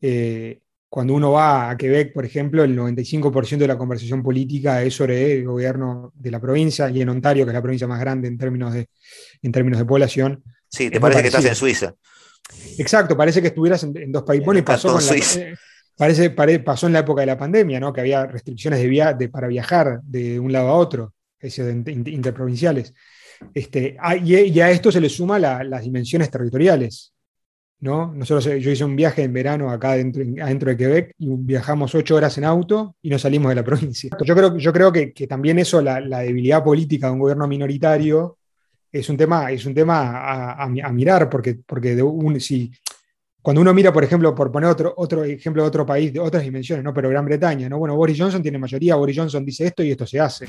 eh, 0.01 0.61
cuando 0.89 1.15
uno 1.15 1.33
va 1.33 1.71
a 1.71 1.77
Quebec, 1.77 2.13
por 2.13 2.25
ejemplo, 2.25 2.65
el 2.65 2.77
95% 2.77 3.59
de 3.59 3.69
la 3.69 3.79
conversación 3.79 4.23
política 4.23 4.83
es 4.83 4.95
sobre 4.95 5.35
el 5.35 5.45
gobierno 5.45 6.13
de 6.17 6.31
la 6.33 6.41
provincia 6.41 6.91
y 6.91 7.01
en 7.01 7.09
Ontario, 7.09 7.45
que 7.45 7.51
es 7.51 7.55
la 7.55 7.63
provincia 7.63 7.87
más 7.87 8.01
grande 8.01 8.29
en 8.29 8.37
términos 8.37 8.75
de, 8.75 8.89
en 9.41 9.53
términos 9.53 9.79
de 9.79 9.85
población. 9.85 10.43
Sí, 10.69 10.91
te 10.91 11.01
parece 11.01 11.23
que 11.23 11.29
estás 11.29 11.45
en 11.45 11.55
Suiza. 11.55 11.95
Exacto, 12.79 13.17
parece 13.17 13.41
que 13.41 13.49
estuvieras 13.49 13.85
en, 13.85 14.11
dos 14.11 14.25
países. 14.25 14.45
Bueno, 14.45 14.59
y 14.59 14.63
pasó, 14.63 14.99
la, 14.99 15.17
eh, 15.17 15.55
parece, 15.97 16.31
pasó 16.61 16.89
en 16.89 16.93
la 16.93 17.01
época 17.01 17.21
de 17.21 17.27
la 17.27 17.39
pandemia, 17.39 17.79
¿no? 17.79 17.93
que 17.93 18.01
había 18.01 18.27
restricciones 18.27 18.81
de 18.81 19.15
de, 19.17 19.29
para 19.29 19.47
viajar 19.47 20.01
de 20.03 20.41
un 20.41 20.53
lado 20.53 20.69
a 20.69 20.75
otro, 20.75 21.15
es 21.39 21.57
interprovinciales. 21.59 22.93
Este, 23.55 23.97
ah, 23.99 24.17
y, 24.17 24.61
a 24.61 24.71
esto 24.71 24.93
se 24.93 25.01
le 25.01 25.09
suma 25.09 25.39
las 25.39 25.83
dimensiones 25.83 26.31
territoriales. 26.31 27.13
¿no? 27.81 28.13
Nosotros, 28.15 28.47
eh, 28.47 28.61
yo 28.61 28.71
hice 28.71 28.85
un 28.85 28.95
viaje 28.95 29.23
en 29.23 29.33
verano 29.33 29.71
acá 29.71 29.93
dentro, 29.93 30.23
adentro 30.43 30.71
de 30.71 30.77
Quebec 30.77 31.15
y 31.19 31.29
viajamos 31.31 31.95
ocho 31.95 32.17
horas 32.17 32.37
en 32.39 32.45
auto 32.45 32.97
y 33.03 33.09
nos 33.09 33.23
salimos 33.23 33.49
de 33.49 33.55
la 33.55 33.65
provincia. 33.65 34.11
Yo 34.23 34.35
creo, 34.35 34.57
yo 34.57 34.73
creo 34.73 34.93
que, 34.93 35.13
también 35.27 35.59
eso, 35.59 35.81
la, 35.81 36.01
debilidad 36.01 36.63
política 36.63 37.07
de 37.07 37.15
un 37.15 37.19
gobierno 37.19 37.47
minoritario, 37.47 38.37
es 38.93 39.09
un 39.09 39.17
tema, 39.17 39.51
es 39.51 39.65
un 39.67 39.75
tema 39.75 40.53
a, 40.53 40.69
mirar, 40.69 41.31
porque, 41.31 41.61
porque 41.65 41.95
de 41.95 42.03
un, 42.03 42.41
si, 42.41 42.71
cuando 43.41 43.63
uno 43.63 43.73
mira, 43.73 43.93
por 43.93 44.03
ejemplo, 44.05 44.35
por 44.35 44.51
poner 44.51 44.69
otro, 44.69 44.93
otro 44.97 45.25
ejemplo 45.25 45.63
de 45.63 45.69
otro 45.69 45.87
país, 45.87 46.13
de 46.13 46.21
otras 46.21 46.43
dimensiones, 46.43 46.85
¿no? 46.85 46.93
pero 46.93 47.09
Gran 47.09 47.25
Bretaña, 47.25 47.69
¿no? 47.69 47.79
bueno, 47.79 47.97
Boris 47.97 48.19
Johnson 48.19 48.43
tiene 48.43 48.59
mayoría, 48.59 48.97
Boris 48.97 49.17
Johnson 49.17 49.45
dice 49.45 49.67
esto 49.67 49.83
y 49.83 49.93
esto 49.93 50.07
se 50.07 50.19
hace. 50.19 50.49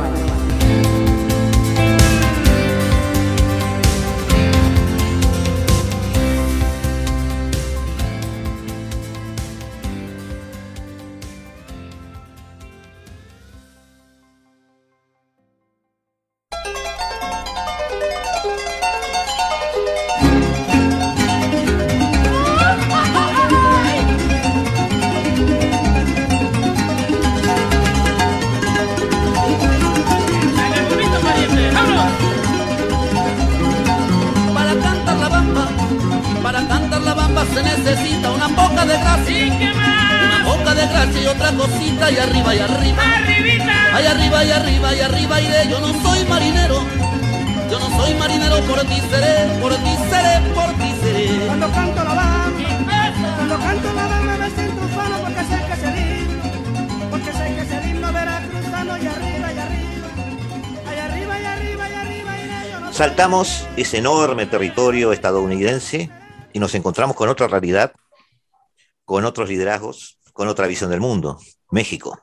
Enorme 64.01 64.47
territorio 64.47 65.13
estadounidense 65.13 66.09
y 66.53 66.57
nos 66.57 66.73
encontramos 66.73 67.15
con 67.15 67.29
otra 67.29 67.47
realidad, 67.47 67.93
con 69.05 69.25
otros 69.25 69.47
liderazgos, 69.47 70.17
con 70.33 70.47
otra 70.47 70.65
visión 70.65 70.89
del 70.89 70.99
mundo, 70.99 71.37
México, 71.69 72.19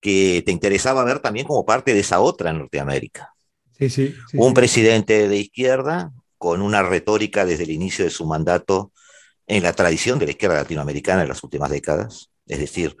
que 0.00 0.42
te 0.46 0.52
interesaba 0.52 1.04
ver 1.04 1.18
también 1.18 1.46
como 1.46 1.66
parte 1.66 1.92
de 1.92 2.00
esa 2.00 2.20
otra 2.20 2.54
Norteamérica. 2.54 3.34
Sí, 3.78 3.90
sí. 3.90 4.14
sí, 4.30 4.38
Un 4.38 4.54
presidente 4.54 5.28
de 5.28 5.36
izquierda 5.36 6.10
con 6.38 6.62
una 6.62 6.82
retórica 6.82 7.44
desde 7.44 7.64
el 7.64 7.70
inicio 7.70 8.06
de 8.06 8.10
su 8.10 8.24
mandato 8.24 8.92
en 9.46 9.62
la 9.62 9.74
tradición 9.74 10.18
de 10.18 10.24
la 10.24 10.30
izquierda 10.30 10.56
latinoamericana 10.56 11.20
en 11.20 11.28
las 11.28 11.44
últimas 11.44 11.68
décadas, 11.68 12.30
es 12.46 12.60
decir, 12.60 12.96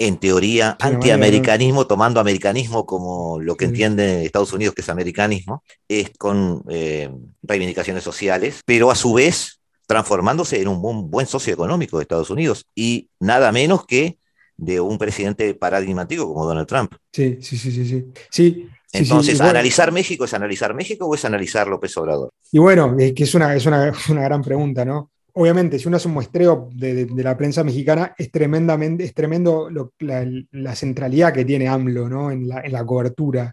en 0.00 0.16
teoría, 0.16 0.78
antiamericanismo, 0.80 1.86
tomando 1.86 2.20
americanismo 2.20 2.86
como 2.86 3.38
lo 3.38 3.54
que 3.54 3.66
entiende 3.66 4.24
Estados 4.24 4.54
Unidos 4.54 4.74
que 4.74 4.80
es 4.80 4.88
americanismo, 4.88 5.62
es 5.88 6.10
con 6.16 6.64
eh, 6.70 7.10
reivindicaciones 7.42 8.02
sociales, 8.02 8.62
pero 8.64 8.90
a 8.90 8.94
su 8.94 9.12
vez 9.12 9.60
transformándose 9.86 10.58
en 10.62 10.68
un 10.68 11.10
buen, 11.10 11.26
socio 11.26 11.52
económico 11.52 11.98
de 11.98 12.04
Estados 12.04 12.30
Unidos 12.30 12.64
y 12.74 13.10
nada 13.20 13.52
menos 13.52 13.84
que 13.84 14.16
de 14.56 14.80
un 14.80 14.96
presidente 14.96 15.52
paradigmático 15.52 16.26
como 16.26 16.46
Donald 16.46 16.66
Trump. 16.66 16.94
Sí, 17.12 17.36
sí, 17.42 17.58
sí, 17.58 17.70
sí, 17.70 18.06
sí. 18.30 18.68
Entonces, 18.92 19.32
sí, 19.32 19.36
y 19.36 19.36
bueno- 19.36 19.50
¿analizar 19.50 19.92
México 19.92 20.24
es 20.24 20.32
analizar 20.32 20.72
México 20.72 21.04
o 21.04 21.14
es 21.14 21.26
analizar 21.26 21.68
López 21.68 21.94
Obrador? 21.98 22.30
Y 22.50 22.58
bueno, 22.58 22.96
es 22.98 23.12
que 23.12 23.24
es 23.24 23.34
una, 23.34 23.54
es 23.54 23.66
una, 23.66 23.88
es 23.88 24.08
una 24.08 24.22
gran 24.22 24.40
pregunta, 24.40 24.82
¿no? 24.86 25.10
Obviamente, 25.34 25.78
si 25.78 25.88
uno 25.88 25.96
hace 25.96 26.08
un 26.08 26.14
muestreo 26.14 26.68
de, 26.72 26.94
de- 26.94 27.04
de 27.06 27.22
la 27.22 27.36
prensa 27.36 27.62
mexicana, 27.64 28.14
es 28.18 28.30
tremendamente, 28.30 29.04
es 29.04 29.14
tremendo 29.14 29.68
lo- 29.70 29.92
la, 30.00 30.26
la 30.52 30.74
centralidad 30.74 31.32
que 31.32 31.44
tiene 31.44 31.68
AMLO, 31.68 32.08
¿no? 32.08 32.30
En 32.30 32.48
la, 32.48 32.60
en 32.60 32.72
la 32.72 32.84
cobertura, 32.84 33.52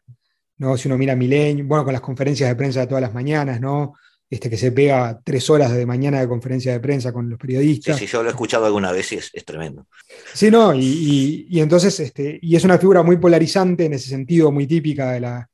¿no? 0.58 0.78
Si 0.78 0.88
uno 0.88 0.98
mira 0.98 1.16
Milenio, 1.16 1.66
bueno, 1.66 1.84
con 1.84 1.94
las 1.94 2.02
conferencias 2.02 2.50
de 2.50 2.56
prensa 2.56 2.82
de 2.82 2.88
todas 2.88 3.02
las 3.02 3.14
mañanas, 3.14 3.62
¿no? 3.62 3.94
Este 4.30 4.50
que 4.50 4.58
se 4.58 4.74
pega 4.74 5.20
tres 5.24 5.50
horas 5.50 5.72
de 5.72 5.86
mañana 5.86 6.20
de 6.20 6.28
conferencia 6.28 6.74
de 6.74 6.80
prensa 6.82 7.14
con 7.14 7.30
los 7.30 7.38
Sí, 7.38 7.42
periodistas. 7.48 7.98
sí, 7.98 8.08
yo 8.08 8.22
lo 8.24 8.30
he 8.30 8.32
escuchado 8.32 8.66
alguna 8.66 8.92
vez 8.92 9.12
y 9.14 9.16
es, 9.16 9.30
es 9.34 9.46
tremendo. 9.46 9.88
Sí, 10.34 10.52
no, 10.52 10.74
y, 10.74 10.80
y- 10.84 11.48
y 11.50 11.60
entonces, 11.62 11.98
este, 12.02 12.38
y 12.42 12.56
es 12.56 12.64
una 12.66 12.78
figura 12.78 13.04
muy 13.04 13.18
polarizante 13.18 13.86
en 13.86 13.94
ese 13.94 14.10
sentido, 14.10 14.52
muy 14.52 14.68
típica 14.68 15.12
de 15.14 15.20
la. 15.22 15.50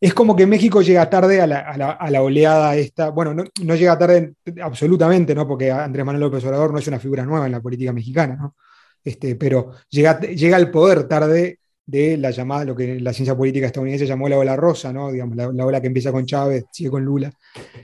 Es 0.00 0.12
como 0.14 0.36
que 0.36 0.46
México 0.46 0.82
llega 0.82 1.08
tarde 1.08 1.40
a 1.40 1.46
la, 1.46 1.60
a 1.60 1.76
la- 1.76 1.90
a 1.92 2.10
la 2.10 2.22
oleada 2.22 2.76
esta. 2.76 3.10
Bueno, 3.10 3.32
no, 3.34 3.44
no 3.62 3.74
llega 3.74 3.98
tarde 3.98 4.34
absolutamente, 4.62 5.34
¿no? 5.34 5.46
Porque 5.48 5.70
Andrés 5.70 6.04
Manuel 6.04 6.20
López 6.24 6.44
Obrador 6.44 6.72
no 6.72 6.78
es 6.78 6.86
una 6.88 6.98
figura 6.98 7.24
nueva 7.24 7.46
en 7.46 7.52
la 7.52 7.60
política 7.60 7.92
mexicana, 7.92 8.36
¿no? 8.36 8.56
Este, 9.02 9.36
pero 9.36 9.72
llega, 9.88 10.18
llega 10.20 10.56
al 10.56 10.70
poder 10.70 11.04
tarde 11.04 11.60
de 11.88 12.16
la 12.16 12.32
llamada, 12.32 12.64
lo 12.64 12.74
que 12.74 12.98
la 13.00 13.12
ciencia 13.12 13.36
política 13.36 13.66
estadounidense 13.66 14.06
llamó 14.06 14.28
la 14.28 14.36
ola 14.38 14.56
rosa, 14.56 14.92
¿no? 14.92 15.12
Digamos, 15.12 15.36
la, 15.36 15.52
la 15.52 15.64
ola 15.64 15.80
que 15.80 15.86
empieza 15.86 16.10
con 16.10 16.26
Chávez, 16.26 16.64
sigue 16.72 16.90
con 16.90 17.04
Lula, 17.04 17.32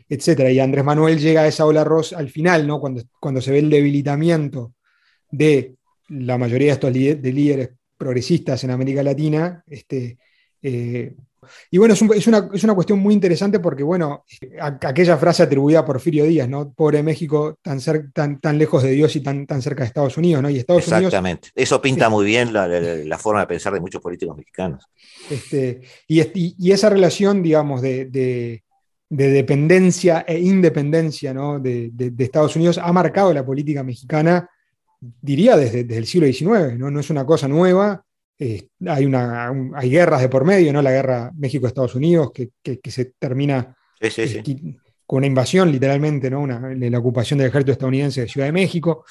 etcétera. 0.09 0.51
Y 0.51 0.59
Andrés 0.59 0.85
Manuel 0.85 1.19
llega 1.21 1.43
a 1.43 1.47
esa 1.47 1.65
ola 1.65 1.85
rosa 1.85 2.19
al 2.19 2.29
final, 2.29 2.67
¿no? 2.67 2.81
Cuando, 2.81 3.03
cuando 3.21 3.41
se 3.41 3.53
ve 3.53 3.61
el 3.61 3.71
debilitamiento 3.71 4.73
de 5.31 5.77
la 6.09 6.37
mayoría 6.37 6.67
de 6.69 6.73
estos 6.73 6.93
líder- 6.93 7.21
de 7.21 7.33
líderes 7.33 7.71
progresistas 7.97 8.65
en 8.65 8.73
América 8.73 9.05
Latina. 9.05 9.63
Este, 9.69 10.19
eh, 10.61 11.15
y 11.71 11.79
bueno, 11.79 11.95
es, 11.95 12.03
un- 12.03 12.13
es 12.15 12.27
una, 12.27 12.49
es 12.53 12.63
una 12.65 12.75
cuestión 12.75 12.99
muy 12.99 13.15
interesante 13.15 13.59
porque, 13.61 13.83
bueno, 13.83 14.25
a- 14.61 14.79
aquella 14.89 15.17
frase 15.17 15.43
atribuida 15.43 15.81
a 15.81 15.85
Porfirio 15.85 16.25
Díaz, 16.25 16.49
¿no? 16.49 16.73
Pobre 16.73 17.03
México, 17.03 17.57
tan, 17.63 17.79
cer- 17.81 18.13
tan, 18.13 18.41
tan 18.41 18.59
lejos 18.59 18.83
de 18.83 18.91
Dios 18.93 19.15
y 19.17 19.21
tan, 19.21 19.47
tan 19.47 19.61
cerca 19.63 19.83
de 19.83 19.89
Estados 19.89 20.17
Unidos, 20.17 20.43
¿no? 20.43 20.51
Y 20.51 20.59
Estados 20.59 20.87
Unidos 20.89 21.07
Exactamente. 21.07 21.49
Eso 21.55 21.81
pinta 21.83 22.07
Sí. 22.07 22.11
muy 22.13 22.25
bien 22.27 22.53
la, 22.53 22.67
la- 22.69 22.81
la 22.81 23.19
forma 23.19 23.41
de 23.41 23.47
pensar 23.47 23.73
de 23.73 23.81
muchos 23.81 24.01
políticos 24.01 24.37
mexicanos. 24.37 24.85
Este, 25.31 25.81
y, 26.09 26.21
y- 26.21 26.55
y 26.59 26.71
esa 26.73 26.89
relación, 26.91 27.43
digamos, 27.43 27.83
de, 27.83 28.07
de- 28.07 28.63
de 29.11 29.29
dependencia 29.29 30.25
e 30.27 30.39
independencia 30.39 31.35
¿no? 31.35 31.59
de, 31.61 31.91
de- 31.93 32.11
de 32.13 32.25
Estados 32.25 32.57
Unidos 32.57 32.79
ha 32.79 32.93
marcado 32.93 33.33
la 33.35 33.45
política 33.45 33.83
mexicana, 33.83 34.49
diría, 35.21 35.57
desde, 35.57 35.85
desde 35.85 35.99
el 35.99 36.07
siglo 36.07 36.27
XIX. 36.27 36.79
¿no? 36.79 36.91
No 36.91 37.01
es 37.01 37.11
una 37.11 37.27
cosa 37.27 37.47
nueva. 37.49 38.05
Eh, 38.43 38.69
hay, 38.87 39.05
una, 39.07 39.51
un- 39.51 39.73
hay 39.75 39.91
guerras 39.91 40.21
de 40.21 40.29
por 40.29 40.45
medio, 40.45 40.73
¿no? 40.73 40.83
la 40.83 40.91
guerra 40.91 41.31
México-Estados 41.37 41.95
Unidos, 41.95 42.31
que, 42.33 42.51
que- 42.63 42.81
que 42.81 42.91
se 42.91 43.13
termina 43.19 43.75
Sí, 44.01 44.11
sí, 44.11 44.29
sí. 44.29 44.39
eh, 44.39 44.77
con 45.07 45.19
una 45.19 45.27
invasión, 45.27 45.71
literalmente, 45.71 46.31
¿no? 46.31 46.41
Una- 46.41 46.61
la 46.75 46.99
ocupación 46.99 47.39
del 47.39 47.49
ejército 47.49 47.73
estadounidense 47.73 48.23
de 48.23 48.29
Ciudad 48.29 48.47
de 48.49 48.53
México. 48.53 49.05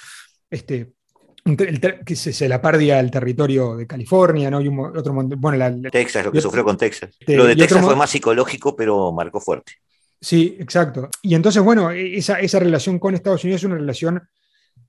Este, 0.50 0.94
el 1.46 1.80
que 2.06 2.16
se, 2.16 2.34
se 2.34 2.48
la 2.48 2.62
pérdida 2.62 2.98
del 2.98 3.10
territorio 3.10 3.76
de 3.76 3.88
California, 3.88 4.52
¿no? 4.52 4.62
Y 4.62 4.68
un 4.68 4.80
otro 4.80 5.14
bueno, 5.14 5.58
la- 5.58 5.70
la- 5.72 5.90
Texas, 5.90 6.24
lo 6.26 6.32
que 6.32 6.38
y- 6.38 6.42
sufrió 6.42 6.64
con 6.64 6.78
Texas. 6.78 7.10
este, 7.20 7.36
Lo 7.36 7.46
de 7.46 7.54
otro 7.54 7.64
Texas 7.66 7.86
fue 7.86 7.96
más 7.96 8.10
psicológico, 8.10 8.76
pero 8.76 9.12
marcó 9.12 9.40
fuerte. 9.40 9.74
Sí, 10.20 10.56
exacto. 10.60 11.10
Y 11.24 11.34
entonces, 11.34 11.64
bueno, 11.64 11.90
e- 11.92 12.18
esa, 12.18 12.40
esa 12.40 12.60
relación 12.60 13.00
con 13.00 13.16
Estados 13.16 13.44
Unidos 13.44 13.62
es 13.62 13.66
una 13.66 13.76
relación 13.78 14.22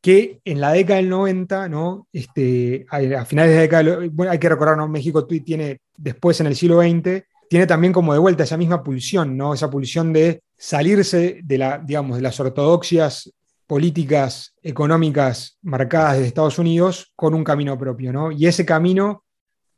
que 0.03 0.40
en 0.44 0.61
la 0.61 0.72
década 0.72 0.96
del 0.96 1.09
90, 1.09 1.68
¿no? 1.68 2.09
Este, 2.12 2.84
a, 2.90 3.24
finales 3.24 3.53
de 3.53 3.57
la 3.57 3.62
década, 3.62 3.82
del- 3.84 4.11
bueno, 4.11 4.32
hay 4.32 4.38
que 4.38 4.48
recordar, 4.48 4.76
¿no? 4.76 4.88
México 4.88 5.24
tiene, 5.26 5.80
después 5.96 6.40
en 6.40 6.48
el 6.48 6.57
siglo 6.57 6.82
XX, 6.82 7.22
tiene 7.48 7.66
también 7.66 7.92
como 7.92 8.12
de 8.12 8.18
vuelta 8.18 8.42
esa 8.42 8.57
misma 8.57 8.82
pulsión, 8.82 9.36
¿no? 9.36 9.55
Esa 9.55 9.70
pulsión 9.70 10.12
de 10.12 10.42
salirse 10.59 11.40
de, 11.44 11.59
la, 11.59 11.78
digamos, 11.78 12.16
de 12.16 12.22
las 12.22 12.38
ortodoxias 12.40 13.32
políticas 13.68 14.55
económicas 14.61 15.57
marcadas 15.62 16.18
de 16.18 16.26
Estados 16.26 16.59
Unidos 16.59 17.12
con 17.14 17.32
un 17.32 17.44
camino 17.44 17.78
propio, 17.78 18.12
¿no? 18.12 18.32
Y 18.32 18.46
ese 18.46 18.66
camino 18.66 19.22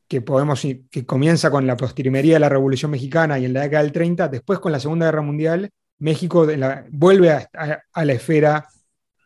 que 0.09 0.23
podemos 0.23 0.63
que 0.91 1.05
comienza 1.05 1.51
con 1.51 1.67
la 1.67 1.77
postrimería 1.77 2.35
de 2.35 2.41
la 2.41 2.49
Revolución 2.49 2.91
Mexicana 2.91 3.39
y 3.39 3.45
en 3.45 3.53
la 3.53 3.63
década 3.63 3.83
del 3.83 3.93
30, 3.93 4.29
después 4.29 4.59
con 4.59 4.73
la 4.73 4.81
Segunda 4.81 5.07
Guerra 5.07 5.23
Mundial, 5.23 5.71
México 5.99 6.47
vuelve 6.91 7.31
a 7.31 8.05
la 8.05 8.13
esfera 8.13 8.69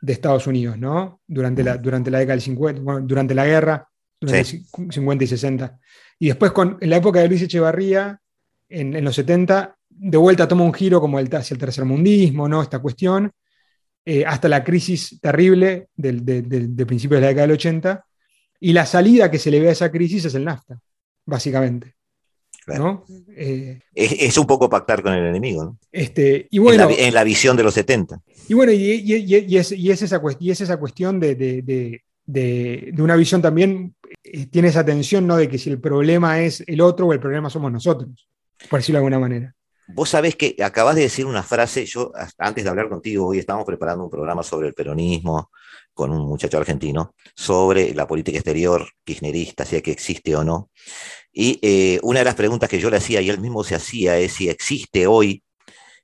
de 0.01 0.13
Estados 0.13 0.47
Unidos, 0.47 0.79
¿no? 0.79 1.21
Durante 1.27 1.63
la, 1.63 1.77
durante 1.77 2.11
la 2.11 2.19
década 2.19 2.35
del 2.35 2.43
50, 2.43 2.81
bueno, 2.83 3.01
durante 3.07 3.35
la 3.35 3.47
guerra, 3.47 3.89
durante 4.21 4.45
Sí. 4.45 4.65
el 4.79 4.93
50 4.93 5.25
y 5.25 5.27
60. 5.27 5.79
Y 6.21 6.27
después 6.29 6.53
con, 6.53 6.77
en 6.81 6.91
la 6.91 6.97
época 6.97 7.21
de 7.21 7.29
Luis 7.29 7.43
Echevarría, 7.43 8.21
en, 8.69 8.95
en 8.97 9.05
los 9.05 9.15
70, 9.17 9.77
de 9.89 10.17
vuelta 10.19 10.47
toma 10.47 10.65
un 10.65 10.73
giro 10.75 11.01
como 11.01 11.19
el, 11.19 11.35
hacia 11.35 11.55
el 11.55 11.61
tercermundismo, 11.61 12.49
¿no? 12.49 12.63
Esta 12.63 12.79
cuestión, 12.81 13.31
eh, 14.05 14.25
hasta 14.25 14.49
la 14.49 14.63
crisis 14.65 15.19
terrible 15.21 15.89
del, 15.97 16.25
de, 16.25 16.43
de- 16.43 16.69
de 16.69 16.87
principios 16.87 17.19
de 17.19 17.23
la 17.23 17.29
década 17.29 17.47
del 17.47 17.55
80, 17.57 18.05
y 18.61 18.73
la 18.73 18.87
salida 18.87 19.31
que 19.31 19.39
se 19.39 19.51
le 19.51 19.61
ve 19.61 19.69
a 19.69 19.73
esa 19.73 19.91
crisis 19.91 20.25
es 20.25 20.35
el 20.35 20.45
NAFTA, 20.45 20.79
básicamente. 21.27 21.95
Claro. 22.77 23.05
¿no? 23.09 23.17
Eh, 23.37 23.81
Es, 23.95 24.13
es 24.13 24.39
un 24.39 24.47
poco 24.47 24.69
pactar 24.69 25.03
con 25.03 25.13
el 25.15 25.25
enemigo, 25.27 25.65
¿no? 25.65 25.79
este, 25.93 26.47
y 26.51 26.59
En 26.59 26.63
bueno, 26.65 26.89
la 26.89 26.95
en, 26.95 27.15
la, 27.15 27.25
visión 27.25 27.57
de 27.57 27.63
los 27.63 27.75
70. 27.75 28.21
y, 28.49 28.55
bueno 28.55 28.73
y, 28.73 28.77
y- 28.77 29.35
y- 29.37 29.57
es, 29.57 29.73
y 29.73 29.91
es 29.91 30.03
esa, 30.03 30.21
y 30.39 30.51
es 30.51 30.61
esa 30.61 30.77
cuestión 30.77 31.19
de, 31.21 31.35
de- 31.35 31.63
de- 31.63 32.03
de- 32.27 32.91
de 32.93 33.03
una 33.03 33.17
visión 33.17 33.41
también, 33.41 33.95
eh, 34.23 34.47
tiene 34.47 34.69
esa 34.69 34.85
tensión 34.85 35.27
¿no? 35.27 35.37
de 35.37 35.49
que 35.49 35.57
si 35.59 35.71
el 35.71 35.81
problema 35.81 36.41
es 36.41 36.63
el 36.67 36.81
otro 36.83 37.07
o 37.07 37.13
el 37.15 37.21
problema 37.21 37.49
somos 37.51 37.73
nosotros, 37.73 38.29
por 38.69 38.81
decirlo 38.81 38.99
de 38.99 39.07
alguna 39.07 39.19
manera. 39.19 39.55
Vos 39.91 40.11
sabés 40.11 40.37
que 40.37 40.55
acabas 40.63 40.97
de 40.97 41.03
decir 41.03 41.25
una 41.25 41.43
frase, 41.43 41.87
yo 41.87 42.13
antes 42.37 42.63
de 42.63 42.69
hablar 42.69 42.91
contigo, 42.91 43.27
hoy 43.27 43.39
estábamos 43.39 43.67
preparando 43.67 44.05
un 44.05 44.11
programa 44.11 44.43
sobre 44.43 44.69
el 44.69 44.75
peronismo 44.75 45.51
con 45.95 46.13
un 46.13 46.29
muchacho 46.29 46.59
argentino, 46.59 47.15
sobre 47.35 47.95
la 47.95 48.07
política 48.07 48.37
exterior 48.37 48.87
kirchnerista, 49.03 49.65
si 49.65 49.77
es 49.77 49.83
que 49.83 49.91
existe 49.91 50.37
o 50.37 50.45
no. 50.45 50.71
Y 51.33 51.59
eh, 51.63 52.01
una 52.03 52.19
de 52.19 52.27
las 52.27 52.35
preguntas 52.35 52.69
que 52.69 52.79
yo 52.79 52.91
le 52.91 52.99
hacía 52.99 53.23
y 53.23 53.31
él 53.31 53.41
mismo 53.41 53.65
se 53.65 53.77
hacía 53.77 54.19
es 54.19 54.33
si 54.33 54.51
existe 54.51 55.07
hoy 55.07 55.43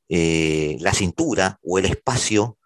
eh, 0.09 0.79
la 0.81 0.95
cintura 0.95 1.59
o 1.63 1.79
el 1.79 1.85
espacio 1.85 2.57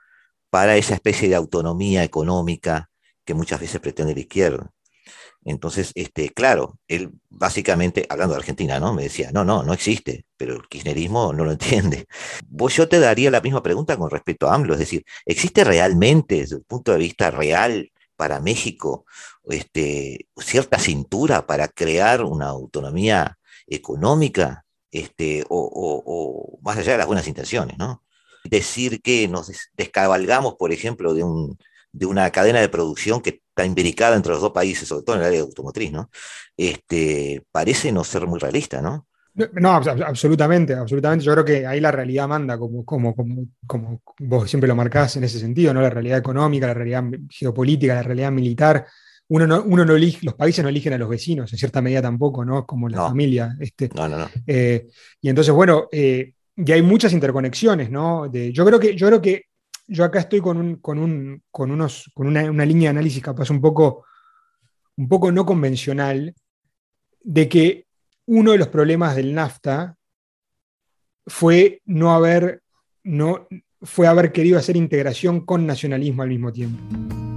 para 0.51 0.77
esa 0.77 0.95
especie 0.95 1.29
de 1.29 1.35
autonomía 1.35 2.05
económica 2.05 2.91
que 3.25 3.35
muchas 3.35 3.61
veces 3.61 3.81
pretende 3.81 4.15
la 4.15 4.21
izquierda. 4.21 4.71
Entonces, 5.49 5.93
este, 5.95 6.31
claro, 6.31 6.79
él 6.89 7.11
básicamente, 7.31 8.07
hablando 8.09 8.35
de 8.35 8.41
Argentina, 8.41 8.79
¿no? 8.81 8.93
Me 8.95 9.05
decía, 9.05 9.31
no, 9.33 9.45
no, 9.45 9.63
no 9.63 9.73
existe, 9.73 10.27
pero 10.37 10.55
el 10.57 10.69
kirchnerismo 10.69 11.33
no 11.33 11.45
lo 11.45 11.53
entiende. 11.53 12.07
Vos 12.49 12.75
yo 12.77 12.89
te 12.89 13.01
daría 13.01 13.31
la 13.31 13.41
misma 13.41 13.63
pregunta 13.63 13.97
con 13.97 14.11
respecto 14.11 14.49
a 14.49 14.55
AMLO, 14.55 14.75
es 14.75 14.81
decir, 14.81 15.05
¿existe 15.27 15.65
realmente, 15.65 16.37
desde 16.41 16.57
el 16.57 16.63
punto 16.65 16.93
de 16.93 16.99
vista 16.99 17.31
real, 17.31 17.91
para 18.17 18.41
México, 18.41 19.05
este, 19.49 20.27
cierta 20.37 20.79
cintura 20.79 21.47
para 21.47 21.69
crear 21.69 22.23
una 22.25 22.47
autonomía 22.49 23.39
económica, 23.67 24.65
este, 24.91 25.45
o, 25.49 26.03
o- 26.05 26.59
más 26.63 26.77
allá 26.79 26.93
de 26.93 26.99
las 26.99 27.07
buenas 27.07 27.29
intenciones, 27.29 27.77
¿no? 27.79 28.03
Decir 28.45 29.03
que 29.03 29.29
nos 29.29 29.49
des- 29.49 29.71
descabalgamos, 29.75 30.55
por 30.57 30.73
ejemplo, 30.73 31.15
de 31.15 31.23
un, 31.25 31.59
de 31.93 32.07
una 32.07 32.31
cadena 32.31 32.61
de 32.61 32.69
producción 32.69 33.21
que 33.21 33.43
está 33.59 33.67
imbricada 33.67 34.15
entre 34.15 34.33
los 34.33 34.41
dos 34.41 34.53
países, 34.53 34.87
sobre 34.87 35.03
todo 35.03 35.17
en 35.17 35.23
el 35.23 35.29
área 35.29 35.41
automotriz, 35.41 35.91
¿no? 35.91 36.11
Este, 36.57 37.43
parece 37.51 37.91
no 37.91 38.05
ser 38.05 38.25
muy 38.29 38.39
realista, 38.39 38.81
¿no? 38.81 39.09
No, 39.55 39.71
absolutamente, 39.73 40.75
absolutamente. 40.75 41.25
Yo 41.25 41.33
creo 41.33 41.45
que 41.45 41.67
ahí 41.67 41.81
la 41.81 41.91
realidad 41.91 42.29
manda, 42.29 42.57
como, 42.57 42.85
como, 42.85 43.15
como, 43.15 43.49
como 43.67 44.03
vos 44.21 44.49
siempre 44.49 44.69
lo 44.69 44.77
marcás 44.77 45.17
en 45.17 45.25
ese 45.25 45.41
sentido, 45.41 45.75
¿no? 45.75 45.81
La 45.81 45.91
realidad 45.91 46.19
económica, 46.19 46.69
la 46.69 46.75
realidad 46.75 47.05
geopolítica, 47.31 47.95
la 47.95 48.03
realidad 48.03 48.31
militar. 48.31 48.87
Uno 49.29 49.47
no, 49.47 49.63
uno 49.63 49.85
no 49.85 49.95
elige, 49.95 50.21
los 50.23 50.35
países 50.35 50.63
no 50.63 50.69
eligen 50.69 50.93
a 50.93 50.99
los 50.99 51.09
vecinos, 51.09 51.53
en 51.53 51.59
cierta 51.59 51.83
medida 51.83 52.01
tampoco, 52.01 52.45
¿no? 52.45 52.65
Como 52.65 52.89
la 52.89 53.09
familia. 53.09 53.57
Este, 53.61 53.91
no, 53.95 54.09
no, 54.09 54.19
no. 54.19 54.29
Eh, 54.47 54.87
y 55.21 55.29
entonces, 55.29 55.53
bueno, 55.53 55.89
eh, 55.93 56.33
y 56.57 56.73
hay 56.73 56.83
muchas 56.83 57.13
interconexiones, 57.13 57.91
¿no? 57.91 58.29
De, 58.29 58.53
yo, 58.53 58.65
creo 58.65 58.81
que, 58.81 58.97
yo 58.97 59.07
creo 59.09 59.21
que 59.21 59.48
yo 59.89 60.05
acá 60.05 60.21
estoy 60.21 60.41
con, 60.41 60.59
un, 60.59 60.77
con, 60.77 60.99
un, 60.99 61.43
con, 61.51 61.71
unos, 61.71 62.11
con 62.15 62.27
una, 62.27 62.51
una, 62.51 62.65
línea 62.65 62.89
de 62.89 62.99
análisis 62.99 63.23
capaz 63.23 63.51
un 63.51 63.61
poco, 63.61 64.05
un 64.97 65.09
poco 65.09 65.33
no 65.33 65.45
convencional, 65.47 66.35
de 67.23 67.49
que 67.49 67.87
uno 68.27 68.53
de 68.53 68.59
los 68.59 68.69
problemas 68.69 69.17
del 69.17 69.35
NAFTA 69.35 69.97
fue 71.27 71.81
no 71.87 72.13
haber, 72.13 72.63
no, 73.03 73.49
fue 73.83 74.07
haber 74.07 74.33
querido 74.33 74.59
hacer 74.59 74.77
integración 74.77 75.45
con 75.45 75.67
nacionalismo 75.67 76.23
al 76.23 76.29
mismo 76.29 76.53
tiempo. 76.53 77.28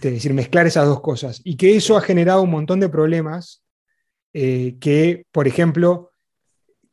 Este, 0.00 0.08
es 0.08 0.14
decir, 0.14 0.32
mezclar 0.32 0.66
esas 0.66 0.86
dos 0.86 1.02
cosas. 1.02 1.42
Y 1.44 1.58
que 1.58 1.76
eso 1.76 1.94
ha 1.94 2.00
generado 2.00 2.40
un 2.40 2.50
montón 2.50 2.80
de 2.80 2.88
problemas 2.88 3.62
eh, 4.32 4.78
que, 4.80 5.26
por 5.30 5.46
ejemplo, 5.46 6.12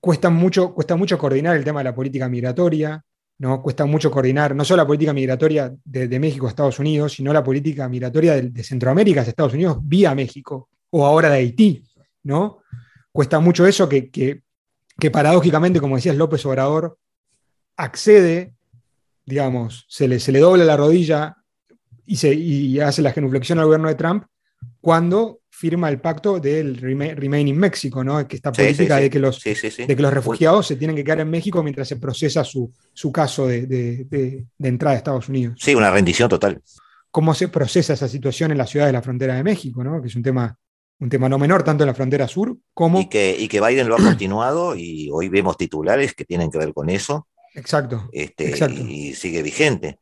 cuesta 0.01 0.29
mucho, 0.29 0.73
cuesta 0.73 0.97
mucho 0.97 1.17
coordinar 1.17 1.55
el 1.55 1.63
tema 1.63 1.79
de 1.79 1.85
la 1.85 1.95
política 1.95 2.27
migratoria, 2.27 3.01
¿no? 3.37 3.61
Cuesta 3.61 3.85
mucho 3.85 4.11
coordinar 4.11 4.53
no 4.53 4.65
solo 4.65 4.83
la 4.83 4.87
política 4.87 5.13
migratoria 5.13 5.73
de, 5.85 6.19
México 6.19 6.47
a 6.47 6.49
Estados 6.49 6.79
Unidos, 6.79 7.13
sino 7.13 7.31
la 7.31 7.45
política 7.45 7.87
migratoria 7.87 8.41
de, 8.41 8.63
Centroamérica 8.63 9.21
a 9.21 9.23
Estados 9.23 9.53
Unidos 9.53 9.77
vía 9.83 10.13
México, 10.13 10.67
o 10.89 11.05
ahora 11.05 11.29
de 11.29 11.37
Haití, 11.37 11.81
¿no? 12.23 12.57
Cuesta 13.13 13.39
mucho 13.39 13.65
eso 13.65 13.87
que, 13.87 14.09
que, 14.11 15.11
paradójicamente, 15.11 15.79
como 15.79 15.95
decías 15.95 16.17
López 16.17 16.45
Obrador, 16.45 16.97
accede, 17.77 18.53
digamos, 19.25 19.85
se 19.87 20.09
le, 20.09 20.19
se 20.19 20.33
le 20.33 20.39
dobla 20.39 20.65
la 20.65 20.75
rodilla 20.75 21.36
y, 22.07 22.15
se, 22.15 22.81
hace 22.81 23.01
la 23.01 23.11
genuflexión 23.11 23.59
al 23.59 23.65
gobierno 23.65 23.89
de 23.89 23.95
Trump 23.95 24.23
cuando 24.81 25.41
firma 25.49 25.89
el 25.89 25.99
pacto 25.99 26.39
del 26.39 26.77
Remain 26.77 27.47
in 27.47 27.57
México, 27.57 28.03
¿no? 28.03 28.27
Que 28.27 28.35
esta 28.35 28.51
política 28.51 28.97
De, 28.97 29.09
que 29.09 29.19
los, 29.19 29.43
de 29.43 29.87
que 29.87 30.01
los 30.01 30.13
refugiados 30.13 30.67
se 30.67 30.75
tienen 30.75 30.95
que 30.95 31.03
quedar 31.03 31.19
en 31.19 31.29
México 31.29 31.63
mientras 31.63 31.87
se 31.87 31.97
procesa 31.97 32.43
su, 32.43 32.71
su 32.93 33.11
caso 33.11 33.47
de, 33.47 33.65
de, 33.65 34.45
entrada 34.59 34.95
a 34.95 34.97
Estados 34.97 35.29
Unidos. 35.29 35.57
Sí, 35.59 35.73
una 35.75 35.91
rendición 35.91 36.29
total. 36.29 36.61
¿Cómo 37.09 37.33
se 37.33 37.47
procesa 37.47 37.93
esa 37.93 38.07
situación 38.07 38.51
en 38.51 38.59
la 38.59 38.67
ciudad 38.67 38.85
de 38.85 38.93
la 38.93 39.01
frontera 39.01 39.35
de 39.35 39.43
México, 39.43 39.83
¿no? 39.83 39.99
Que 39.99 40.09
es 40.09 40.15
un 40.15 40.21
tema, 40.21 40.55
un 40.99 41.09
tema 41.09 41.27
no 41.27 41.39
menor, 41.39 41.63
tanto 41.63 41.83
en 41.83 41.87
la 41.87 41.95
frontera 41.95 42.27
sur 42.27 42.55
como... 42.73 42.99
Y 43.01 43.09
que, 43.09 43.35
y 43.37 43.47
que 43.47 43.59
Biden 43.59 43.89
lo 43.89 43.95
ha 43.95 44.03
continuado 44.03 44.75
y 44.75 45.09
hoy 45.11 45.27
vemos 45.27 45.57
titulares 45.57 46.13
que 46.13 46.25
tienen 46.25 46.51
que 46.51 46.59
ver 46.59 46.73
con 46.73 46.89
eso. 46.89 47.27
Exacto. 47.55 48.07
Este, 48.11 48.53
Y 48.87 49.15
sigue 49.15 49.41
vigente. 49.41 49.97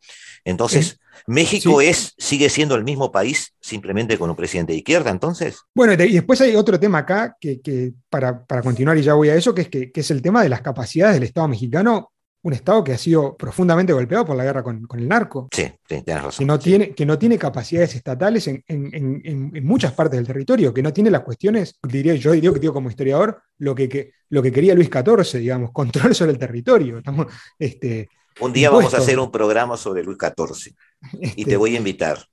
Entonces, 0.45 0.99
¿México 1.27 1.81
es, 1.81 2.13
sigue 2.17 2.49
siendo 2.49 2.75
el 2.75 2.83
mismo 2.83 3.11
país 3.11 3.53
simplemente 3.59 4.17
con 4.17 4.29
un 4.29 4.35
presidente 4.35 4.73
de 4.73 4.77
izquierda 4.77 5.09
entonces? 5.09 5.57
Bueno, 5.73 5.93
y 5.93 6.13
después 6.13 6.39
hay 6.41 6.55
otro 6.55 6.79
tema 6.79 6.99
acá 6.99 7.35
que, 7.39 7.93
para, 8.09 8.45
continuar 8.61 8.97
y 8.97 9.01
ya 9.01 9.15
voy 9.15 9.29
a 9.29 9.35
eso, 9.35 9.53
que 9.53 9.63
es, 9.63 9.69
que, 9.69 9.91
es 9.93 10.11
el 10.11 10.21
tema 10.21 10.43
de 10.43 10.49
las 10.49 10.61
capacidades 10.61 11.15
del 11.15 11.23
Estado 11.23 11.47
mexicano 11.47 12.11
un 12.43 12.53
Estado 12.53 12.83
que 12.83 12.93
ha 12.93 12.97
sido 12.99 13.35
profundamente 13.35 13.91
golpeado 13.91 14.23
por 14.23 14.35
la 14.35 14.43
guerra 14.43 14.61
con, 14.61 14.87
el 14.93 15.07
narco. 15.07 15.49
Sí, 15.51 15.63
tienes 15.87 16.21
razón. 16.21 16.37
Que 16.37 16.45
no, 16.45 16.59
tiene, 16.59 16.91
que 16.91 17.03
no 17.03 17.17
tiene 17.17 17.39
capacidades 17.39 17.95
estatales 17.95 18.47
en, 18.47 19.63
muchas 19.63 19.93
partes 19.93 20.19
del 20.19 20.27
territorio, 20.27 20.71
que 20.71 20.83
no 20.83 20.93
tiene 20.93 21.09
las 21.09 21.21
cuestiones, 21.21 21.79
diría, 21.81 22.13
yo 22.13 22.33
diría 22.33 22.53
que 22.53 22.59
digo 22.59 22.71
como 22.71 22.91
historiador, 22.91 23.41
lo 23.57 23.73
que, 23.73 24.11
lo 24.29 24.43
que 24.43 24.51
quería 24.51 24.75
Luis 24.75 24.91
XIV, 24.91 25.39
digamos, 25.39 25.71
control 25.73 26.13
sobre 26.13 26.33
el 26.33 26.37
territorio. 26.37 26.99
Estamos, 26.99 27.25
este, 27.57 28.09
un 28.39 28.53
día 28.53 28.69
vamos 28.69 28.93
a 28.93 28.97
hacer 28.97 29.19
un 29.19 29.31
programa 29.31 29.77
sobre 29.77 30.03
Luis 30.03 30.17
XIV 30.19 30.75
y 31.13 31.19
te 31.19 31.41
este, 31.41 31.57
voy 31.57 31.75
a 31.75 31.77
invitar. 31.77 32.25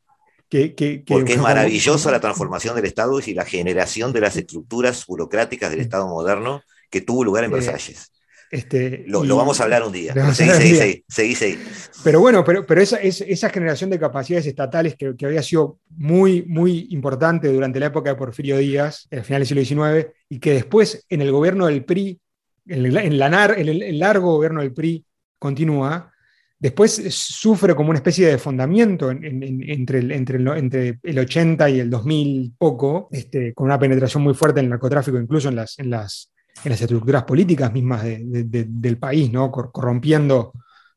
porque 0.48 1.32
es 1.32 1.38
maravillosa 1.38 2.10
la 2.10 2.20
transformación 2.20 2.76
del 2.76 2.86
Estado 2.86 3.20
y 3.24 3.34
la 3.34 3.44
generación 3.44 4.12
de 4.12 4.20
las 4.20 4.36
estructuras 4.36 5.06
burocráticas 5.06 5.70
del 5.70 5.80
Estado 5.80 6.08
moderno 6.08 6.62
que 6.90 7.00
tuvo 7.00 7.24
lugar 7.24 7.44
en 7.44 7.52
Versalles. 7.52 8.12
Este, 8.52 9.04
lo, 9.06 9.22
vamos 9.34 9.60
a 9.60 9.64
hablar 9.64 9.82
un 9.82 9.92
día. 9.92 10.12
Seguí, 10.34 11.04
seguí, 11.08 11.58
Pero 12.04 12.20
bueno, 12.20 12.44
pero, 12.44 12.66
pero 12.66 12.82
esa, 12.82 12.98
esa 12.98 13.48
generación 13.48 13.88
de 13.88 13.98
capacidades 13.98 14.44
estatales 14.44 14.94
que, 14.94 15.14
había 15.24 15.42
sido 15.42 15.78
muy, 15.88 16.42
muy 16.42 16.86
importante 16.90 17.48
durante 17.50 17.80
la 17.80 17.86
época 17.86 18.10
de 18.10 18.16
Porfirio 18.16 18.58
Díaz, 18.58 19.08
al 19.10 19.24
final 19.24 19.40
del 19.40 19.64
siglo 19.64 19.86
XIX, 19.86 20.12
y 20.28 20.38
que 20.38 20.52
después 20.52 21.06
en 21.08 21.22
el 21.22 21.32
gobierno 21.32 21.64
del 21.64 21.86
PRI, 21.86 22.20
en, 22.66 22.84
el, 22.84 22.96
en 22.98 23.68
el 23.68 23.98
largo 23.98 24.34
gobierno 24.34 24.60
del 24.60 24.74
PRI, 24.74 25.02
continúa, 25.42 26.12
después 26.56 27.02
sufre 27.10 27.74
como 27.74 27.90
una 27.90 27.98
especie 27.98 28.28
de 28.28 28.38
fundamiento 28.38 29.10
entre, 29.10 29.98
el, 29.98 30.12
entre, 30.12 30.56
entre, 30.56 30.98
el, 31.02 31.18
80 31.18 31.68
y 31.70 31.80
el 31.80 31.90
2000 31.90 32.54
poco, 32.56 33.08
este, 33.10 33.52
con 33.52 33.66
una 33.66 33.80
penetración 33.80 34.22
muy 34.22 34.34
fuerte 34.34 34.60
en 34.60 34.66
el 34.66 34.70
narcotráfico, 34.70 35.18
incluso 35.18 35.48
en 35.48 35.56
las, 35.56 35.76
en 35.80 35.90
las, 35.90 36.32
en 36.62 36.70
las 36.70 36.80
estructuras 36.80 37.24
políticas 37.24 37.72
mismas 37.72 38.04
del 38.04 38.98
país, 38.98 39.32
¿no? 39.32 39.50
corrompiendo 39.50 40.52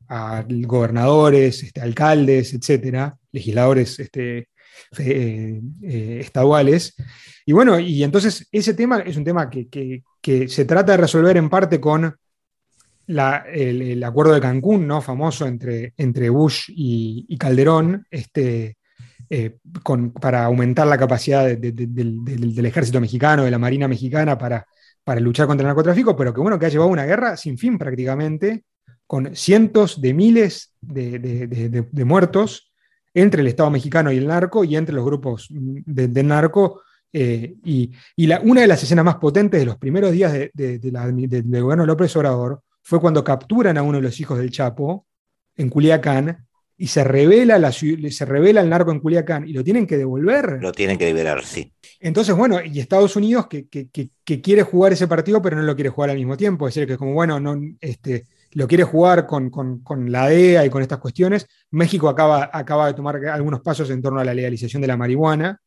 a 0.08 0.44
gobernadores, 0.48 1.64
este, 1.64 1.80
alcaldes, 1.80 2.54
etcétera, 2.54 3.16
legisladores 3.32 3.98
este, 3.98 4.50
eh, 4.98 5.60
eh, 5.82 6.18
estaduales. 6.20 6.94
Y 7.44 7.52
bueno, 7.52 7.76
y 7.80 8.04
entonces 8.04 8.46
ese 8.52 8.74
tema 8.74 9.00
es 9.00 9.16
un 9.16 9.24
tema 9.24 9.50
que, 9.50 9.66
que 9.68 10.48
se 10.48 10.64
trata 10.64 10.92
de 10.92 10.98
resolver 10.98 11.36
en 11.36 11.50
parte 11.50 11.80
con 11.80 12.14
el, 13.06 14.02
acuerdo 14.04 14.34
de 14.34 14.40
Cancún, 14.40 14.86
¿no? 14.86 15.00
famoso 15.00 15.46
entre, 15.46 15.94
entre 15.96 16.28
Bush 16.28 16.70
y, 16.74 17.36
Calderón, 17.38 18.06
este, 18.10 18.76
eh, 19.30 19.58
para 20.20 20.44
aumentar 20.44 20.86
la 20.86 20.98
capacidad 20.98 21.46
del, 21.46 22.66
ejército 22.66 23.00
mexicano, 23.00 23.44
de 23.44 23.50
la 23.50 23.58
Marina 23.58 23.88
mexicana 23.88 24.36
para, 24.36 24.66
para 25.04 25.20
luchar 25.20 25.46
contra 25.46 25.62
el 25.64 25.68
narcotráfico, 25.68 26.16
pero 26.16 26.34
que 26.34 26.40
bueno, 26.40 26.58
que 26.58 26.66
ha 26.66 26.70
llevado 26.70 26.90
una 26.90 27.06
guerra 27.06 27.36
sin 27.36 27.58
fin 27.58 27.78
prácticamente, 27.78 28.64
con 29.06 29.36
cientos 29.36 30.00
de 30.00 30.14
miles 30.14 30.74
de, 30.80 32.04
muertos 32.04 32.72
entre 33.14 33.40
el 33.40 33.46
Estado 33.46 33.70
mexicano 33.70 34.10
y 34.10 34.18
el 34.18 34.26
narco 34.26 34.64
y 34.64 34.76
entre 34.76 34.94
los 34.94 35.04
grupos 35.04 35.46
del 35.50 36.26
narco. 36.26 36.82
Eh, 37.12 37.54
y, 37.64 37.92
una 38.42 38.62
de 38.62 38.66
las 38.66 38.82
escenas 38.82 39.04
más 39.04 39.14
potentes 39.16 39.60
de 39.60 39.64
los 39.64 39.76
primeros 39.78 40.10
días 40.10 40.32
del 40.52 40.80
gobierno 40.90 41.84
de 41.84 41.86
López 41.86 42.14
Obrador 42.16 42.62
fue 42.86 43.00
cuando 43.00 43.24
capturan 43.24 43.76
a 43.78 43.82
uno 43.82 43.98
de 43.98 44.02
los 44.02 44.20
hijos 44.20 44.38
del 44.38 44.52
Chapo 44.52 45.08
en 45.56 45.70
Culiacán 45.70 46.46
y 46.76 46.86
se 46.86 47.02
revela, 47.02 47.58
la, 47.58 47.72
se 47.72 48.24
revela 48.24 48.60
el 48.60 48.68
narco 48.68 48.92
en 48.92 49.00
Culiacán 49.00 49.48
y 49.48 49.52
lo 49.52 49.64
tienen 49.64 49.88
que 49.88 49.96
devolver. 49.96 50.58
Lo 50.60 50.70
tienen 50.70 50.96
que 50.96 51.06
liberar, 51.06 51.42
sí. 51.44 51.72
Entonces, 51.98 52.36
bueno, 52.36 52.60
y 52.64 52.78
Estados 52.78 53.16
Unidos 53.16 53.48
que, 53.48 53.66
quiere 54.24 54.62
jugar 54.62 54.92
ese 54.92 55.08
partido, 55.08 55.42
pero 55.42 55.56
no 55.56 55.62
lo 55.62 55.74
quiere 55.74 55.90
jugar 55.90 56.10
al 56.10 56.16
mismo 56.16 56.36
tiempo. 56.36 56.68
Es 56.68 56.74
decir, 56.74 56.86
que 56.86 56.92
es 56.92 56.98
como, 56.98 57.12
bueno, 57.12 57.40
no, 57.40 57.60
este, 57.80 58.26
lo 58.52 58.68
quiere 58.68 58.84
jugar 58.84 59.26
con, 59.26 59.50
la 60.08 60.28
DEA 60.28 60.64
y 60.64 60.70
con 60.70 60.80
estas 60.80 60.98
cuestiones. 60.98 61.44
México 61.72 62.08
acaba, 62.08 62.50
acaba 62.52 62.86
de 62.86 62.94
tomar 62.94 63.16
algunos 63.26 63.62
pasos 63.62 63.90
en 63.90 64.00
torno 64.00 64.20
a 64.20 64.24
la 64.24 64.32
legalización 64.32 64.80
de 64.80 64.86
la 64.86 64.96
marihuana, 64.96 65.60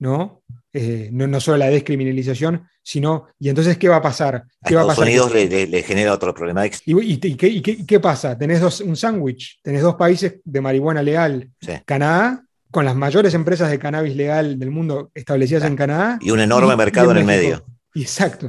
¿no? 0.00 0.42
Eh, 0.72 1.10
no, 1.12 1.40
solo 1.40 1.58
la 1.58 1.68
descriminalización, 1.68 2.64
sino, 2.82 3.26
¿y 3.38 3.48
entonces 3.48 3.76
qué 3.76 3.88
va 3.88 3.96
a 3.96 4.02
pasar? 4.02 4.44
¿Qué 4.64 4.76
a 4.76 4.80
Estados 4.80 4.98
Unidos 4.98 5.32
le, 5.32 5.82
genera 5.82 6.12
otro 6.12 6.32
problema. 6.34 6.64
¿Y, 6.66 7.18
qué, 7.18 8.00
pasa? 8.00 8.36
Tenés 8.38 8.60
dos, 8.60 8.80
un 8.80 8.96
sándwich, 8.96 9.60
tenés 9.62 9.82
dos 9.82 9.96
países 9.96 10.36
de 10.44 10.60
marihuana 10.60 11.02
legal, 11.02 11.50
Canadá, 11.84 12.44
con 12.70 12.84
las 12.84 12.94
mayores 12.94 13.34
empresas 13.34 13.70
de 13.70 13.78
cannabis 13.78 14.14
legal 14.14 14.58
del 14.58 14.70
mundo 14.70 15.10
establecidas 15.14 15.64
en 15.64 15.76
Canadá. 15.76 16.18
Y 16.20 16.30
un 16.30 16.40
enorme 16.40 16.76
mercado 16.76 17.10
en, 17.10 17.18
el 17.18 17.24
medio. 17.24 17.64
Exacto. 17.94 18.46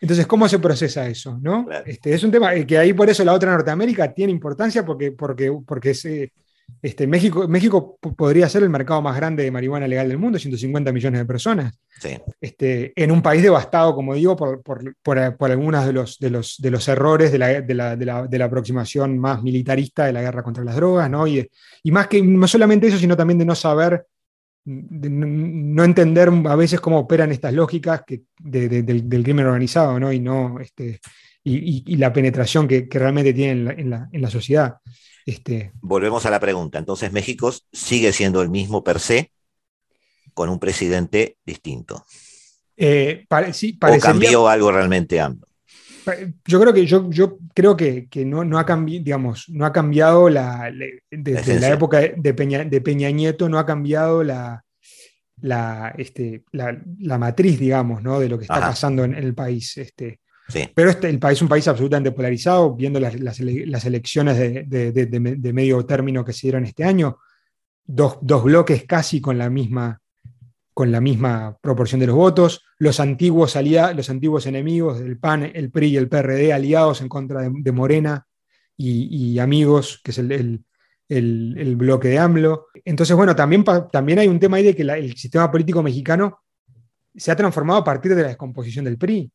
Entonces, 0.00 0.26
¿cómo 0.26 0.48
se 0.48 0.60
procesa 0.60 1.08
eso? 1.08 1.36
¿no? 1.42 1.66
Este, 1.84 2.14
es 2.14 2.22
un 2.22 2.30
tema 2.30 2.54
que 2.64 2.78
ahí 2.78 2.92
por 2.92 3.10
eso 3.10 3.24
la 3.24 3.32
otra 3.32 3.50
Norteamérica 3.50 4.14
tiene 4.14 4.32
importancia 4.32 4.86
porque, 4.86 5.10
porque, 5.10 5.52
porque 5.66 5.94
se, 5.94 6.32
este, 6.82 7.06
México, 7.06 7.48
México 7.48 7.98
podría 8.16 8.48
ser 8.48 8.62
el 8.62 8.70
mercado 8.70 9.02
más 9.02 9.16
grande 9.16 9.42
de 9.42 9.50
marihuana 9.50 9.88
legal 9.88 10.08
del 10.08 10.18
mundo, 10.18 10.38
150 10.38 10.92
millones 10.92 11.20
de 11.20 11.24
personas. 11.24 11.78
Este, 12.40 12.92
en 12.94 13.10
un 13.10 13.22
país 13.22 13.42
devastado, 13.42 13.94
como 13.94 14.14
digo, 14.14 14.36
por, 14.36 14.62
por, 14.62 15.18
algunos 15.50 15.86
de 15.86 15.92
los, 15.92 16.18
de, 16.18 16.30
los, 16.30 16.56
de 16.58 16.70
los 16.70 16.86
errores 16.88 17.32
de 17.32 17.38
la, 17.38 17.60
de, 17.60 17.74
la, 17.74 17.96
de 17.96 18.38
la, 18.38 18.44
aproximación 18.44 19.18
más 19.18 19.42
militarista 19.42 20.04
de 20.04 20.12
la 20.12 20.22
guerra 20.22 20.42
contra 20.42 20.64
las 20.64 20.76
drogas, 20.76 21.10
¿no? 21.10 21.26
Y, 21.26 21.48
y 21.82 21.90
más 21.90 22.06
que 22.08 22.22
no 22.22 22.46
solamente 22.46 22.86
eso, 22.86 22.98
sino 22.98 23.16
también 23.16 23.38
de 23.38 23.46
no 23.46 23.54
saber 23.54 24.06
no 24.66 25.84
entender 25.84 26.28
a 26.46 26.56
veces 26.56 26.80
cómo 26.80 26.98
operan 26.98 27.30
estas 27.30 27.54
lógicas 27.54 28.02
que, 28.04 28.22
del, 28.38 29.22
crimen 29.22 29.46
organizado, 29.46 29.98
¿no? 30.00 30.12
Y 30.12 30.18
no 30.18 30.58
este, 30.60 31.00
y, 31.48 31.96
la 31.96 32.12
penetración 32.12 32.66
que, 32.66 32.88
realmente 32.90 33.32
tiene 33.32 33.52
en 33.52 33.90
la, 33.90 34.08
en 34.10 34.22
la, 34.22 34.30
sociedad. 34.30 34.78
Este, 35.24 35.72
Volvemos 35.80 36.26
a 36.26 36.30
la 36.30 36.40
pregunta. 36.40 36.78
Entonces, 36.78 37.12
México 37.12 37.52
sigue 37.72 38.12
siendo 38.12 38.42
el 38.42 38.48
mismo 38.48 38.82
per 38.82 38.98
se, 38.98 39.30
con 40.34 40.48
un 40.48 40.58
presidente 40.58 41.38
distinto. 41.44 42.04
Eh, 42.76 43.26
¿O 43.30 43.98
cambió 43.98 44.48
algo 44.48 44.72
realmente 44.72 45.20
AMLO? 45.20 45.46
Yo 46.44 46.60
creo 46.60 46.72
que, 46.72 46.86
yo, 46.86 47.10
yo 47.10 47.38
creo 47.52 47.76
que, 47.76 48.08
que 48.08 48.24
no, 48.24 48.44
no, 48.44 48.58
ha 48.58 48.66
cambiado, 48.66 49.04
digamos, 49.04 49.48
no 49.48 49.66
ha 49.66 49.72
cambiado 49.72 50.28
la, 50.28 50.70
desde 51.10 51.58
la, 51.58 51.70
época 51.70 52.00
de 52.16 52.34
Peña, 52.34 52.64
de 52.64 52.80
Peña 52.80 53.10
Nieto, 53.10 53.48
no 53.48 53.58
ha 53.58 53.66
cambiado 53.66 54.22
la, 54.22 54.64
la, 55.40 55.92
este, 55.98 56.44
la, 56.52 56.80
la 57.00 57.18
matriz, 57.18 57.58
digamos, 57.58 58.02
¿no? 58.02 58.20
de 58.20 58.28
lo 58.28 58.38
que 58.38 58.44
está 58.44 58.60
pasando 58.60 59.02
en, 59.02 59.14
el 59.14 59.34
país. 59.34 59.76
Este. 59.78 60.20
Pero 60.74 60.90
este, 60.90 61.08
el 61.08 61.18
país 61.18 61.38
es 61.38 61.42
un 61.42 61.48
país 61.48 61.66
absolutamente 61.66 62.12
polarizado, 62.12 62.74
viendo 62.74 63.00
las, 63.00 63.40
elecciones 63.84 64.38
de, 64.38 65.52
medio 65.52 65.84
término 65.84 66.24
que 66.24 66.32
se 66.32 66.42
dieron 66.42 66.64
este 66.64 66.84
año, 66.84 67.18
dos, 67.84 68.18
bloques 68.20 68.84
casi 68.84 69.20
con 69.20 69.38
la 69.38 69.50
misma 69.50 70.00
proporción 71.60 72.00
de 72.00 72.06
los 72.06 72.16
votos, 72.16 72.64
los 72.78 73.00
antiguos, 73.00 73.56
los 73.94 74.10
antiguos 74.10 74.46
enemigos 74.46 75.00
del 75.00 75.18
PAN, 75.18 75.50
el 75.52 75.70
PRI 75.70 75.88
y 75.88 75.96
el 75.96 76.08
PRD 76.08 76.52
aliados 76.52 77.00
en 77.00 77.08
contra 77.08 77.48
de, 77.48 77.72
Morena 77.72 78.26
y, 78.76 79.38
amigos, 79.40 80.00
que 80.04 80.12
es 80.12 80.18
el, 80.18 81.76
bloque 81.76 82.08
de 82.08 82.18
AMLO. 82.20 82.68
Entonces, 82.84 83.16
bueno, 83.16 83.34
también 83.34 84.18
hay 84.18 84.28
un 84.28 84.38
tema 84.38 84.58
ahí 84.58 84.64
de 84.64 84.76
que 84.76 84.82
el 84.82 85.16
sistema 85.16 85.50
político 85.50 85.82
mexicano 85.82 86.38
se 87.16 87.32
ha 87.32 87.36
transformado 87.36 87.80
a 87.80 87.84
partir 87.84 88.14
de 88.14 88.22
la 88.22 88.28
descomposición 88.28 88.84
del 88.84 88.98
PRI, 88.98 89.32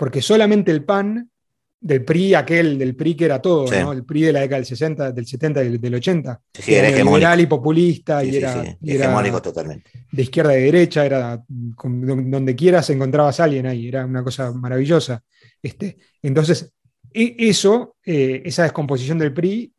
porque 0.00 0.22
solamente 0.22 0.70
el 0.70 0.82
PAN 0.82 1.30
del 1.78 2.06
PRI, 2.06 2.32
aquel 2.32 2.78
del 2.78 2.96
PRI 2.96 3.14
que 3.16 3.26
era 3.26 3.38
todo, 3.38 3.70
¿no? 3.70 3.92
El 3.92 4.06
PRI 4.06 4.22
de 4.22 4.32
la 4.32 4.40
década 4.40 4.56
del 4.56 4.64
60, 4.64 5.12
del 5.12 5.26
70 5.26 5.62
y 5.62 5.76
del 5.76 5.94
80. 5.94 6.40
Sí, 6.54 6.74
era 6.74 6.88
liberal 6.90 7.38
y 7.38 7.44
populista 7.44 8.24
y 8.24 8.34
era, 8.34 8.78
hegemónico 8.82 9.42
totalmente. 9.42 9.90
De 10.10 10.22
izquierda 10.22 10.58
y 10.58 10.62
derecha, 10.62 11.04
era 11.04 11.44
donde 11.46 12.56
quieras 12.56 12.88
encontrabas 12.88 13.40
a 13.40 13.44
alguien 13.44 13.66
ahí, 13.66 13.88
era 13.88 14.06
una 14.06 14.24
cosa 14.24 14.50
maravillosa. 14.52 15.22
Este, 15.62 15.98
entonces, 16.22 16.72
e, 17.12 17.36
eso, 17.38 17.96
eh, 18.02 18.40
esa 18.46 18.62
descomposición 18.62 19.18
del 19.18 19.34
PRI 19.34 19.70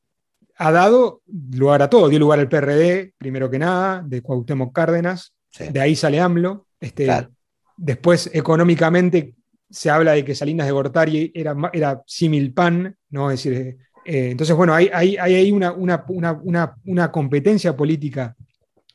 ha 0.57 0.71
dado 0.71 1.23
lugar 1.53 1.81
a 1.81 1.89
todo, 1.89 2.09
dio 2.09 2.19
lugar 2.19 2.37
al 2.37 2.47
PRD, 2.47 3.15
primero 3.17 3.49
que 3.49 3.57
nada, 3.57 4.03
de 4.05 4.21
Cuauhtémoc 4.21 4.71
Cárdenas, 4.71 5.33
de 5.57 5.79
ahí 5.79 5.95
sale 5.95 6.19
AMLO. 6.19 6.67
Este, 6.79 7.09
Después, 7.83 8.29
económicamente, 8.31 9.33
se 9.71 9.89
habla 9.89 10.11
de 10.11 10.25
que 10.25 10.35
Salinas 10.35 10.67
de 10.67 10.73
Gortari 10.73 11.31
era, 11.33 11.55
era 11.71 12.03
símil 12.05 12.53
pan, 12.53 12.95
¿no? 13.09 13.29
Decir, 13.29 13.77
eh, 14.05 14.31
entonces, 14.31 14.55
bueno, 14.55 14.73
hay, 14.73 14.89
hay, 14.93 15.15
hay 15.17 15.51
una, 15.51 15.71
una, 15.71 16.05
una, 16.09 16.75
una, 16.85 17.11
competencia 17.11 17.75
política 17.75 18.35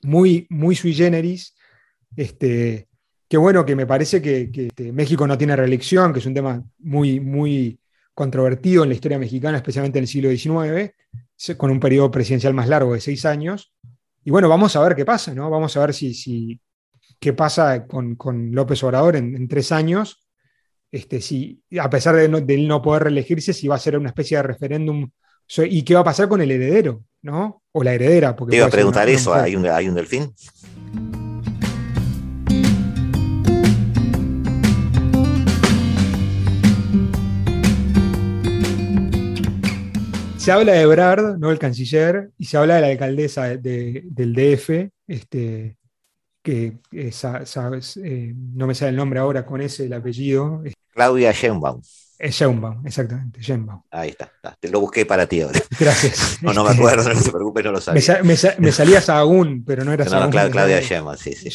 muy, 0.03 0.47
muy 0.51 0.77
sui 0.77 0.95
generis, 0.95 1.55
este, 2.17 2.89
que 3.29 3.37
bueno, 3.37 3.65
que 3.65 3.75
me 3.75 3.87
parece 3.87 4.21
que, 4.21 4.51
que 4.51 4.67
este, 4.67 4.93
México 4.93 5.27
no 5.27 5.39
tiene 5.39 5.57
reelección, 5.57 6.13
que 6.13 6.19
es 6.19 6.27
un 6.27 6.35
tema 6.35 6.63
muy, 6.79 7.21
muy 7.21 7.81
controvertido 8.15 8.83
en 8.83 8.91
la 8.91 8.95
historia 8.95 9.19
mexicana, 9.19 9.59
especialmente 9.59 9.99
en 9.99 10.05
el 10.05 10.09
siglo 10.09 10.31
XIX, 10.31 10.95
con 11.57 11.71
un 11.71 11.81
periodo 11.81 12.11
presidencial 12.11 12.55
más 12.55 12.69
largo 12.69 12.95
de 12.95 13.01
seis 13.01 13.25
años. 13.25 13.73
Y 14.25 14.31
bueno, 14.31 14.49
vamos 14.49 14.75
a 14.77 14.83
ver 14.83 14.97
qué 14.97 15.05
pasa, 15.05 15.35
¿no? 15.35 15.49
Vamos 15.51 15.77
a 15.77 15.81
ver 15.81 15.95
si, 15.95 16.15
si 16.15 16.61
qué 17.21 17.33
pasa 17.33 17.87
con, 17.87 18.17
con 18.17 18.53
López 18.53 18.83
Obrador 18.83 19.17
en, 19.17 19.37
en 19.37 19.49
tres 19.49 19.71
años 19.71 20.26
este, 20.97 21.21
si, 21.21 21.63
a 21.79 21.91
pesar 21.91 22.17
de, 22.17 22.27
no, 22.27 22.41
no 22.41 22.83
poder 22.83 23.05
reelegirse, 23.05 23.53
si 23.53 23.69
va 23.69 23.75
a 23.75 23.79
ser 23.79 23.99
una 23.99 24.09
especie 24.09 24.39
de 24.39 24.43
referéndum 24.45 25.11
y 25.59 25.83
qué 25.83 25.95
va 25.95 26.01
a 26.01 26.05
pasar 26.05 26.27
con 26.27 26.41
el 26.41 26.51
heredero, 26.51 27.05
¿no? 27.21 27.63
O 27.73 27.85
la 27.85 27.93
heredera. 27.93 28.35
Porque 28.35 28.53
Te 28.53 28.57
iba 28.57 28.67
a 28.67 28.71
preguntar 28.71 29.07
eso, 29.09 29.35
¿hay 29.35 29.55
un, 29.55 29.67
¿hay 29.67 29.89
un 29.89 29.95
delfín? 29.95 30.33
Se 40.39 40.51
habla 40.51 40.73
de 40.73 40.81
Ebrard, 40.81 41.39
no 41.39 41.51
el 41.51 41.59
canciller, 41.59 42.31
y 42.39 42.47
se 42.47 42.57
habla 42.57 42.77
de 42.77 42.81
la 42.81 42.87
alcaldesa 42.87 43.57
del 43.57 44.33
DF, 44.33 44.91
este, 45.07 45.77
que 46.43 46.79
eh, 46.93 48.35
no 48.55 48.67
me 48.67 48.75
sale 48.75 48.91
el 48.91 48.97
nombre 48.97 49.21
ahora 49.21 49.45
con 49.45 49.61
ese, 49.61 49.85
el 49.85 49.93
apellido. 49.93 50.63
Claudia 50.97 51.33
Schembaum. 51.33 51.83
Es 52.19 52.41
exactamente, 52.87 53.43
Schembaum. 53.43 53.83
Ahí 53.91 54.09
está, 54.09 54.33
te 54.59 54.71
lo 54.71 54.81
busqué 54.81 55.05
para 55.05 55.27
ti 55.27 55.43
ahora. 55.43 55.61
Gracias. 55.79 56.39
no, 56.43 56.55
no 56.55 56.65
me 56.65 56.71
acuerdo, 56.71 57.13
no 57.13 57.21
se 57.21 57.31
preocupe, 57.31 57.63
no 57.63 57.73
lo 57.73 57.81
sabía. 57.83 58.23
Me, 58.23 58.35
me, 58.59 58.73
salía 58.73 59.03
Sahagún, 59.03 59.63
pero 59.67 59.85
no 59.85 59.93
era 59.93 60.07
no, 60.07 60.31
Claudia 60.31 60.81
Schembaum, 60.81 61.19
sí, 61.19 61.35
sí. 61.35 61.51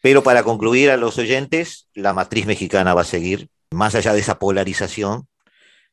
Pero 0.00 0.22
para 0.22 0.42
concluir 0.42 0.90
a 0.90 0.96
los 0.96 1.18
oyentes, 1.18 1.88
la 1.92 2.14
matriz 2.14 2.46
mexicana 2.46 2.94
va 2.94 3.02
a 3.02 3.04
seguir, 3.04 3.50
más 3.70 3.94
allá 3.94 4.14
de 4.14 4.20
esa 4.20 4.38
polarización, 4.38 5.28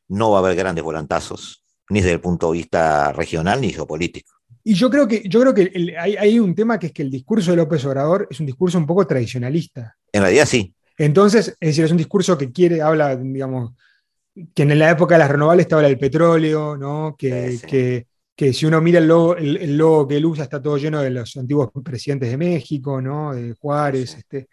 no 0.08 0.30
va 0.30 0.38
a 0.38 0.40
haber 0.40 0.56
grandes 0.56 0.82
volantazos, 0.82 1.62
ni 1.90 2.00
desde 2.00 2.12
el 2.12 2.20
punto 2.20 2.50
de 2.50 2.58
vista 2.58 3.12
regional 3.12 3.60
ni 3.60 3.72
geopolítico. 3.72 4.32
Y 4.62 4.72
yo 4.72 4.88
creo 4.88 5.06
que, 5.06 5.22
yo 5.28 5.40
creo 5.42 5.52
que 5.52 5.94
hay, 5.98 6.38
un 6.38 6.54
tema 6.54 6.78
que 6.78 6.86
es 6.86 6.92
que 6.92 7.02
el 7.02 7.10
discurso 7.10 7.50
de 7.50 7.58
López 7.58 7.84
Obrador 7.84 8.26
es 8.30 8.40
un 8.40 8.46
discurso 8.46 8.78
un 8.78 8.86
poco 8.86 9.06
tradicionalista. 9.06 9.94
En 10.10 10.22
realidad 10.22 10.46
sí. 10.46 10.74
Entonces, 10.96 11.48
es 11.60 11.68
decir, 11.68 11.84
es 11.84 11.90
un 11.90 11.96
discurso 11.96 12.38
que 12.38 12.52
quiere, 12.52 12.80
habla, 12.82 13.16
digamos, 13.16 13.72
que 14.54 14.62
en 14.62 14.78
la 14.78 14.90
época 14.90 15.14
de 15.14 15.20
las 15.20 15.30
renovables 15.30 15.68
te 15.68 15.74
habla 15.74 15.88
del 15.88 15.98
petróleo, 15.98 16.76
¿no? 16.76 17.14
Que, 17.18 18.06
que, 18.36 18.52
si 18.52 18.66
uno 18.66 18.80
mira 18.80 18.98
el 18.98 19.06
logo, 19.06 19.36
el, 19.36 19.76
logo, 19.76 20.08
que 20.08 20.16
él 20.16 20.26
usa 20.26 20.44
está 20.44 20.60
todo 20.60 20.76
lleno 20.76 21.00
de 21.00 21.10
los 21.10 21.36
antiguos 21.36 21.70
presidentes 21.84 22.30
de 22.30 22.36
México, 22.36 23.00
¿no? 23.00 23.32
De 23.34 23.54
Juárez, 23.54 24.16
este, 24.16 24.48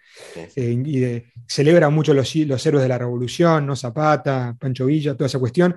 eh, 0.55 0.83
y 0.85 0.99
de, 0.99 1.25
celebra 1.47 1.89
mucho 1.89 2.13
los, 2.13 2.35
los 2.35 2.65
héroes 2.65 2.83
de 2.83 2.89
la 2.89 2.99
revolución, 2.99 3.65
¿no? 3.65 3.75
Zapata, 3.75 4.55
Pancho 4.59 4.85
Villa, 4.85 5.15
toda 5.15 5.25
esa 5.25 5.39
cuestión. 5.39 5.75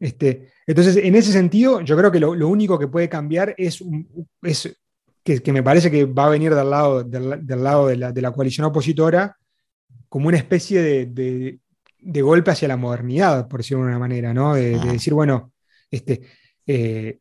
Este, 0.00 0.48
entonces, 0.66 0.96
en 0.96 1.14
ese 1.14 1.30
sentido, 1.30 1.80
yo 1.80 1.96
creo 1.96 2.10
que 2.10 2.18
lo, 2.18 2.48
único 2.48 2.78
que 2.78 2.88
puede 2.88 3.08
cambiar 3.08 3.54
es, 3.56 3.84
es 4.42 4.76
que, 5.22 5.52
me 5.52 5.62
parece 5.62 5.90
que 5.90 6.06
va 6.06 6.26
a 6.26 6.30
venir 6.30 6.54
del 6.54 6.70
lado, 6.70 7.04
del, 7.04 7.62
lado 7.62 7.86
de, 7.86 7.96
la, 7.96 8.32
coalición 8.32 8.66
opositora 8.66 9.36
como 10.12 10.28
una 10.28 10.36
especie 10.36 11.06
de, 11.06 11.58
golpe 12.20 12.50
hacia 12.50 12.68
la 12.68 12.76
modernidad, 12.76 13.48
por 13.48 13.60
decirlo 13.60 13.84
de 13.84 13.88
una 13.88 13.98
manera, 13.98 14.34
¿no? 14.34 14.54
De, 14.54 14.78
decir, 14.78 15.14
bueno, 15.14 15.54
este, 15.90 16.20
eh, 16.66 17.20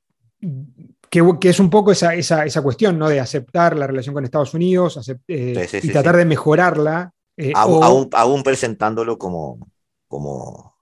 que, 1.10 1.38
es 1.44 1.60
un 1.62 1.70
poco 1.70 1.94
esa, 1.94 2.14
esa, 2.16 2.62
cuestión, 2.62 3.00
¿no? 3.00 3.08
De 3.08 3.22
aceptar 3.22 3.78
la 3.78 3.88
relación 3.88 4.14
con 4.14 4.26
Estados 4.26 4.54
Unidos 4.54 5.10
eh, 5.26 5.70
y 5.82 5.88
tratar 5.88 6.18
de 6.18 6.26
mejorarla. 6.26 7.14
Eh, 7.38 7.54
aún, 7.56 8.44
presentándolo 8.44 9.18
como, 9.18 9.72
como 10.10 10.76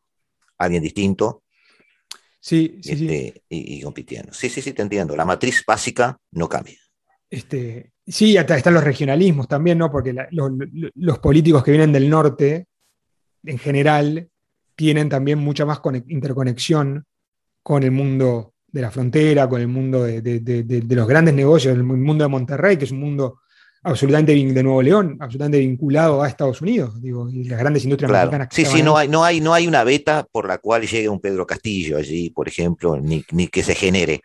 alguien 0.57 0.82
distinto, 0.82 1.43
Sí, 2.39 2.80
sí, 2.82 2.91
este, 2.93 3.43
Y, 3.49 3.84
compitiendo. 3.84 4.34
Sí, 4.34 4.49
sí, 4.49 4.64
sí, 4.64 4.74
te 4.74 4.82
entiendo. 4.82 5.16
La 5.16 5.26
matriz 5.26 5.64
básica 5.64 6.20
no 6.32 6.49
cambia. 6.49 6.80
Este, 7.30 7.91
sí, 8.10 8.38
hasta 8.38 8.57
están 8.57 8.74
los 8.74 8.84
regionalismos 8.84 9.47
también, 9.47 9.78
¿no? 9.78 9.91
Porque 9.91 10.14
los, 10.32 11.20
políticos 11.20 11.64
que 11.64 11.72
vienen 11.72 11.91
del 11.91 12.10
norte, 12.10 12.68
en 13.43 13.57
general, 13.57 14.30
tienen 14.76 15.10
también 15.10 15.39
mucha 15.39 15.66
más 15.66 15.80
interconexión 16.07 17.05
con 17.64 17.84
el 17.84 17.91
mundo 17.91 18.53
de 18.68 18.82
la 18.82 18.91
frontera, 18.91 19.47
con 19.47 19.62
el 19.62 19.68
mundo 19.68 20.03
de, 20.03 20.22
de 20.22 20.95
los 20.95 21.07
grandes 21.07 21.34
negocios, 21.34 21.76
el 21.76 21.84
mundo 21.84 22.24
de 22.24 22.30
Monterrey, 22.30 22.78
que 22.78 22.86
es 22.86 22.91
un 22.91 22.99
mundo 22.99 23.39
absolutamente 23.84 24.34
de 24.34 24.63
Nuevo 24.63 24.82
León, 24.82 25.17
absolutamente 25.19 25.59
vinculado 25.59 26.21
a 26.21 26.27
Estados 26.27 26.61
Unidos, 26.61 27.01
digo, 27.01 27.30
y 27.30 27.45
las 27.45 27.59
grandes 27.59 27.84
industrias 27.84 28.11
mexicanas. 28.11 28.49
sí, 28.51 28.65
sí, 28.65 28.84
no 28.84 28.97
hay, 28.97 29.07
no, 29.07 29.23
hay, 29.23 29.39
no 29.41 29.53
hay 29.53 29.67
una 29.67 29.84
beta 29.84 30.25
por 30.32 30.47
la 30.47 30.57
cual 30.57 30.82
llegue 30.82 31.09
un 31.09 31.19
Pedro 31.19 31.45
Castillo 31.47 31.97
allí, 31.97 32.30
por 32.30 32.47
ejemplo, 32.47 32.99
ni, 32.99 33.23
que 33.47 33.63
se 33.63 33.75
genere. 33.75 34.21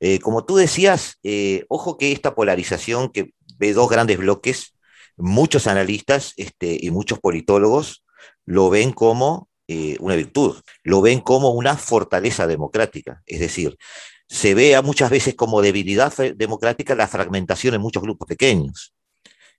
Eh, 0.00 0.18
como 0.20 0.44
tú 0.44 0.56
decías, 0.56 1.18
eh, 1.22 1.64
ojo 1.68 1.98
que 1.98 2.12
esta 2.12 2.34
polarización 2.34 3.10
que 3.10 3.32
ve 3.58 3.72
dos 3.72 3.88
grandes 3.88 4.18
bloques, 4.18 4.74
muchos 5.16 5.66
analistas 5.66 6.34
este, 6.36 6.78
y 6.80 6.90
muchos 6.90 7.18
politólogos 7.18 8.04
lo 8.44 8.70
ven 8.70 8.92
como 8.92 9.48
eh, 9.66 9.96
una 10.00 10.14
virtud, 10.14 10.56
lo 10.84 11.00
ven 11.00 11.20
como 11.20 11.50
una 11.50 11.76
fortaleza 11.76 12.46
democrática. 12.46 13.22
Es 13.26 13.40
decir, 13.40 13.76
se 14.28 14.54
vea 14.54 14.82
muchas 14.82 15.10
veces 15.10 15.34
como 15.34 15.62
debilidad 15.62 16.12
democrática 16.36 16.94
la 16.94 17.08
fragmentación 17.08 17.74
en 17.74 17.80
muchos 17.80 18.02
grupos 18.02 18.28
pequeños. 18.28 18.94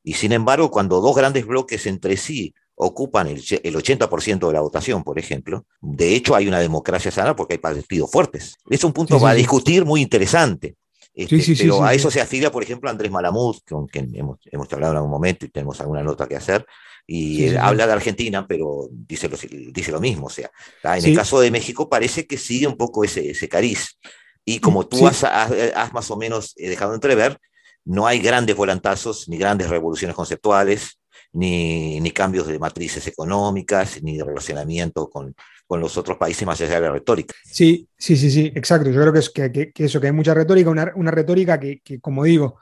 Y 0.04 0.14
sin 0.14 0.32
embargo, 0.32 0.72
cuando 0.72 1.02
dos 1.02 1.16
grandes 1.16 1.46
bloques 1.46 1.86
entre 1.86 2.18
sí 2.18 2.54
ocupan 2.76 3.28
el, 3.28 3.42
80% 3.42 4.48
de 4.48 4.54
la 4.54 4.62
votación, 4.62 5.04
por 5.04 5.20
ejemplo, 5.20 5.66
de 5.82 6.16
hecho 6.16 6.36
hay 6.36 6.48
una 6.48 6.60
democracia 6.60 7.12
sana 7.12 7.36
porque 7.36 7.56
hay 7.56 7.60
partidos 7.60 8.10
fuertes. 8.10 8.56
Es 8.70 8.84
un 8.84 8.94
punto 8.94 9.20
para 9.20 9.34
discutir 9.34 9.84
muy 9.86 10.02
interesante. 10.02 10.76
Este, 11.14 11.56
pero 11.58 11.84
a 11.84 11.94
eso 11.94 12.10
se 12.10 12.22
afilia, 12.22 12.52
por 12.52 12.64
ejemplo, 12.64 12.90
Andrés 12.90 13.12
Malamud, 13.12 13.58
con 13.68 13.88
quien 13.88 14.16
hemos, 14.16 14.40
hemos 14.46 14.72
hablado 14.72 14.94
en 14.94 14.98
algún 14.98 15.12
momento 15.12 15.46
y 15.46 15.50
tenemos 15.50 15.82
alguna 15.82 16.02
nota 16.02 16.28
que 16.28 16.38
hacer, 16.38 16.66
y 17.12 17.46
él 17.46 17.58
habla 17.58 17.88
de 17.88 17.94
Argentina, 17.94 18.46
pero 18.48 18.88
dice 18.92 19.28
lo, 19.28 19.36
dice 19.72 19.92
lo 19.92 20.00
mismo. 20.00 20.28
O 20.28 20.30
sea, 20.30 20.52
en 20.84 21.06
el 21.06 21.16
caso 21.16 21.42
de 21.42 21.50
México 21.50 21.90
parece 21.90 22.28
que 22.28 22.38
sigue 22.38 22.68
un 22.68 22.78
poco 22.78 23.04
ese, 23.04 23.32
ese 23.32 23.50
cariz. 23.50 23.98
Y 24.46 24.60
como 24.60 24.88
tú 24.88 25.08
has, 25.08 25.24
has, 25.24 25.92
más 25.92 26.12
o 26.12 26.18
menos 26.18 26.54
eh, 26.56 26.70
dejado 26.70 26.94
entrever, 26.94 27.40
no 27.86 28.08
hay 28.08 28.20
grandes 28.20 28.56
volantazos 28.56 29.28
ni 29.30 29.38
grandes 29.38 29.70
revoluciones 29.70 30.16
conceptuales, 30.16 31.00
ni, 31.32 32.00
ni 32.00 32.12
cambios 32.12 32.48
de 32.48 32.60
matrices 32.60 33.06
económicas, 33.08 34.02
ni 34.02 34.18
de 34.18 34.24
relacionamiento 34.24 35.10
con, 35.10 35.36
con 35.68 35.80
los 35.80 35.98
otros 35.98 36.18
países 36.18 36.46
más 36.46 36.60
allá 36.62 36.76
de 36.76 36.82
la 36.82 36.92
retórica. 36.92 37.36
Sí, 37.44 37.88
sí, 37.98 38.18
sí, 38.18 38.32
sí, 38.32 38.52
exacto. 38.56 38.90
Yo 38.90 39.02
creo 39.02 39.14
que, 39.14 39.20
es, 39.20 39.30
que, 39.30 39.72
que, 39.72 39.86
eso, 39.86 40.02
que 40.02 40.08
hay 40.08 40.14
mucha 40.14 40.34
retórica, 40.34 40.70
una, 40.70 40.92
una 40.96 41.12
retórica 41.12 41.60
que, 41.60 41.80
que, 41.84 42.00
como 42.00 42.24
digo, 42.24 42.58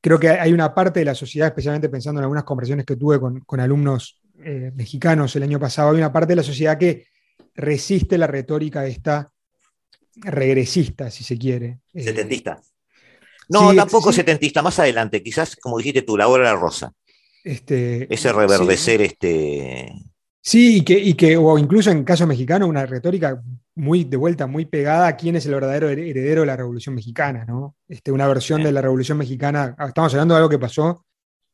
creo 0.00 0.18
que 0.18 0.28
hay 0.28 0.52
una 0.52 0.74
parte 0.74 1.00
de 1.00 1.06
la 1.06 1.14
sociedad, 1.14 1.48
especialmente 1.48 1.88
pensando 1.88 2.20
en 2.20 2.24
algunas 2.24 2.44
conversaciones 2.44 2.86
que 2.86 2.96
tuve 2.96 3.20
con, 3.20 3.40
con 3.40 3.60
alumnos 3.60 4.20
eh, 4.40 4.72
mexicanos 4.74 5.34
el 5.36 5.42
año 5.42 5.58
pasado, 5.58 5.90
hay 5.90 5.98
una 5.98 6.12
parte 6.12 6.32
de 6.32 6.36
la 6.36 6.42
sociedad 6.42 6.78
que 6.78 7.06
resiste 7.54 8.18
la 8.18 8.26
retórica 8.26 8.86
esta 8.86 9.30
regresista, 10.16 11.10
si 11.10 11.24
se 11.24 11.38
quiere. 11.38 11.80
Eh, 11.92 12.02
setentista. 12.02 12.60
No, 13.48 13.74
tampoco 13.74 14.12
setentista, 14.12 14.62
más 14.62 14.78
adelante, 14.78 15.22
quizás, 15.22 15.56
como 15.56 15.78
dijiste 15.78 16.02
tú, 16.02 16.16
la 16.16 16.28
hora 16.28 16.44
de 16.44 16.54
la 16.54 16.60
rosa. 16.60 16.92
Este, 17.44 18.12
Ese 18.12 18.32
reverdecer 18.32 19.00
este, 19.00 19.92
Sí, 20.48 20.78
y 20.78 20.80
que, 20.82 20.98
y 20.98 21.12
que, 21.12 21.36
o 21.36 21.58
incluso 21.58 21.90
en 21.90 22.04
caso 22.04 22.26
mexicano, 22.26 22.66
una 22.66 22.86
retórica 22.86 23.42
muy 23.74 24.04
de 24.04 24.16
vuelta, 24.16 24.46
muy 24.46 24.64
pegada 24.64 25.06
a 25.06 25.14
quién 25.14 25.36
es 25.36 25.44
el 25.44 25.52
verdadero 25.52 25.90
heredero 25.90 26.40
de 26.40 26.46
la 26.46 26.56
Revolución 26.56 26.94
Mexicana, 26.94 27.44
¿no? 27.46 27.76
Este, 27.86 28.10
una 28.12 28.26
versión 28.26 28.62
de 28.62 28.72
la 28.72 28.80
Revolución 28.80 29.18
Mexicana, 29.18 29.74
ah, 29.78 29.88
estamos 29.88 30.14
hablando 30.14 30.34
de 30.34 30.38
algo 30.38 30.48
que 30.48 30.58
pasó 30.58 31.04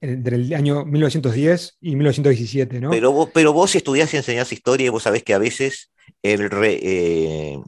entre 0.01 0.37
el 0.37 0.55
año 0.55 0.85
1910 0.85 1.79
y 1.81 1.97
1917, 1.97 2.81
¿no? 2.81 2.91
Pero 2.91 3.11
vos, 3.11 3.31
pero 3.35 3.53
vos 3.53 3.75
estudiás 3.75 4.15
y 4.15 4.19
enseñás 4.19 4.53
historia, 4.53 4.93
vos 4.93 5.03
sabés 5.03 5.25
que 5.25 5.35
a 5.35 5.39
veces 5.39 5.91
el 6.23 6.49
eh, 6.63 7.59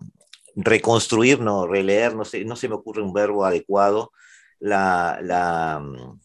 reconstruir, 0.57 1.41
no, 1.41 1.67
releer, 1.67 2.17
no 2.17 2.25
sé, 2.25 2.45
no 2.45 2.57
se 2.57 2.69
me 2.69 2.75
ocurre 2.75 3.03
un 3.03 3.13
verbo 3.13 3.45
adecuado, 3.45 4.13
la, 4.59 5.19
la, 5.23 5.79
mm, 5.81 6.21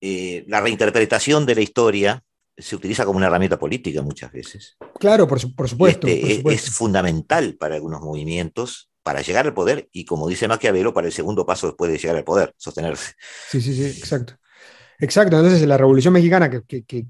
eh, 0.00 0.44
la 0.46 0.60
reinterpretación 0.60 1.46
de 1.46 1.54
la 1.54 1.60
historia 1.62 2.22
se 2.56 2.76
utiliza 2.76 3.04
como 3.04 3.16
una 3.16 3.28
herramienta 3.28 3.58
política 3.58 4.02
muchas 4.02 4.32
veces. 4.32 4.76
Claro, 4.98 5.26
por, 5.26 5.40
supuesto, 5.40 6.06
este, 6.06 6.42
Es, 6.52 6.70
fundamental 6.70 7.56
para 7.58 7.76
algunos 7.76 8.00
movimientos 8.00 8.90
para 9.02 9.22
llegar 9.22 9.46
al 9.46 9.54
poder 9.54 9.88
y, 9.92 10.04
como 10.04 10.28
dice 10.28 10.48
Maquiavelo, 10.48 10.92
para 10.92 11.06
el 11.06 11.12
segundo 11.12 11.46
paso 11.46 11.68
después 11.68 11.90
de 11.90 11.98
llegar 11.98 12.16
al 12.16 12.24
poder, 12.24 12.52
sostenerse. 12.58 13.12
Sí, 13.48 13.60
sí, 13.60 13.74
sí, 13.74 13.86
exacto. 13.86 14.34
Exacto, 15.00 15.36
entonces 15.36 15.66
la 15.66 15.78
Revolución 15.78 16.12
Mexicana, 16.12 16.50
que, 16.50 17.06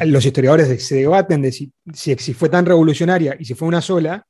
los 0.00 0.24
historiadores 0.24 0.82
se 0.84 0.94
debaten 0.96 1.42
de 1.42 1.52
si, 1.52 1.72
si, 1.92 2.16
fue 2.32 2.48
tan 2.48 2.64
revolucionaria 2.64 3.36
y 3.38 3.44
si 3.44 3.54
fue 3.54 3.68
una 3.68 3.82
sola, 3.82 4.26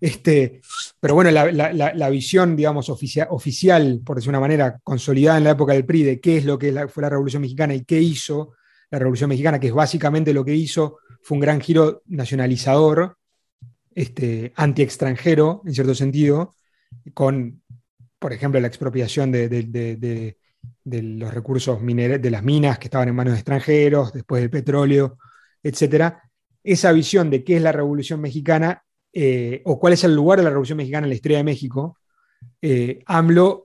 este, 0.00 0.60
pero 1.00 1.14
bueno, 1.14 1.30
la, 1.30 2.10
visión, 2.10 2.54
digamos, 2.54 2.88
oficial, 2.88 4.00
por 4.04 4.16
decir 4.16 4.28
una 4.28 4.40
manera, 4.40 4.78
consolidada 4.82 5.38
en 5.38 5.44
la 5.44 5.50
época 5.50 5.72
del 5.72 5.84
PRI 5.84 6.02
de 6.04 6.20
qué 6.20 6.38
es 6.38 6.44
lo 6.44 6.58
que 6.58 6.72
fue 6.88 7.02
la 7.02 7.10
Revolución 7.10 7.42
Mexicana 7.42 7.74
y 7.74 7.84
qué 7.84 8.00
hizo 8.00 8.54
la 8.90 8.98
Revolución 8.98 9.28
Mexicana, 9.28 9.58
que 9.58 9.68
es 9.68 9.72
básicamente 9.72 10.32
lo 10.32 10.44
que 10.44 10.54
hizo, 10.54 10.98
fue 11.22 11.36
un 11.36 11.40
gran 11.40 11.60
giro 11.60 12.02
nacionalizador, 12.06 13.16
este, 13.94 14.52
anti-extranjero, 14.54 15.62
en 15.66 15.74
cierto 15.74 15.94
sentido, 15.94 16.54
con, 17.12 17.62
por 18.18 18.32
ejemplo, 18.32 18.60
la 18.60 18.68
expropiación 18.68 19.32
de, 19.32 20.36
los 20.84 21.34
recursos 21.34 21.80
mineros, 21.82 22.22
de 22.22 22.30
las 22.30 22.42
minas 22.44 22.78
que 22.78 22.86
estaban 22.86 23.08
en 23.08 23.16
manos 23.16 23.32
de 23.32 23.40
extranjeros, 23.40 24.12
después 24.12 24.40
del 24.42 24.50
petróleo, 24.50 25.18
etc. 25.62 26.14
Esa 26.62 26.92
visión 26.92 27.30
de 27.30 27.42
qué 27.42 27.56
es 27.56 27.62
la 27.62 27.72
Revolución 27.72 28.20
Mexicana 28.20 28.84
eh, 29.12 29.62
o 29.64 29.78
cuál 29.78 29.92
es 29.92 30.04
el 30.04 30.14
lugar 30.14 30.38
de 30.38 30.44
la 30.44 30.50
Revolución 30.50 30.78
Mexicana 30.78 31.06
en 31.06 31.10
la 31.10 31.14
historia 31.14 31.38
de 31.38 31.44
México, 31.44 31.98
eh, 32.62 33.02
AMLO, 33.06 33.64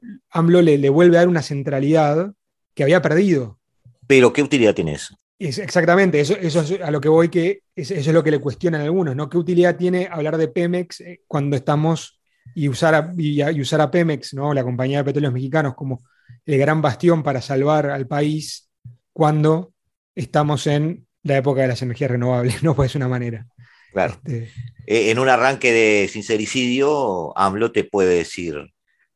le, 0.62 0.78
le, 0.78 0.90
vuelve 0.90 1.18
a 1.18 1.22
dar 1.22 1.28
una 1.28 1.42
centralidad 1.42 2.34
que 2.74 2.84
había 2.84 3.02
perdido 3.02 3.60
pero 4.08 4.34
¿qué 4.34 4.42
utilidad 4.42 4.74
tiene 4.76 4.94
eso? 4.94 5.16
exactamente, 5.40 6.22
eso, 6.22 6.38
eso, 6.38 6.62
es 6.62 6.80
a 6.82 6.90
lo 6.90 7.02
que 7.02 7.10
voy, 7.10 7.28
que 7.28 7.64
eso 7.76 7.96
es 7.96 8.08
lo 8.08 8.24
que 8.24 8.32
le 8.32 8.40
cuestionan 8.40 8.82
algunos, 8.82 9.14
¿no? 9.14 9.30
¿Qué 9.30 9.38
utilidad 9.38 9.76
tiene 9.76 10.08
hablar 10.10 10.38
de 10.38 10.48
Pemex 10.48 11.02
eh, 11.02 11.22
cuando 11.28 11.58
estamos 11.58 12.22
y 12.56 12.70
usar 12.70 12.96
a, 12.96 13.14
y, 13.18 13.60
usar 13.60 13.82
a 13.82 13.92
Pemex, 13.92 14.36
¿no? 14.36 14.54
la 14.54 14.64
compañía 14.64 15.00
de 15.00 15.04
petróleos 15.04 15.34
mexicanos, 15.34 15.76
como 15.76 16.02
el 16.46 16.58
gran 16.58 16.82
bastión 16.82 17.24
para 17.24 17.42
salvar 17.42 17.88
al 17.90 18.08
país 18.08 18.70
cuando 19.12 19.74
estamos 20.16 20.66
en 20.68 21.08
la 21.24 21.38
época 21.38 21.62
de 21.62 21.70
las 21.70 21.82
energías 21.82 22.12
renovables, 22.12 22.64
¿no? 22.64 22.74
Pues 22.74 22.92
es 22.92 22.96
una 22.96 23.10
manera. 23.10 23.46
Claro. 23.94 24.16
Este, 24.26 24.52
eh, 24.88 25.12
en 25.12 25.20
un 25.20 25.30
arranque 25.30 25.72
de 25.72 26.08
sincericidio, 26.10 27.38
AMLO 27.38 27.72
te 27.72 27.84
puede 27.84 28.16
decir, 28.16 28.56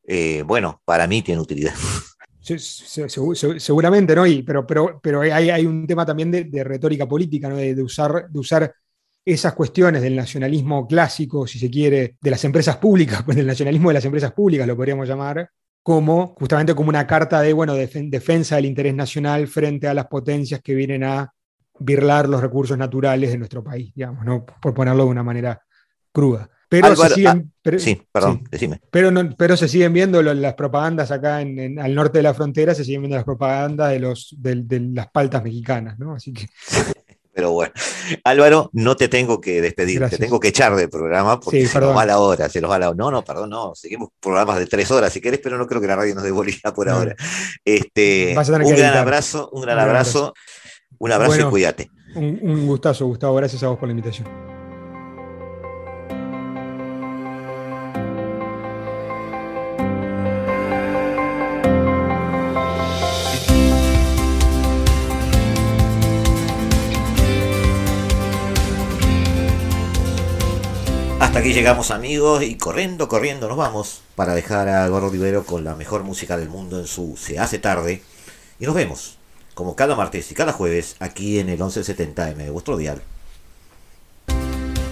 eh, 0.08 0.44
bueno, 0.46 0.82
para 0.86 1.08
mí 1.08 1.22
tiene 1.22 1.42
utilidad. 1.42 1.74
seguramente, 2.40 4.16
¿no? 4.16 4.26
Y, 4.26 4.44
pero, 4.44 4.66
pero, 4.66 5.00
pero 5.02 5.22
hay, 5.22 5.50
hay 5.50 5.66
un 5.66 5.86
tema 5.86 6.06
también 6.06 6.32
de, 6.32 6.64
retórica 6.64 7.08
política, 7.08 7.50
¿no? 7.50 7.58
De, 7.58 7.82
usar, 7.82 8.30
de 8.30 8.40
usar 8.40 8.74
esas 9.26 9.54
cuestiones 9.54 10.02
del 10.02 10.16
nacionalismo 10.16 10.88
clásico, 10.88 11.46
si 11.46 11.60
se 11.60 11.70
quiere, 11.70 12.16
de 12.22 12.32
las 12.32 12.44
empresas 12.46 12.78
públicas, 12.78 13.24
pues 13.26 13.36
del 13.36 13.48
nacionalismo 13.48 13.90
de 13.90 13.96
las 13.96 14.06
empresas 14.06 14.32
públicas 14.32 14.68
lo 14.68 14.78
podríamos 14.78 15.08
llamar, 15.08 15.50
como 15.84 16.36
justamente 16.38 16.76
como 16.76 16.90
una 16.90 17.08
carta 17.08 17.42
de 17.42 17.52
bueno, 17.52 17.74
defensa 17.76 18.58
del 18.58 18.66
interés 18.66 18.94
nacional 18.94 19.48
frente 19.48 19.88
a 19.88 19.94
las 19.94 20.08
potencias 20.08 20.62
que 20.62 20.76
vienen 20.76 21.04
a 21.04 21.34
birlar 21.80 22.28
los 22.30 22.42
recursos 22.42 22.78
naturales 22.78 23.32
de 23.32 23.38
nuestro 23.38 23.64
país, 23.64 23.94
digamos, 23.96 24.26
¿no? 24.26 24.46
por 24.46 24.74
ponerlo 24.74 25.06
de 25.06 25.10
una 25.10 25.24
manera 25.24 25.62
cruda. 26.12 26.50
Pero, 26.70 26.96
se 26.98 27.10
siguen, 27.10 27.54
ah, 27.64 27.72
sí, 27.78 28.02
perdón, 28.12 28.44
decime. 28.52 28.82
Pero, 28.92 29.10
pero 29.38 29.56
se 29.56 29.70
siguen 29.70 29.94
viendo 29.94 30.22
las 30.22 30.54
propagandas 30.56 31.12
acá 31.12 31.42
en, 31.42 31.80
al 31.80 31.96
norte 31.96 32.20
de 32.20 32.24
la 32.24 32.34
frontera, 32.34 32.76
se 32.76 32.84
siguen 32.84 33.02
viendo 33.02 33.16
las 33.16 33.24
propagandas 33.24 33.92
de, 33.92 34.00
los, 34.00 34.36
de, 34.38 34.80
las 34.94 35.08
paltas 35.10 35.44
mexicanas, 35.44 35.98
¿no? 35.98 36.16
Así 36.16 36.34
que. 36.34 36.48
Pero 37.34 37.52
bueno, 37.52 37.72
Álvaro, 38.24 38.72
no 38.74 38.96
te 38.96 39.08
tengo 39.08 39.40
que 39.40 39.62
despedir, 39.62 40.04
te 40.10 40.18
tengo 40.18 40.40
que 40.40 40.48
echar 40.48 40.76
del 40.76 40.90
programa 40.90 41.40
porque 41.40 41.68
se 41.68 41.80
nos 41.80 41.96
va 41.96 42.04
la 42.04 42.18
hora, 42.18 42.50
se 42.50 42.60
nos 42.60 42.72
va 42.72 42.80
la 42.80 42.92
No, 42.96 43.12
no, 43.12 43.24
perdón, 43.24 43.52
no, 43.52 43.76
seguimos 43.76 44.10
programas 44.20 44.58
de 44.58 44.66
tres 44.66 44.90
horas 44.90 45.14
si 45.14 45.22
querés, 45.22 45.40
pero 45.40 45.56
no 45.56 45.68
creo 45.68 45.80
que 45.80 45.86
la 45.86 45.96
radio 45.96 46.16
nos 46.16 46.24
dé 46.24 46.34
por 46.74 46.90
ahora. 46.90 47.16
Este, 47.64 48.36
un 48.36 48.76
gran 48.76 48.98
abrazo, 48.98 49.52
un 49.54 49.62
gran 49.62 49.78
abrazo, 49.78 50.20
un 50.22 50.28
abrazo 50.28 50.34
y 51.00 51.44
cuídate. 51.50 51.92
un 52.16 52.68
gustazo, 52.68 53.06
Gustavo, 53.06 53.36
gracias 53.36 53.64
a 53.64 53.70
vos 53.70 53.78
por 53.78 53.88
la 53.88 53.92
invitación. 53.92 54.28
Hasta 71.20 71.40
aquí 71.40 71.54
llegamos 71.54 71.92
amigos 71.92 72.42
y 72.42 72.58
corriendo, 72.58 73.08
corriendo 73.08 73.48
nos 73.48 73.58
vamos 73.58 74.02
para 74.16 74.34
dejar 74.34 74.70
a 74.70 74.88
Gordo 74.88 75.10
Rivero 75.10 75.44
con 75.46 75.64
la 75.64 75.76
mejor 75.76 76.04
música 76.04 76.38
del 76.38 76.50
mundo 76.50 76.80
en 76.80 76.88
su 76.88 77.18
Se 77.18 77.38
hace 77.38 77.60
tarde. 77.60 78.02
Y 78.60 78.66
nos 78.66 78.74
vemos, 78.74 79.17
como 79.58 79.76
cada 79.76 79.96
martes 79.96 80.32
y 80.32 80.36
cada 80.36 80.54
jueves, 80.54 80.96
aquí 81.00 81.40
en 81.40 81.50
el 81.50 81.60
1170M 81.60 82.36
de 82.36 82.52
vuestro 82.52 82.78
dial. 82.78 83.02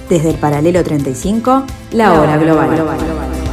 Desde 0.10 0.32
el 0.32 0.38
paralelo 0.38 0.84
35, 0.84 1.64
la, 1.92 2.20
hora 2.20 2.36
global. 2.38 2.76
global. 2.76 3.45